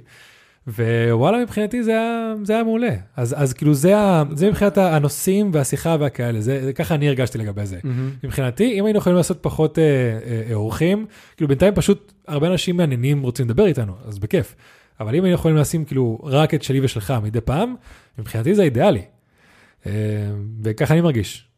[0.68, 2.94] ווואלה מבחינתי זה היה, זה היה מעולה.
[3.16, 7.38] אז, אז כאילו זה, ה, זה מבחינת הנושאים והשיחה והכאלה, זה, זה ככה אני הרגשתי
[7.38, 7.78] לגבי זה.
[8.24, 12.76] מבחינתי, אם היינו יכולים לעשות פחות אה, אה, אה, אורחים, כאילו בינתיים פשוט הרבה אנשים
[12.76, 14.54] מעניינים רוצים לדבר איתנו, אז בכיף.
[15.00, 17.74] אבל אם היינו יכולים לשים כאילו רק את שלי ושלך מדי פעם,
[18.18, 19.02] מבחינתי זה אידיאלי.
[19.86, 19.92] אה,
[20.62, 21.48] וככה אני מרגיש.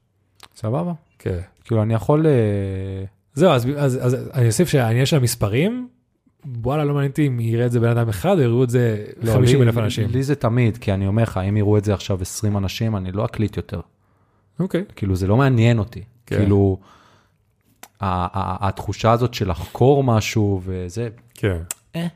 [0.57, 0.93] סבבה.
[1.19, 1.39] כן.
[1.65, 2.27] כאילו, אני יכול...
[2.27, 3.05] אה,
[3.35, 4.69] זהו, אז, אז, אז אני אוסיף
[5.05, 5.89] של המספרים,
[6.63, 9.05] וואלה, לא מעניין אותי אם יראה את זה בן אדם אחד או יראו את זה
[9.23, 10.09] לא, 50 לי- אלף אנשים.
[10.11, 13.13] לי זה תמיד, כי אני אומר לך, אם יראו את זה עכשיו 20 אנשים, אני
[13.13, 13.81] לא אקליט יותר.
[14.61, 14.85] אוקיי.
[14.97, 16.03] כאילו, זה לא מעניין אותי.
[16.27, 16.37] כן.
[16.37, 16.79] כאילו,
[18.01, 21.57] התחושה הזאת של לחקור משהו וזה, כן.
[21.97, 22.07] אה,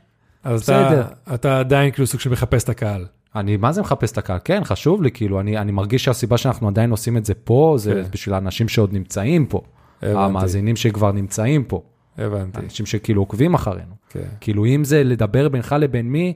[0.43, 1.01] אז בסדר.
[1.01, 3.05] אתה, אתה עדיין כאילו סוג של מחפש את הקהל.
[3.35, 4.39] אני מה זה מחפש את הקהל?
[4.43, 7.93] כן, חשוב לי, כאילו, אני, אני מרגיש שהסיבה שאנחנו עדיין עושים את זה פה, זה
[8.05, 8.11] כן.
[8.11, 9.61] בשביל האנשים שעוד נמצאים פה.
[10.01, 11.81] המאזינים שכבר נמצאים פה,
[12.17, 12.59] הבנתי.
[12.59, 14.00] אנשים שכאילו עוקבים אחרינו.
[14.13, 14.19] כן.
[14.41, 16.33] כאילו, אם זה לדבר בינך לבין מי,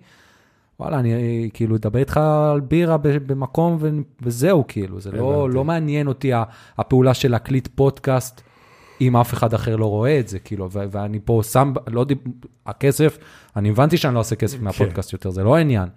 [0.80, 2.18] וואלה, אני כאילו אדבר איתך
[2.54, 3.90] על בירה במקום ו-
[4.22, 5.50] וזהו, כאילו, זה לא.
[5.50, 6.32] לא מעניין אותי
[6.78, 8.42] הפעולה של להקליט פודקאסט,
[9.02, 12.18] אם אף אחד אחר לא רואה את זה, כאילו, ו- ואני פה שם, לא דיב...
[12.66, 13.18] הכסף,
[13.56, 15.90] אני הבנתי שאני לא עושה כסף מהפודקאסט יותר, זה לא העניין,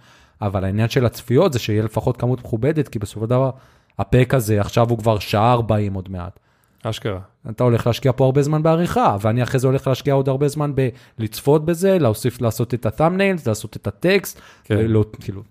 [0.42, 3.50] אבל העניין של הצפיות זה שיהיה לפחות כמות מכובדת, כי בסופו של דבר,
[3.98, 6.38] הפרק הזה, עכשיו הוא כבר שעה 40 עוד מעט.
[6.82, 7.20] אשכרה.
[7.50, 10.72] אתה הולך להשקיע פה הרבה זמן בעריכה, ואני אחרי זה הולך להשקיע עוד הרבה זמן
[11.18, 14.78] בלצפות בזה, להוסיף לעשות את ה-thumbnails, לעשות את הטקסט, כן.
[14.86, 15.42] לא, כאילו,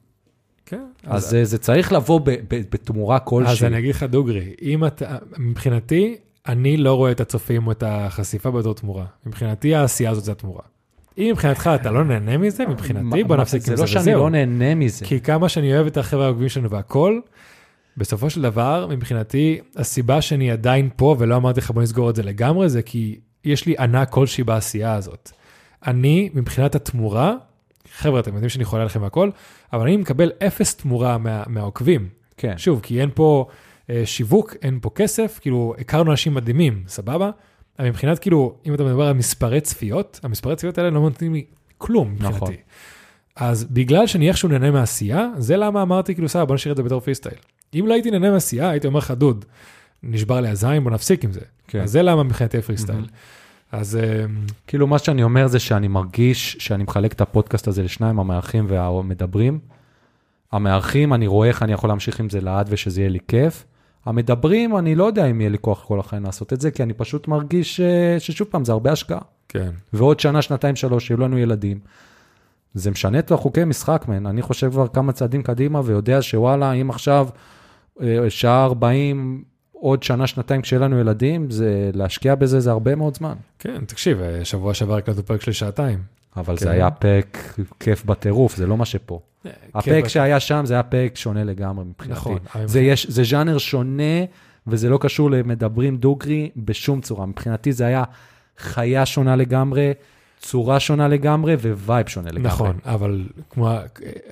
[0.65, 0.85] כן.
[1.05, 3.67] אז זה, זה צריך לבוא ב, ב, בתמורה אז כלשהי.
[3.67, 6.17] אני אגיד לך דוגרי, אם אתה, מבחינתי,
[6.47, 9.05] אני לא רואה את הצופים או את החשיפה בתור תמורה.
[9.25, 10.61] מבחינתי העשייה הזאת זה התמורה.
[11.17, 14.19] אם מבחינתך אתה לא נהנה מזה, מבחינתי בוא נפסיק זה עם זה לא שאני וזהו.
[14.19, 15.05] לא נהנה מזה.
[15.05, 17.19] כי כמה שאני אוהב את החבר'ה העוקבים שלנו והכל,
[17.97, 22.23] בסופו של דבר, מבחינתי, הסיבה שאני עדיין פה ולא אמרתי לך בוא נסגור את זה
[22.23, 25.31] לגמרי, זה כי יש לי ענק כלשהי בעשייה הזאת.
[25.87, 27.33] אני, מבחינת התמורה,
[27.93, 29.29] חבר'ה, אתם יודעים שאני חולה עליכם והכל,
[29.73, 32.09] אבל אני מקבל אפס תמורה מה, מהעוקבים.
[32.37, 33.47] כן, שוב, כי אין פה
[33.89, 37.31] אה, שיווק, אין פה כסף, כאילו, הכרנו אנשים מדהימים, סבבה?
[37.79, 41.45] אבל מבחינת, כאילו, אם אתה מדבר על מספרי צפיות, המספרי צפיות האלה לא נותנים לי
[41.77, 42.37] כלום מבחינתי.
[42.37, 42.53] נכון.
[43.35, 46.83] אז בגלל שאני איכשהו נהנה מהעשייה, זה למה אמרתי, כאילו, סבבה, בוא נשאיר את זה
[46.83, 47.37] בתור פרי סטייל.
[47.73, 49.45] אם לא הייתי נהנה מהעשייה, הייתי אומר לך, דוד,
[50.03, 51.41] נשבר לי הזין, בוא נפסיק עם זה.
[51.67, 51.81] כן.
[51.81, 53.05] אז זה למה מבחינתי פרי סטייל.
[53.71, 54.25] אז אה,
[54.67, 59.59] כאילו מה שאני אומר זה שאני מרגיש שאני מחלק את הפודקאסט הזה לשניים, המארחים והמדברים.
[60.51, 63.65] המארחים, אני רואה איך אני יכול להמשיך עם זה לעד ושזה יהיה לי כיף.
[64.05, 66.93] המדברים, אני לא יודע אם יהיה לי כוח כל החיים לעשות את זה, כי אני
[66.93, 69.21] פשוט מרגיש אה, ששוב פעם, זה הרבה השקעה.
[69.49, 71.79] כן, ועוד שנה, שנתיים, שלוש, יהיו לנו ילדים.
[72.73, 74.25] זה משנה את החוקי משחק, מן.
[74.25, 77.27] אני חושב כבר כמה צעדים קדימה ויודע שוואלה, אם עכשיו
[78.29, 83.33] שעה 40, עוד שנה, שנתיים כשיהיה לנו ילדים, זה להשקיע בזה זה הרבה מאוד זמן.
[83.59, 85.99] כן, תקשיב, אה, שבוע שעבר הקלטנו פרק של שעתיים.
[86.37, 86.65] אבל כן.
[86.65, 89.19] זה היה פרק כיף בטירוף, זה לא מה שפה.
[89.75, 92.19] הפרק כן, שהיה שם זה היה פרק שונה לגמרי מבחינתי.
[92.19, 94.25] נכון, זה, יש, זה ז'אנר שונה,
[94.67, 97.25] וזה לא קשור למדברים דוגרי בשום צורה.
[97.25, 98.03] מבחינתי זה היה
[98.57, 99.93] חיה שונה לגמרי,
[100.39, 102.47] צורה שונה לגמרי vibe שונה לגמרי.
[102.47, 103.81] נכון, אבל כמו אה,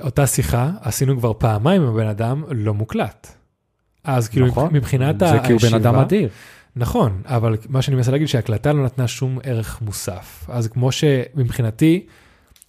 [0.02, 3.36] אותה שיחה, עשינו כבר פעמיים עם הבן אדם, לא מוקלט.
[4.06, 4.74] אז כאילו נכון.
[4.74, 6.30] מבחינת זה כי הוא בן אדם אדיר.
[6.76, 10.46] נכון, אבל מה שאני מנסה להגיד שההקלטה לא נתנה שום ערך מוסף.
[10.50, 12.06] אז כמו שמבחינתי,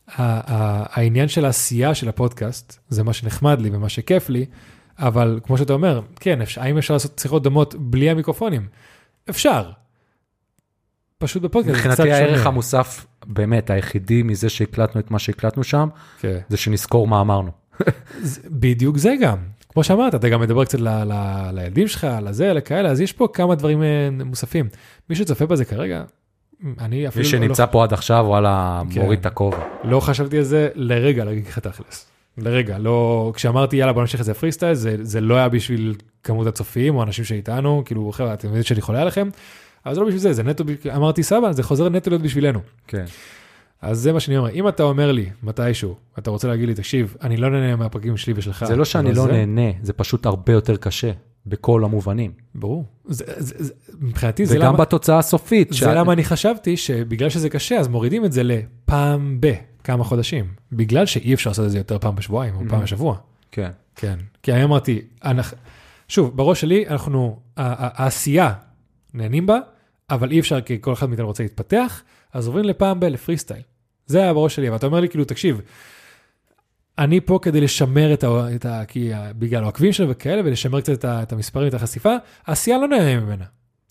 [0.09, 4.47] העניין של העשייה של הפודקאסט, זה מה שנחמד לי ומה שכיף לי,
[4.99, 8.67] אבל כמו שאתה אומר, כן, אפשר, האם אפשר לעשות שיחות דומות בלי המיקרופונים?
[9.31, 9.71] אפשר.
[11.19, 12.31] פשוט בפודקאסט זה קצת מבחינתי שונה.
[12.31, 15.89] הערך המוסף, באמת, היחידי מזה שהקלטנו את מה שהקלטנו שם,
[16.21, 16.39] כן.
[16.49, 17.51] זה שנזכור מה אמרנו.
[18.47, 19.37] בדיוק זה גם.
[19.77, 23.28] כמו שאמרת, אתה גם מדבר קצת ל- ל- לילדים שלך, לזה, לכאלה, אז יש פה
[23.32, 24.69] כמה דברים אה, מוספים.
[25.11, 26.03] מי שצופה בזה כרגע,
[26.81, 29.01] אני אפילו מי לא- שנמצא פה עד עכשיו, וואלה, כן.
[29.01, 29.59] מוריד את הכובע.
[29.85, 32.07] לא חשבתי על זה לרגע, להגיד לך תכלס.
[32.39, 35.94] לרגע, לא, כשאמרתי יאללה בוא נמשיך את זה פרי סטייל, זה, זה לא היה בשביל
[36.23, 39.28] כמות הצופים או אנשים שאיתנו, כאילו חבר'ה אתם יודעים שאני חולה עליכם,
[39.86, 40.65] אבל זה לא בשביל זה, זה נטו,
[40.97, 42.61] אמרתי סבא, זה חוזר נטו להיות בשבילנו.
[42.86, 43.05] כן.
[43.82, 47.16] אז זה מה שאני אומר, אם אתה אומר לי מתישהו, אתה רוצה להגיד לי, תקשיב,
[47.23, 48.65] אני לא נהנה מהפרקים שלי ושלך.
[48.65, 51.11] זה לא שאני לא זה- נהנה, זה פשוט הרבה יותר קשה,
[51.47, 52.32] בכל המובנים.
[52.55, 52.85] ברור.
[53.05, 55.70] זה, זה, זה, מבחינתי זה וגם למה, בתוצאה הסופית.
[55.73, 60.47] זה שה- למה אני חשבתי שבגלל שזה קשה, אז מורידים את זה לפעם בכמה חודשים.
[60.73, 62.82] בגלל שאי אפשר לעשות את זה יותר פעם בשבועיים או פעם Mhm.
[62.82, 63.16] בשבוע.
[63.53, 63.70] כן.
[63.94, 64.16] כן.
[64.43, 65.57] כי אני אמרתי, אנחנו,
[66.09, 68.53] שוב, בראש שלי אנחנו, העשייה,
[69.15, 69.59] נהנים בה,
[70.11, 73.62] אבל אי אפשר כי כל אחד מאיתנו רוצה להתפתח, אז עוברים לפעם ב- לפרי סטייל.
[74.07, 75.61] זה היה בראש שלי, ואתה אומר לי כאילו, תקשיב,
[76.98, 78.55] אני פה כדי לשמר את ה...
[78.55, 81.74] את ה כי ה- בגלל העוקבים שלו וכאלה, ולשמר קצת את, ה- את המספרים, את
[81.74, 82.15] החשיפה,
[82.47, 83.44] העשייה לא נהנה ממנה.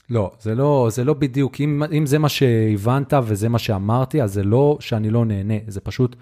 [0.09, 4.33] לא, זה לא, זה לא בדיוק, אם, אם זה מה שהבנת וזה מה שאמרתי, אז
[4.33, 6.15] זה לא שאני לא נהנה, זה פשוט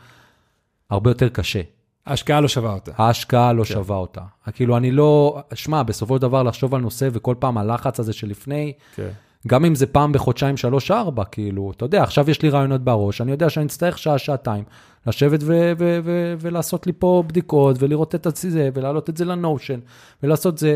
[0.90, 1.62] הרבה יותר קשה.
[2.06, 2.92] ההשקעה לא שווה אותה.
[2.98, 3.74] ההשקעה לא כן.
[3.74, 4.22] שווה אותה.
[4.54, 8.74] כאילו, אני לא, שמע, בסופו של דבר לחשוב על נושא וכל פעם הלחץ הזה שלפני,
[8.96, 9.10] כן.
[9.48, 13.22] גם אם זה פעם בחודשיים, שלוש, ארבע, כאילו, אתה יודע, עכשיו יש לי רעיונות בראש,
[13.22, 14.64] אני יודע שאני אצטרך שעה, שעתיים,
[15.08, 19.80] לשבת ו- ו- ו- ולעשות לי פה בדיקות, ולראות את זה, ולהעלות את זה לנושן,
[20.24, 20.76] ולעשות זה,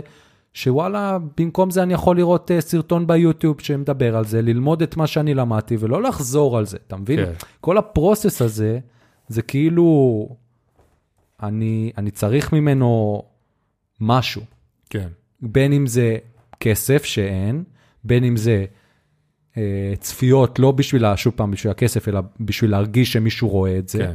[0.53, 5.07] שוואלה, במקום זה אני יכול לראות uh, סרטון ביוטיוב שמדבר על זה, ללמוד את מה
[5.07, 7.25] שאני למדתי, ולא לחזור על זה, אתה מבין?
[7.25, 7.31] כן.
[7.61, 8.79] כל הפרוסס הזה,
[9.27, 10.29] זה כאילו,
[11.43, 13.23] אני, אני צריך ממנו
[14.01, 14.41] משהו.
[14.89, 15.07] כן.
[15.41, 16.17] בין אם זה
[16.59, 17.63] כסף שאין,
[18.07, 18.65] בין אם זה
[19.57, 23.99] אה, צפיות, לא בשביל, שוב פעם, בשביל הכסף, אלא בשביל להרגיש שמישהו רואה את זה,
[23.99, 24.13] כן.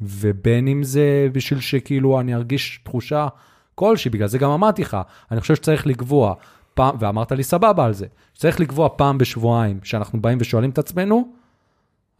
[0.00, 3.28] ובין אם זה בשביל שכאילו אני ארגיש תחושה
[3.74, 4.96] כלשהי, בגלל זה גם אמרתי לך,
[5.30, 6.34] אני חושב שצריך לקבוע
[6.74, 11.32] פעם, ואמרת לי סבבה על זה, שצריך לקבוע פעם בשבועיים, שאנחנו באים ושואלים את עצמנו,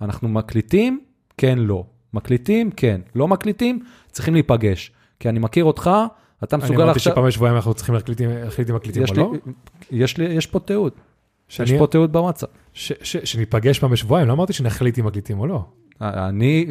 [0.00, 1.00] אנחנו מקליטים?
[1.36, 1.84] כן, לא.
[2.14, 2.70] מקליטים?
[2.70, 3.00] כן.
[3.14, 3.84] לא מקליטים?
[4.10, 4.92] צריכים להיפגש.
[5.20, 5.90] כי אני מכיר אותך,
[6.44, 7.12] אתה אני מסוגל אמרתי עכשיו...
[7.12, 8.20] שפעם בשבועיים אנחנו צריכים להחליט
[8.70, 9.32] אם מקליטים יש או לא.
[9.90, 10.92] יש לי, יש פה תיעוד,
[11.50, 12.48] יש שאני- פה תיעוד בוואטסאפ.
[12.74, 15.64] ש- ש- שניפגש פעם בשבועיים, לא אמרתי שנחליט אם מקליטים או לא.
[16.00, 16.66] אני,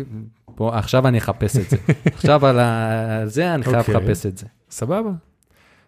[0.57, 1.77] בוא, עכשיו אני אחפש את זה.
[2.15, 2.59] עכשיו על
[3.27, 3.95] זה אני חייב אוקיי.
[3.95, 4.45] לחפש את זה.
[4.69, 5.11] סבבה.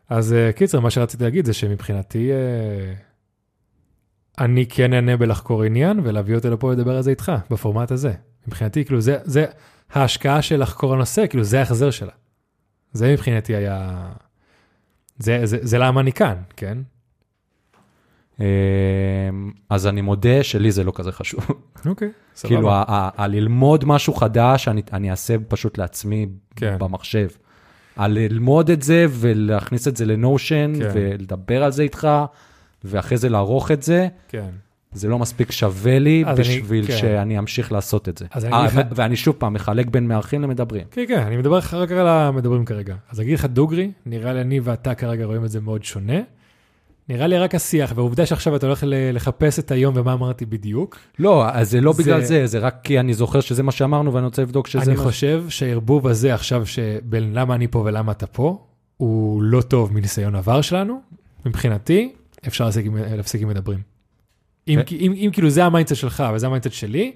[0.09, 2.93] אז אה, קיצר, מה שרציתי להגיד זה שמבחינתי, אה,
[4.39, 8.13] אני כן נהנה בלחקור עניין ולהביא אותו לפה ולדבר על זה איתך, בפורמט הזה.
[8.47, 9.45] מבחינתי, כאילו, זה, זה
[9.93, 12.11] ההשקעה של לחקור הנושא, כאילו, זה ההחזר שלה.
[12.93, 14.07] זה מבחינתי היה...
[15.19, 16.77] זה, זה, זה למה אני כאן, כן?
[18.39, 18.45] אמ,
[19.69, 21.47] אז אני מודה שלי זה לא כזה חשוב.
[21.85, 22.55] אוקיי, סבבה.
[22.55, 22.69] כאילו,
[23.17, 26.75] הללמוד משהו חדש, אני- אני אעשה פשוט לעצמי כן.
[26.79, 27.27] במחשב.
[27.97, 30.89] הללמוד את זה ולהכניס את זה לנושן כן.
[30.93, 32.07] ולדבר על זה איתך,
[32.83, 34.49] ואחרי זה לערוך את זה, כן.
[34.93, 36.97] זה לא מספיק שווה לי אז אני- בשביל כן.
[36.97, 38.25] שאני אמשיך לעשות את זה.
[38.31, 40.83] אז אני אה, אגיד לך- ו- ואני שוב פעם מחלק בין מארחים למדברים.
[40.91, 42.95] כן, כן, אני מדבר רק על המדברים כרגע.
[43.09, 46.19] אז אגיד לך דוגרי, נראה לי אני ואתה כרגע רואים את זה מאוד שונה.
[47.09, 51.49] נראה לי רק השיח, והעובדה שעכשיו אתה הולך לחפש את היום ומה אמרתי בדיוק, לא,
[51.49, 54.25] אז זה לא זה- בגלל זה, זה רק כי אני זוכר שזה מה שאמרנו ואני
[54.25, 55.03] רוצה לבדוק שזה אני מה...
[55.03, 58.65] חושב שהערבוב הזה עכשיו, שבין למה אני פה ולמה אתה פה,
[58.97, 61.01] הוא לא טוב מניסיון עבר שלנו.
[61.45, 62.13] מבחינתי,
[62.47, 62.69] אפשר
[63.15, 63.90] להפסיק עם מדברים.
[64.67, 67.11] אם, ו- אם, אם כאילו זה ה mindset שלך וזה ה mindset שלי,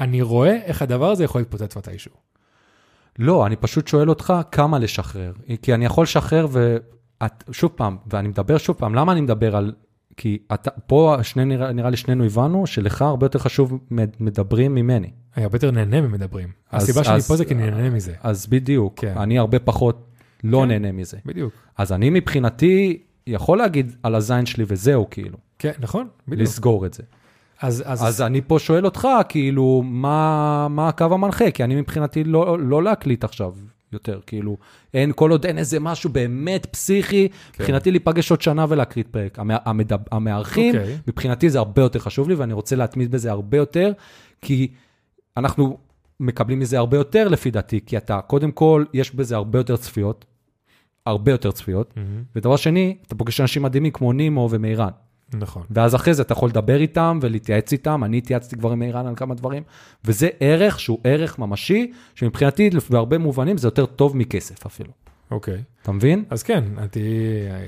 [0.00, 2.12] אני רואה איך הדבר הזה יכול להתפוצץ מתישהו.
[3.18, 5.32] לא, אני פשוט שואל אותך כמה לשחרר.
[5.62, 6.76] כי אני יכול לשחרר ו...
[7.52, 9.72] שוב פעם, ואני מדבר שוב פעם, למה אני מדבר על...
[10.16, 14.74] כי אתה, פה שני, נראה, נראה לי שנינו הבנו שלך הרבה יותר חשוב מד- מדברים
[14.74, 15.10] ממני.
[15.36, 16.48] אני הרבה יותר נהנה ממדברים.
[16.70, 18.14] אז- הסיבה שאני אז- פה זה כי אני נהנה מזה.
[18.22, 19.12] אז בדיוק, כן.
[19.16, 20.06] אני הרבה פחות
[20.44, 20.68] לא כן.
[20.68, 21.16] נהנה מזה.
[21.26, 21.52] בדיוק.
[21.78, 26.48] אז אני מבחינתי יכול להגיד על הזין שלי וזהו, כאילו, כן, נכון, בדיוק.
[26.48, 27.02] לסגור את זה.
[27.60, 31.50] אז, אז, אז אני פה שואל אותך, כאילו, מה, מה הקו המנחה?
[31.50, 33.54] כי אני מבחינתי לא, לא להקליט עכשיו
[33.92, 34.56] יותר, כאילו,
[34.94, 37.62] אין, כל עוד אין איזה משהו באמת פסיכי, כן.
[37.62, 39.38] מבחינתי להיפגש עוד שנה ולהקליט פרק.
[39.38, 40.98] המ, המדב, המארחים, אוקיי.
[41.06, 43.92] מבחינתי זה הרבה יותר חשוב לי, ואני רוצה להתמיד בזה הרבה יותר,
[44.42, 44.68] כי
[45.36, 45.78] אנחנו
[46.20, 50.24] מקבלים מזה הרבה יותר לפי דעתי, כי אתה, קודם כל, יש בזה הרבה יותר צפיות,
[51.06, 52.22] הרבה יותר צפיות, מהמם.
[52.36, 54.90] ודבר שני, אתה פוגש אנשים מדהימים כמו נימו ומירן.
[55.34, 55.62] נכון.
[55.70, 59.14] ואז אחרי זה אתה יכול לדבר איתם ולהתייעץ איתם, אני התייעצתי כבר עם אירן על
[59.16, 59.62] כמה דברים,
[60.04, 64.90] וזה ערך שהוא ערך ממשי, שמבחינתי בהרבה מובנים זה יותר טוב מכסף אפילו.
[65.30, 65.62] אוקיי.
[65.82, 66.24] אתה מבין?
[66.30, 66.88] אז כן, אני...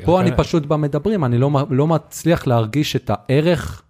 [0.04, 3.82] פה אני פשוט במדברים, אני לא, לא מצליח להרגיש את הערך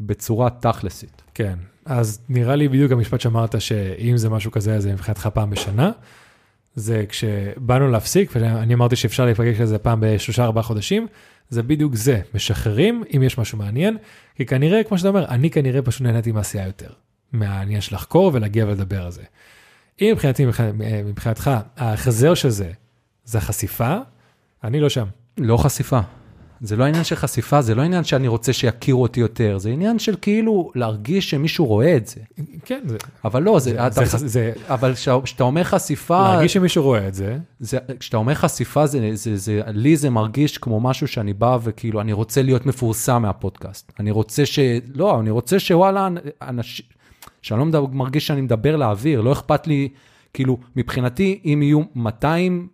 [0.00, 1.22] בצורה תכלסית.
[1.34, 5.50] כן, אז נראה לי בדיוק המשפט שאמרת, שאם זה משהו כזה, אז זה מבחינתך פעם
[5.50, 5.90] בשנה.
[6.76, 11.06] זה כשבאנו להפסיק, ואני אמרתי שאפשר להיפגש לזה פעם בשלושה ארבעה חודשים,
[11.48, 13.96] זה בדיוק זה, משחררים אם יש משהו מעניין,
[14.34, 16.90] כי כנראה, כמו שאתה אומר, אני כנראה פשוט נהניתי מהעשייה יותר,
[17.32, 19.22] מהעניין של לחקור ולהגיע ולדבר על זה.
[20.00, 20.46] אם מבחינתי,
[21.04, 22.70] מבחינתך, ההחזר של זה,
[23.24, 23.96] זה החשיפה,
[24.64, 25.06] אני לא שם.
[25.38, 26.00] לא חשיפה.
[26.60, 29.98] זה לא עניין של חשיפה, זה לא עניין שאני רוצה שיכירו אותי יותר, זה עניין
[29.98, 32.20] של כאילו להרגיש שמישהו רואה את זה.
[32.64, 32.96] כן, זה...
[33.24, 33.70] אבל לא, זה...
[33.70, 36.22] זה, אתה, זה, זה אבל כשאתה אומר חשיפה...
[36.22, 37.38] להרגיש שמישהו רואה את זה.
[37.60, 42.00] זה, כשאתה אומר חשיפה, זה, זה, זה, לי זה מרגיש כמו משהו שאני בא וכאילו,
[42.00, 43.92] אני רוצה להיות מפורסם מהפודקאסט.
[44.00, 44.58] אני רוצה ש...
[44.94, 46.08] לא, אני רוצה שוואלה,
[46.42, 46.86] אנשים...
[47.42, 49.88] שאני לא מדבר, מרגיש שאני מדבר לאוויר, לא אכפת לי,
[50.32, 52.68] כאילו, מבחינתי, אם יהיו 200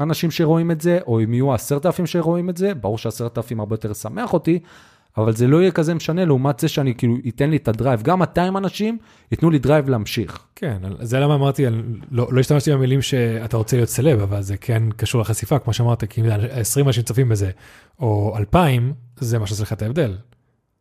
[0.00, 3.60] אנשים שרואים את זה, או אם יהיו עשרת אלפים שרואים את זה, ברור שעשרת אלפים
[3.60, 4.58] הרבה יותר ישמח אותי,
[5.16, 8.02] אבל זה לא יהיה כזה משנה לעומת זה שאני כאילו, ייתן לי את ה drive.
[8.02, 8.98] גם 200 אנשים
[9.32, 10.38] ייתנו לי drive להמשיך.
[10.56, 11.66] כן, זה למה אמרתי,
[12.10, 16.04] לא, לא השתמשתי במילים שאתה רוצה להיות סלב, אבל זה כן קשור לחשיפה, כמו שאמרת,
[16.04, 17.50] כי אם 20 אנשים צופים בזה,
[18.00, 20.16] או 2,000, זה מה שעושה לך את ההבדל.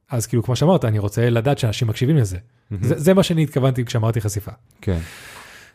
[0.09, 2.37] אז כאילו, כמו שאמרת, אני רוצה לדעת שאנשים מקשיבים לזה.
[2.37, 2.75] Mm-hmm.
[2.81, 4.51] זה, זה מה שאני התכוונתי כשאמרתי חשיפה.
[4.81, 4.97] כן.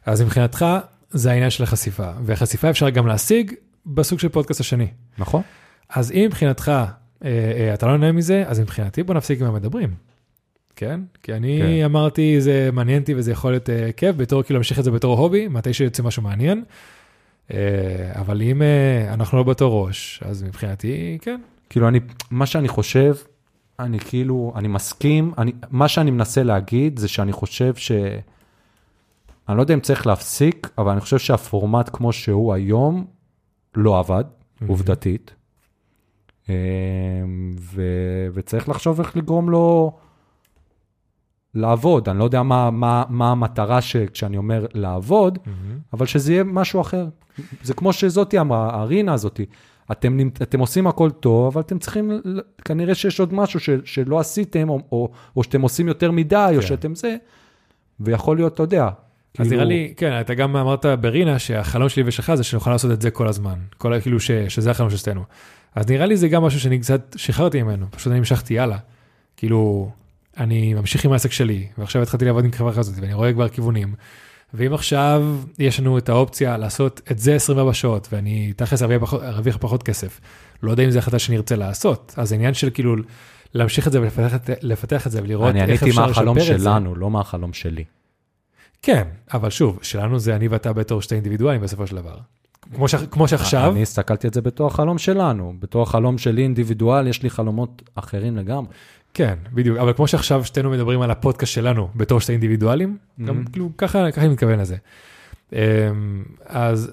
[0.06, 0.66] אז מבחינתך,
[1.10, 3.52] זה העניין של החשיפה, וחשיפה אפשר גם להשיג
[3.86, 4.86] בסוג של פודקאסט השני.
[5.18, 5.42] נכון.
[5.90, 6.88] אז אם מבחינתך אה,
[7.24, 9.94] אה, אתה לא נהנה מזה, אז מבחינתי בוא נפסיק עם המדברים.
[10.76, 11.00] כן?
[11.22, 11.84] כי אני כן.
[11.84, 15.18] אמרתי, זה מעניין אותי וזה יכול להיות אה, כיף, בתור כאילו להמשיך את זה בתור
[15.18, 16.64] הובי, מתי שיוצא משהו מעניין.
[17.54, 17.58] אה,
[18.14, 21.40] אבל אם אה, אנחנו לא באותו ראש, אז מבחינתי, כן.
[21.70, 22.00] כאילו, אני,
[22.30, 23.14] מה שאני חושב,
[23.78, 27.92] אני כאילו, אני מסכים, אני, מה שאני מנסה להגיד זה שאני חושב ש...
[29.48, 33.06] אני לא יודע אם צריך להפסיק, אבל אני חושב שהפורמט כמו שהוא היום
[33.74, 34.64] לא עבד, mm-hmm.
[34.68, 35.34] עובדתית.
[36.48, 36.54] אמ,
[37.60, 37.82] ו...
[38.34, 39.96] וצריך לחשוב איך לגרום לו
[41.54, 42.08] לעבוד.
[42.08, 43.96] אני לא יודע מה, מה, מה המטרה ש...
[43.96, 45.48] כשאני אומר לעבוד, mm-hmm.
[45.92, 47.08] אבל שזה יהיה משהו אחר.
[47.62, 49.46] זה כמו שזאתי אמרה, הרינה הזאתי.
[49.92, 52.10] אתם, אתם עושים הכל טוב, אבל אתם צריכים,
[52.64, 56.56] כנראה שיש עוד משהו ש, שלא עשיתם, או, או, או שאתם עושים יותר מדי, כן.
[56.56, 57.16] או שאתם זה,
[58.00, 58.88] ויכול להיות, אתה יודע,
[59.38, 63.02] אז נראה לי, כן, אתה גם אמרת ברינה שהחלום שלי ושלך זה שנוכל לעשות את
[63.02, 63.54] זה כל הזמן.
[63.78, 65.24] כל, כאילו ש, שזה החלום של שתינו.
[65.74, 68.78] אז נראה לי זה גם משהו שאני קצת שחררתי ממנו, פשוט אני המשכתי הלאה.
[69.36, 69.90] כאילו,
[70.38, 73.94] אני ממשיך עם העסק שלי, ועכשיו התחלתי לעבוד עם חברה כזאת, ואני רואה כבר כיוונים.
[74.54, 78.82] ואם עכשיו יש לנו את האופציה לעשות את זה 24 שעות, ואני תכלס
[79.12, 80.20] ארוויח פחות כסף,
[80.62, 82.96] לא יודע אם זו החלטה שאני ארצה לעשות, אז העניין של כאילו
[83.54, 86.20] להמשיך את זה ולפתח את זה ולראות איך אפשר לשפר את זה.
[86.20, 87.84] אני עניתי מה החלום שלנו, לא מה החלום שלי.
[88.82, 92.16] כן, אבל שוב, שלנו זה אני ואתה בתור שתי אינדיבידואלים בסופו של דבר.
[92.74, 92.94] כמו, ש...
[92.94, 93.72] כמו שעכשיו...
[93.72, 95.54] אני הסתכלתי על זה בתור החלום שלנו.
[95.58, 98.70] בתור החלום שלי אינדיבידואל, יש לי חלומות אחרים לגמרי.
[99.14, 103.24] כן, בדיוק, אבל כמו שעכשיו שתינו מדברים על הפודקאסט שלנו בתור שתי אינדיבידואלים, mm-hmm.
[103.24, 104.76] גם כאילו ככה, ככה אני מתכוון לזה.
[105.52, 105.58] אמ,
[106.44, 106.90] אז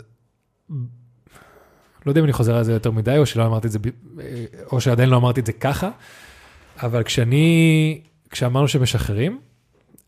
[2.06, 3.80] לא יודע אם אני חוזר על זה יותר מדי, או שלא אמרתי את זה,
[4.72, 5.90] או שעדיין לא אמרתי את זה ככה,
[6.84, 9.40] אבל כשאני, כשאמרנו שמשחררים,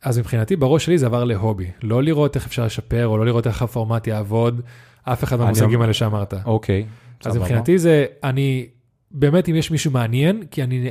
[0.05, 3.47] אז מבחינתי בראש שלי זה עבר להובי, לא לראות איך אפשר לשפר או לא לראות
[3.47, 4.61] איך הפורמט יעבוד,
[5.03, 6.33] אף אחד מהמושגים האלה שאמרת.
[6.45, 6.85] אוקיי.
[7.25, 8.67] אז מבחינתי זה, אני,
[9.11, 10.89] באמת אם יש מישהו מעניין, כי אני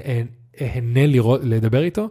[0.60, 2.08] אהנה לראות, לדבר איתו,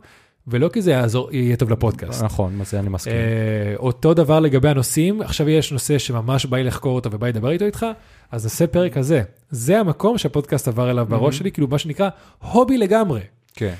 [0.47, 2.23] ולא כי זה יעזור, יהיה טוב לפודקאסט.
[2.23, 3.13] נכון, זה אני מסכים.
[3.13, 7.33] אה, אותו דבר לגבי הנושאים, עכשיו יש נושא שממש בא לי לחקור אותו ובא לי
[7.33, 7.85] לדבר איתו איתך,
[8.31, 9.21] אז נעשה פרק הזה.
[9.49, 12.09] זה המקום שהפודקאסט עבר אליו בראש שלי, כאילו מה שנקרא
[12.39, 13.21] הובי לגמרי.
[13.53, 13.73] כן.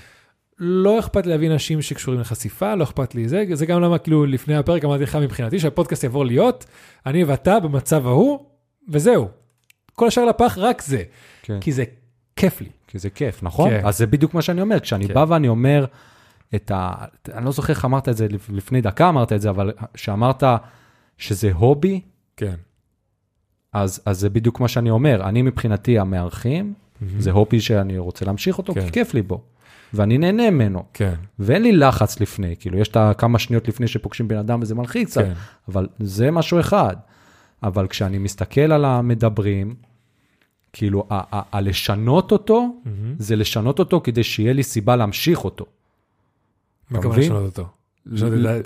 [0.65, 4.25] לא אכפת לי להביא אנשים שקשורים לחשיפה, לא אכפת לי זה, זה גם למה כאילו
[4.25, 6.65] לפני הפרק אמרתי לך מבחינתי שהפודקאסט יעבור להיות,
[7.05, 8.39] אני ואתה במצב ההוא,
[8.89, 9.27] וזהו.
[9.95, 11.03] כל השאר לפח רק זה.
[11.41, 11.59] כן.
[11.59, 11.83] כי זה
[12.35, 12.69] כיף לי.
[12.87, 13.69] כי זה כיף, נכון?
[13.69, 13.81] כן.
[13.85, 15.13] אז זה בדיוק מה שאני אומר, כשאני כן.
[15.13, 15.85] בא ואני אומר
[16.55, 16.93] את ה...
[17.33, 20.43] אני לא זוכר איך אמרת את זה, לפני דקה אמרת את זה, אבל שאמרת
[21.17, 22.01] שזה הובי,
[22.37, 22.55] כן.
[23.73, 25.29] אז, אז זה בדיוק מה שאני אומר.
[25.29, 27.05] אני מבחינתי המארחים, mm-hmm.
[27.19, 28.85] זה הובי שאני רוצה להמשיך אותו, כן.
[28.85, 29.41] כי כיף לי בו.
[29.93, 30.83] ואני נהנה ממנו.
[30.93, 31.13] כן.
[31.39, 35.17] ואין לי לחץ לפני, כאילו, יש את הכמה שניות לפני שפוגשים בן אדם וזה מלחיץ,
[35.17, 35.33] כן.
[35.67, 36.95] אבל זה משהו אחד.
[37.63, 39.75] אבל כשאני מסתכל על המדברים,
[40.73, 42.89] כאילו, הלשנות אותו, mm-hmm.
[43.19, 45.65] זה לשנות אותו כדי שיהיה לי סיבה להמשיך אותו.
[46.89, 47.67] מה כמובן לשנות אותו?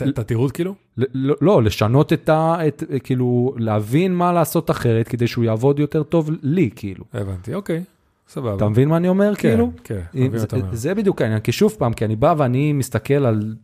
[0.09, 0.75] את התירוץ כאילו?
[0.97, 2.57] לא, לא, לשנות את ה...
[3.03, 7.05] כאילו, להבין מה לעשות אחרת כדי שהוא יעבוד יותר טוב לי, כאילו.
[7.13, 7.83] הבנתי, אוקיי.
[8.27, 8.55] סבבה.
[8.55, 9.71] אתה מבין מה אני אומר, כן, כאילו?
[9.83, 10.75] כן, אם- מבין מה אתה זה, אומר.
[10.75, 13.55] זה בדיוק העניין, כי שוב פעם, כי אני בא ואני מסתכל על,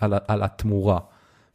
[0.00, 0.98] על, על התמורה,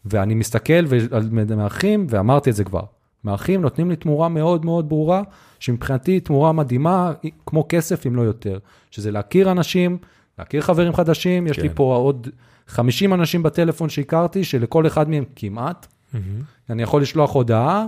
[0.05, 2.83] ואני מסתכל ועל מארחים, ואמרתי את זה כבר,
[3.23, 5.21] מארחים נותנים לי תמורה מאוד מאוד ברורה,
[5.59, 7.13] שמבחינתי היא תמורה מדהימה,
[7.45, 8.59] כמו כסף אם לא יותר,
[8.91, 9.97] שזה להכיר אנשים,
[10.39, 11.75] להכיר חברים חדשים, יש לי כן.
[11.75, 12.27] פה עוד
[12.67, 16.41] 50 אנשים בטלפון שהכרתי, שלכל אחד מהם כמעט, מהמם.
[16.69, 17.85] אני יכול לשלוח הודעה,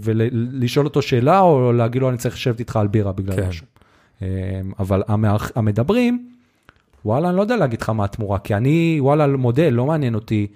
[0.00, 3.48] ולשאול אותו שאלה, או להגיד לו, אני צריך לשבת איתך על בירה בגלל כן.
[3.48, 3.66] משהו.
[4.22, 5.02] אה, אבל
[5.56, 6.28] המדברים,
[7.04, 10.46] וואלה, אני לא יודע להגיד לך מה התמורה, כי אני, וואלה, מודל, לא מעניין אותי,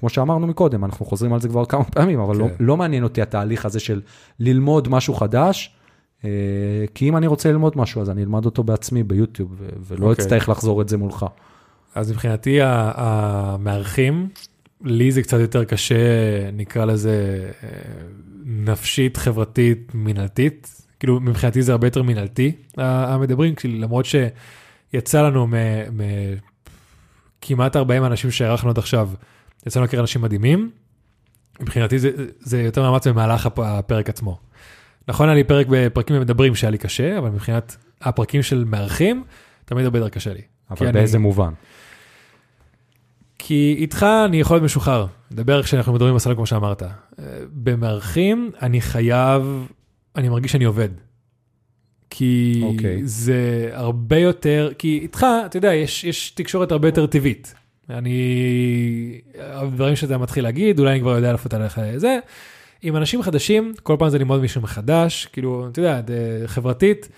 [0.00, 2.64] כמו שאמרנו מקודם, אנחנו חוזרים על זה כבר כמה פעמים, אבל לא, כן.
[2.64, 4.00] לא מעניין אותי התהליך הזה של
[4.40, 5.74] ללמוד משהו חדש,
[6.24, 6.30] אה,
[6.94, 10.24] כי אם אני רוצה ללמוד משהו, אז אני אלמד אותו בעצמי ביוטיוב, ולא אוקיי.
[10.24, 11.26] אצטרך לחזור את זה מולך.
[11.94, 14.28] אז מבחינתי המארחים,
[14.84, 15.94] לי זה קצת יותר קשה,
[16.52, 17.48] נקרא לזה
[18.44, 20.68] נפשית, חברתית, מינהלתית.
[21.00, 25.46] כאילו, מבחינתי זה הרבה יותר מינהלתי, ה- המדברים, למרות שיצא לנו
[27.42, 29.10] מכמעט 40 אנשים שהערכנו עד עכשיו,
[29.66, 30.70] יצא לנו להכיר אנשים מדהימים,
[31.60, 32.10] מבחינתי זה,
[32.40, 34.38] זה יותר מאמץ במהלך הפ- הפרק עצמו.
[35.08, 39.24] נכון, היה לי פרק בפרקים במדברים שהיה לי קשה, אבל מבחינת הפרקים של מארחים,
[39.64, 40.40] תמיד הרבה יותר קשה לי.
[40.70, 41.52] אבל אני- באיזה מובן?
[43.48, 46.82] כי איתך אני יכול להיות משוחרר, לדבר כשאנחנו מדברים בסלון כמו שאמרת.
[46.82, 46.88] אה,
[47.52, 49.66] במארחים אני חייב,
[50.16, 50.88] אני מרגיש שאני עובד.
[52.10, 53.00] כי אוקיי.
[53.04, 57.54] זה הרבה יותר, כי איתך, אתה יודע, יש, יש תקשורת הרבה יותר טבעית.
[57.90, 62.18] אני, הדברים שאתה מתחיל להגיד, אולי אני כבר יודע לפות עליך זה.
[62.82, 66.00] עם אנשים חדשים, כל פעם זה ללמוד מישהו מחדש, כאילו, אתה יודע,
[66.46, 67.08] חברתית,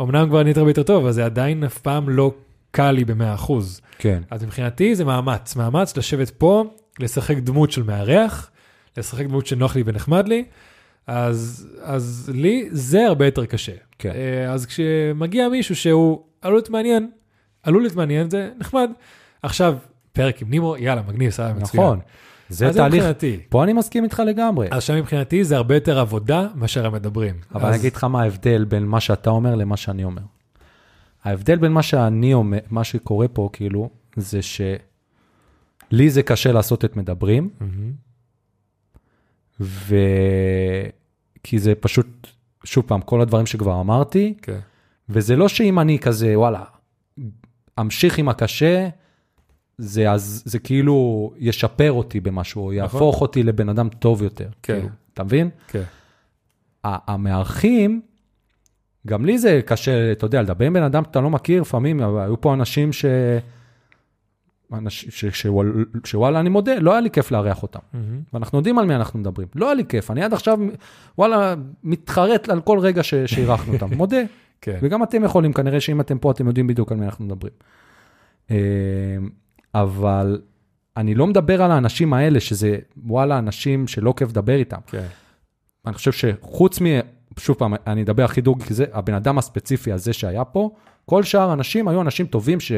[0.00, 2.34] אמנם כבר נהיית הרבה יותר טוב, אבל זה עדיין אף פעם לא
[2.74, 3.52] קל לי ב-100%.
[3.98, 4.22] כן.
[4.30, 6.64] אז מבחינתי זה מאמץ, מאמץ לשבת פה,
[7.00, 8.50] לשחק דמות של מארח,
[8.96, 10.44] לשחק דמות שנוח לי ונחמד לי,
[11.06, 13.72] אז, אז לי זה הרבה יותר קשה.
[13.98, 14.10] כן.
[14.14, 17.10] אה, אז כשמגיע מישהו שהוא עלול להיות מעניין,
[17.62, 18.90] עלול להיות מעניין, זה נחמד.
[19.42, 19.76] עכשיו,
[20.12, 21.82] פרק עם נימו, יאללה, מגניב, סבבה, מצוין.
[21.84, 21.98] נכון.
[22.48, 23.40] זה תהליך, מבחינתי.
[23.48, 24.68] פה אני מסכים איתך לגמרי.
[24.70, 27.34] אז שם מבחינתי זה הרבה יותר עבודה מאשר המדברים.
[27.54, 30.22] אבל אז- אני אגיד לך מה ההבדל בין מה שאתה אומר למה שאני אומר.
[31.24, 34.80] ההבדל בין מה שאני אומר, מה שקורה פה, כאילו, זה שלי
[36.10, 37.50] זה קשה לעשות את מדברים.
[39.60, 39.94] ו...
[41.42, 42.06] כי זה פשוט,
[42.64, 44.58] שוב פעם, כל הדברים שכבר אמרתי, כן.
[45.08, 46.64] וזה לא שאם אני כזה, וואלה,
[47.80, 48.88] אמשיך עם הקשה,
[49.78, 54.48] זה, אז, זה כאילו ישפר אותי במשהו, או יהפוך אותי לבן אדם טוב יותר.
[54.62, 54.74] כן.
[54.74, 55.50] כאילו, אתה מבין?
[55.68, 55.82] כן.
[56.84, 58.02] ה- המארחים,
[59.06, 62.40] גם לי זה קשה, אתה יודע, לדבר עם בן אדם שאתה לא מכיר, לפעמים היו
[62.40, 63.04] פה אנשים ש...
[64.72, 65.24] אנשים ש...
[65.24, 67.78] שוואל- שוואלה, אני מודה, לא היה לי כיף לארח אותם.
[67.92, 68.20] מהמם.
[68.32, 69.48] ואנחנו יודעים על מי אנחנו מדברים.
[69.54, 70.58] לא היה לי כיף, אני עד עכשיו,
[71.18, 71.54] וואלה,
[71.84, 73.14] מתחרט על כל רגע ש...
[73.14, 74.22] שאירחנו אותם, מודה.
[74.60, 74.78] כן.
[74.82, 77.52] וגם אתם יכולים, כנראה שאם אתם פה, אתם יודעים בדיוק על מי אנחנו מדברים.
[78.50, 78.56] אה,
[79.74, 80.40] אבל
[80.96, 82.76] אני לא מדבר על האנשים האלה, שזה,
[83.06, 84.78] וואלה, אנשים שלא כיף לדבר איתם.
[84.86, 85.06] כן.
[85.86, 86.86] אני חושב שחוץ מ...
[87.38, 90.70] שוב פעם, אני אדבר הכי דוג, כי זה הבן אדם הספציפי הזה שהיה פה,
[91.06, 92.72] כל שאר האנשים היו אנשים טובים, ש...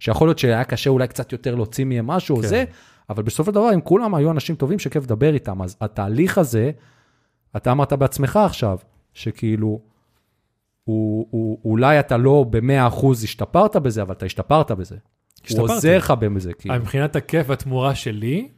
[0.00, 2.48] שיכול להיות שהיה קשה אולי קצת יותר להוציא מהם משהו או כן.
[2.48, 2.64] זה,
[3.10, 5.62] אבל בסופו של דבר, הם כולם היו אנשים טובים שכיף לדבר איתם.
[5.62, 6.70] אז התהליך הזה,
[7.56, 8.78] אתה אמרת בעצמך עכשיו,
[9.14, 9.80] שכאילו,
[10.84, 14.94] הוא, הוא, אולי אתה לא ב-100% השתפרת בזה, אבל אתה השתפרת בזה.
[14.94, 15.72] הוא השתפרתי.
[15.72, 16.74] עוזר לך בזה, כאילו.
[16.74, 18.48] מבחינת הכיף והתמורה שלי,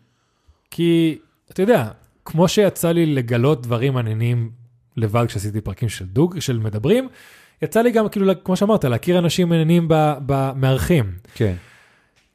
[0.71, 1.19] כי
[1.51, 1.91] אתה יודע,
[2.25, 4.51] כמו שיצא לי לגלות דברים מעניינים
[4.97, 7.09] לבד כשעשיתי פרקים של דוג, של מדברים,
[7.63, 9.87] יצא לי גם כאילו, כמו שאמרת, להכיר אנשים מעניינים
[10.27, 11.13] במארחים.
[11.35, 11.55] כן.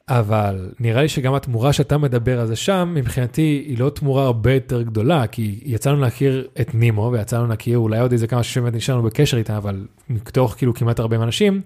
[0.10, 4.54] אבל נראה לי שגם התמורה שאתה מדבר על זה שם, מבחינתי היא לא תמורה הרבה
[4.54, 8.44] יותר גדולה, כי יצא לנו להכיר את נימו, ויצא לנו להכיר אולי עוד איזה כמה
[8.44, 11.62] שבאמת נשארנו בקשר איתה, אבל מתוך כאילו כמעט 40 אנשים,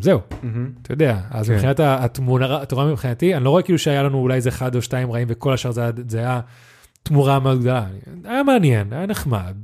[0.00, 0.20] זהו,
[0.82, 1.54] אתה יודע, אז כן.
[1.54, 5.12] מבחינת התמונה, התמורה מבחינתי, אני לא רואה כאילו שהיה לנו אולי איזה אחד או שתיים
[5.12, 6.40] רעים וכל השאר זה, זה היה
[7.06, 7.86] תמורה מאוד גדולה.
[8.24, 9.54] היה מעניין, היה נחמד.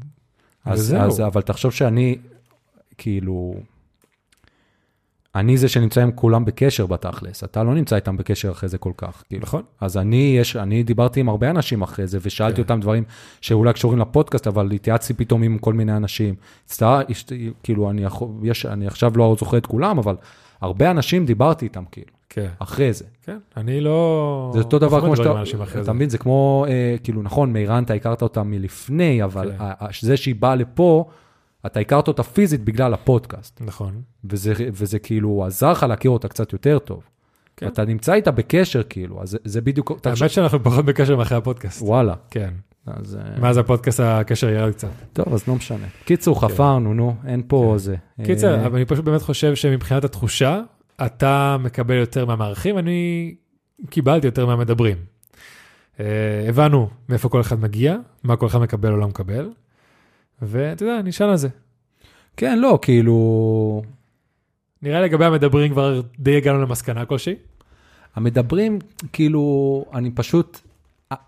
[0.65, 0.97] אז.
[0.99, 2.17] אז, אבל תחשוב שאני,
[2.99, 3.55] כאילו,
[5.35, 8.93] אני זה שנמצא עם כולם בקשר בתכלס, אתה לא נמצא איתם בקשר אחרי זה כל
[8.97, 9.25] כך.
[9.29, 9.43] כאילו.
[9.43, 9.63] נכון?
[9.81, 12.63] אז אני, יש, אני דיברתי עם הרבה אנשים אחרי זה, ושאלתי כן.
[12.63, 13.05] אותם דברים
[13.41, 16.35] שאולי קשורים לפודקאסט, אבל התייעצתי פתאום עם כל מיני אנשים.
[16.65, 17.01] הצטער,
[17.63, 18.05] כאילו, אני,
[18.43, 20.17] יש, אני עכשיו לא זוכר את כולם, אבל
[20.61, 23.05] הרבה אנשים דיברתי איתם, כאילו, כן, אחרי זה.
[23.25, 24.51] כן, אני לא...
[24.55, 25.43] זה אותו דבר כמו שאתה.
[25.83, 29.57] אתה מבין, זה כמו, אה, כאילו, נכון, מירן, אתה הכרת אותה מלפני, אבל כן.
[29.61, 31.05] ה- ה- זה שהיא באה לפה,
[31.67, 34.03] אתה הכרת אותה פיזית בגלל הפודקאסט, נכון.
[34.25, 37.03] וזה, וזה כאילו עזר לך להכיר אותה קצת יותר טוב.
[37.57, 37.67] כן.
[37.67, 41.83] אתה נמצא איתה בקשר, כאילו, אז זה, זה בדיוק, האמת שאנחנו פחות בקשר מאחורי הפודקאסט.
[41.83, 42.51] וואלה, כן.
[42.87, 43.17] אז...
[43.17, 44.89] אה, מאז הפודקאסט הקשר ירד קצת.
[45.13, 45.87] טוב, אז לא משנה.
[46.05, 47.79] קיצור, חפרנו, נו, אין פה כן.
[47.79, 47.97] זה.
[48.25, 50.61] קיצר, אה, אבל אני פשוט באמת חושב שמבחינת התחושה,
[51.07, 53.35] אתה מקבל יותר מהמארחים, אני
[53.91, 54.97] קיבלתי יותר מהמדברים.
[56.01, 59.51] אה, הבנו מאיפה כל אחד מגיע, מה כל אחד מקבל או לא מקבל,
[60.43, 61.49] ואתה יודע, נשאל על זה.
[62.37, 63.83] כן, לא, כאילו...
[64.83, 67.35] נראה לגבי המדברים כבר די הגענו למסקנה כלשהי.
[68.15, 68.79] המדברים,
[69.13, 70.61] כאילו, אני פשוט...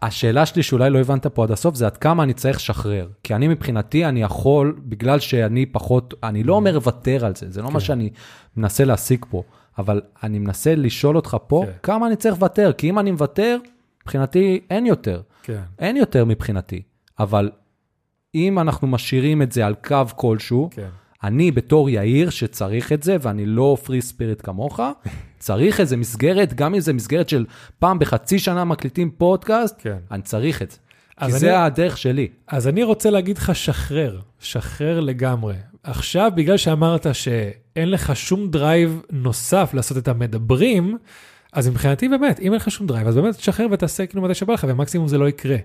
[0.02, 3.08] השאלה שלי שאולי לא הבנת פה עד הסוף, זה עד כמה אני צריך לשחרר.
[3.22, 7.62] כי אני מבחינתי, אני יכול, בגלל שאני פחות, אני לא אומר לוותר על זה, זה
[7.62, 7.80] לא מה כן.
[7.80, 8.10] שאני
[8.56, 9.42] מנסה להשיג פה,
[9.78, 11.72] אבל אני מנסה לשאול אותך פה, כן.
[11.82, 13.58] כמה אני צריך לוותר, כי אם אני מוותר,
[14.02, 15.20] מבחינתי אין יותר.
[15.42, 15.62] כן.
[15.78, 16.82] אין יותר מבחינתי.
[17.18, 17.50] אבל
[18.34, 20.88] אם אנחנו משאירים את זה על קו כלשהו, כן.
[21.24, 24.80] אני בתור יאיר שצריך את זה, ואני לא פרי ספיריט כמוך,
[25.38, 27.44] צריך איזה מסגרת, גם אם זה מסגרת של
[27.78, 29.96] פעם בחצי שנה מקליטים פודקאסט, כן.
[30.10, 30.76] אני צריך את זה.
[31.18, 32.28] כי אז זה אני- הדרך שלי.
[32.48, 35.54] אז אני רוצה להגיד לך, שחרר, שחרר לגמרי.
[35.82, 40.98] עכשיו, בגלל שאמרת שאין לך שום drive נוסף לעשות את המדברים,
[41.52, 44.52] אז מבחינתי באמת, אם אין לך שום drive, אז באמת תשחרר ותעשה כאילו מתי שבא
[44.54, 45.56] לך, ומקסימום זה לא יקרה.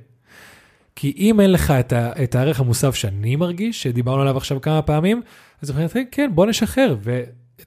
[0.95, 4.81] כי אם אין לך את, ה, את הערך המוסף שאני מרגיש, שדיברנו עליו עכשיו כמה
[4.81, 5.21] פעמים,
[5.61, 6.95] אז מבחינתי, כן, בוא נשחרר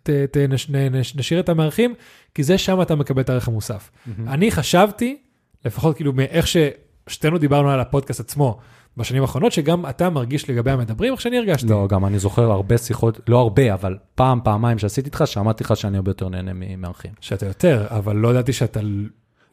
[0.09, 1.95] ונשאיר את המארחים,
[2.35, 3.91] כי זה שם אתה מקבל את הערך המוסף.
[4.29, 5.17] אני חשבתי,
[5.65, 8.59] לפחות כאילו מאיך ששנינו דיברנו על הפודקאסט עצמו
[8.97, 11.67] בשנים האחרונות, שגם אתה מרגיש לגבי המדברים, איך שאני הרגשתי.
[11.67, 15.77] לא, גם אני זוכר הרבה שיחות, לא הרבה, אבל פעם, פעמיים שעשיתי איתך, שאמרתי לך
[15.77, 17.11] שאני הרבה יותר נהנה ממארחים.
[17.21, 18.81] שאתה יותר, אבל לא ידעתי שאתה...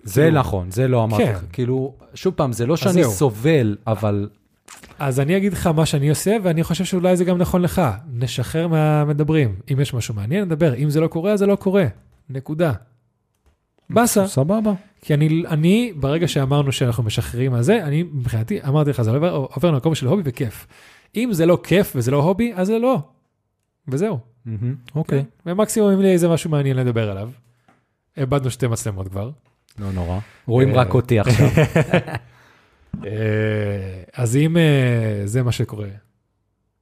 [0.03, 1.31] זה כאילו- נכון, זה לא אמרתי כן.
[1.31, 1.41] לך.
[1.53, 3.11] כאילו, שוב פעם, זה לא שאני זהו.
[3.11, 4.29] סובל, אבל
[4.99, 7.81] אז אני אגיד לך מה שאני עושה, ואני חושב שאולי זה גם נכון לך.
[8.13, 9.55] נשחרר מהמדברים.
[9.73, 10.75] אם יש משהו מעניין, נדבר.
[10.75, 11.85] אם זה לא קורה, אז זה לא קורה.
[12.29, 12.73] נקודה.
[13.89, 14.27] באסה.
[14.27, 14.71] סבבה.
[15.01, 19.35] כי אני, אני, ברגע שאמרנו שאנחנו משחררים על זה, אני, מבחינתי, אמרתי לך, זה עובר,
[19.35, 20.67] עובר למקום של הובי וכיף.
[21.15, 23.01] אם זה לא כיף וזה לא הובי, אז זה לא.
[23.87, 24.19] וזהו.
[24.45, 25.23] מהמם, אוקיי.
[25.23, 25.51] כן?
[25.51, 27.29] ומקסימום אם לי איזה משהו מעניין לדבר עליו.
[28.17, 29.31] איבדנו שתי מצלמות כבר.
[29.79, 30.19] לא נורא.
[30.47, 31.47] רואים אה, רק אותי עכשיו.
[33.05, 33.09] אה,
[34.13, 35.89] אז אם אה, זה מה שקורה.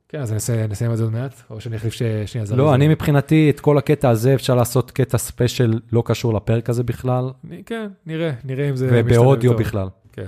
[0.09, 2.51] כן, אז נסיים את זה עוד מעט, או שאני אחליף שנייה זריז.
[2.51, 6.83] לא, אני מבחינתי, את כל הקטע הזה אפשר לעשות קטע ספיישל לא קשור לפרק הזה
[6.83, 7.31] בכלל,
[7.65, 8.89] כן, נראה, נראה אם זה...
[8.91, 9.61] ובאודיו טוב.
[9.61, 9.87] בכלל.
[10.13, 10.27] כן.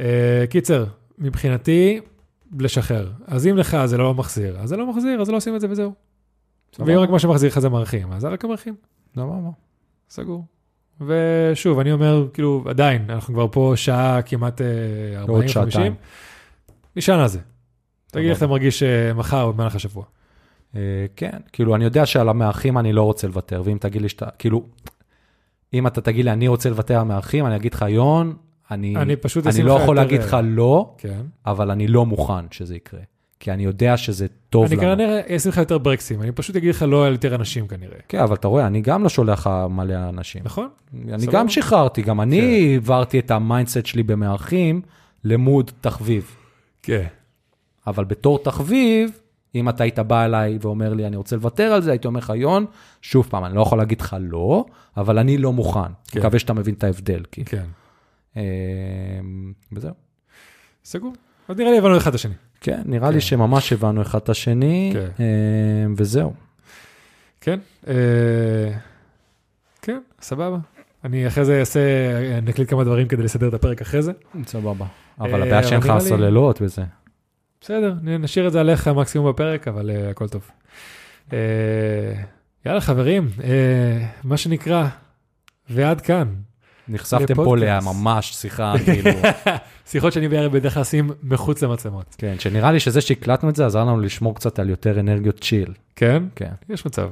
[0.00, 0.84] אה, קיצר,
[1.18, 2.00] מבחינתי,
[2.58, 3.12] לשחרר.
[3.26, 5.70] אז אם לך זה לא מחזיר, אז זה לא מחזיר, אז לא עושים את זה
[5.70, 5.92] וזהו.
[6.78, 8.74] ואם רק מה שמחזיר לך זה מרחים, אז זה רק המרחים.
[9.14, 9.50] סבבה.
[10.10, 10.44] סגור.
[11.00, 15.48] ושוב, אני אומר, כאילו, עדיין, אנחנו כבר פה שעה כמעט אה, 40-50.
[15.48, 15.94] שעתיים.
[16.96, 17.38] נשען על זה.
[18.06, 18.38] תגיד איך.
[18.38, 20.04] אתה מרגיש אה, מחר או במהלך השבוע.
[20.76, 20.80] אה,
[21.16, 24.66] כן, כאילו, אני יודע שעל המארחים אני לא רוצה לוותר, ואם תגיד לי שאתה, כאילו,
[25.74, 28.36] אם אתה תגיד לי, אני רוצה לוותר על המארחים, אני אגיד לך, יון,
[28.70, 31.22] אני, אני פשוט אני לא יכול להגיד אה, לך לא, כן.
[31.46, 33.00] אבל אני לא מוכן שזה יקרה.
[33.40, 34.96] כי אני יודע שזה טוב אני לנו.
[34.96, 37.98] כנראה אשים לך יותר ברקסים, אני פשוט אגיד לך לא על יותר אנשים כנראה.
[38.08, 40.42] כן, אבל אתה רואה, אני גם לא שולח לך מלא אנשים.
[40.44, 40.68] נכון?
[40.94, 41.32] אני סבבה.
[41.32, 44.82] גם שחררתי, גם אני העברתי את ה mindset שלי במארחים
[45.24, 46.36] למוד תחביב.
[46.82, 47.06] כן.
[47.86, 49.10] אבל בתור תחביב,
[49.54, 52.32] אם אתה היית בא אליי ואומר לי, אני רוצה לוותר על זה, הייתי אומר לך,
[52.36, 52.66] יון,
[53.02, 54.64] שוב פעם, אני לא יכול להגיד לך לא,
[54.96, 55.80] אבל אני לא מוכן.
[56.08, 56.18] כן.
[56.18, 57.44] מקווה שאתה מבין את ההבדל, כי...
[57.44, 57.64] כן.
[58.36, 58.42] אה,
[59.72, 59.92] וזהו.
[60.84, 61.12] סגור.
[61.48, 62.34] אז נראה לי הבנו אחד את השני.
[62.60, 63.14] כן, נראה כן.
[63.14, 65.08] לי שממש הבנו אחד את השני, כן.
[65.20, 66.32] אה, וזהו.
[67.40, 67.58] כן.
[67.88, 67.94] אה,
[69.82, 70.58] כן, סבבה.
[71.04, 71.80] אני אחרי זה אעשה,
[72.42, 74.12] נקליט כמה דברים כדי לסדר את הפרק אחרי זה.
[74.46, 74.86] סבבה.
[75.20, 76.82] אבל אה, הבעיה שאין לך סוללות וזה.
[77.60, 80.50] בסדר, נשאיר את זה עליך מקסימום בפרק, אבל uh, הכל טוב.
[81.30, 81.32] Uh,
[82.66, 83.42] יאללה חברים, uh,
[84.24, 84.86] מה שנקרא,
[85.70, 86.34] ועד כאן.
[86.88, 87.56] נחשפתם פה.
[87.56, 89.10] לממש שיחה, כאילו,
[89.86, 92.14] שיחות שאני ויאיר בדרך כלל עושים מחוץ למצלמות.
[92.18, 95.72] כן, שנראה לי שזה שהקלטנו את זה, עזר לנו לשמור קצת על יותר אנרגיות צ'יל.
[95.96, 96.22] כן?
[96.36, 96.52] כן.
[96.68, 97.10] יש מצב.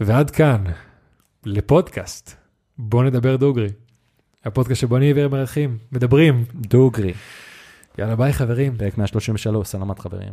[0.00, 0.64] ועד כאן,
[1.46, 2.34] לפודקאסט,
[2.78, 3.68] בוא נדבר דוגרי.
[4.44, 6.44] הפודקאסט שבו אני ויאיר מארחים, מדברים.
[6.54, 7.12] דוגרי,
[7.98, 8.76] יאללה ביי חברים.
[8.76, 10.32] פרק 133, סלמת חברים.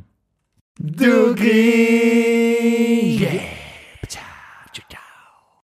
[0.81, 1.51] דוגרי!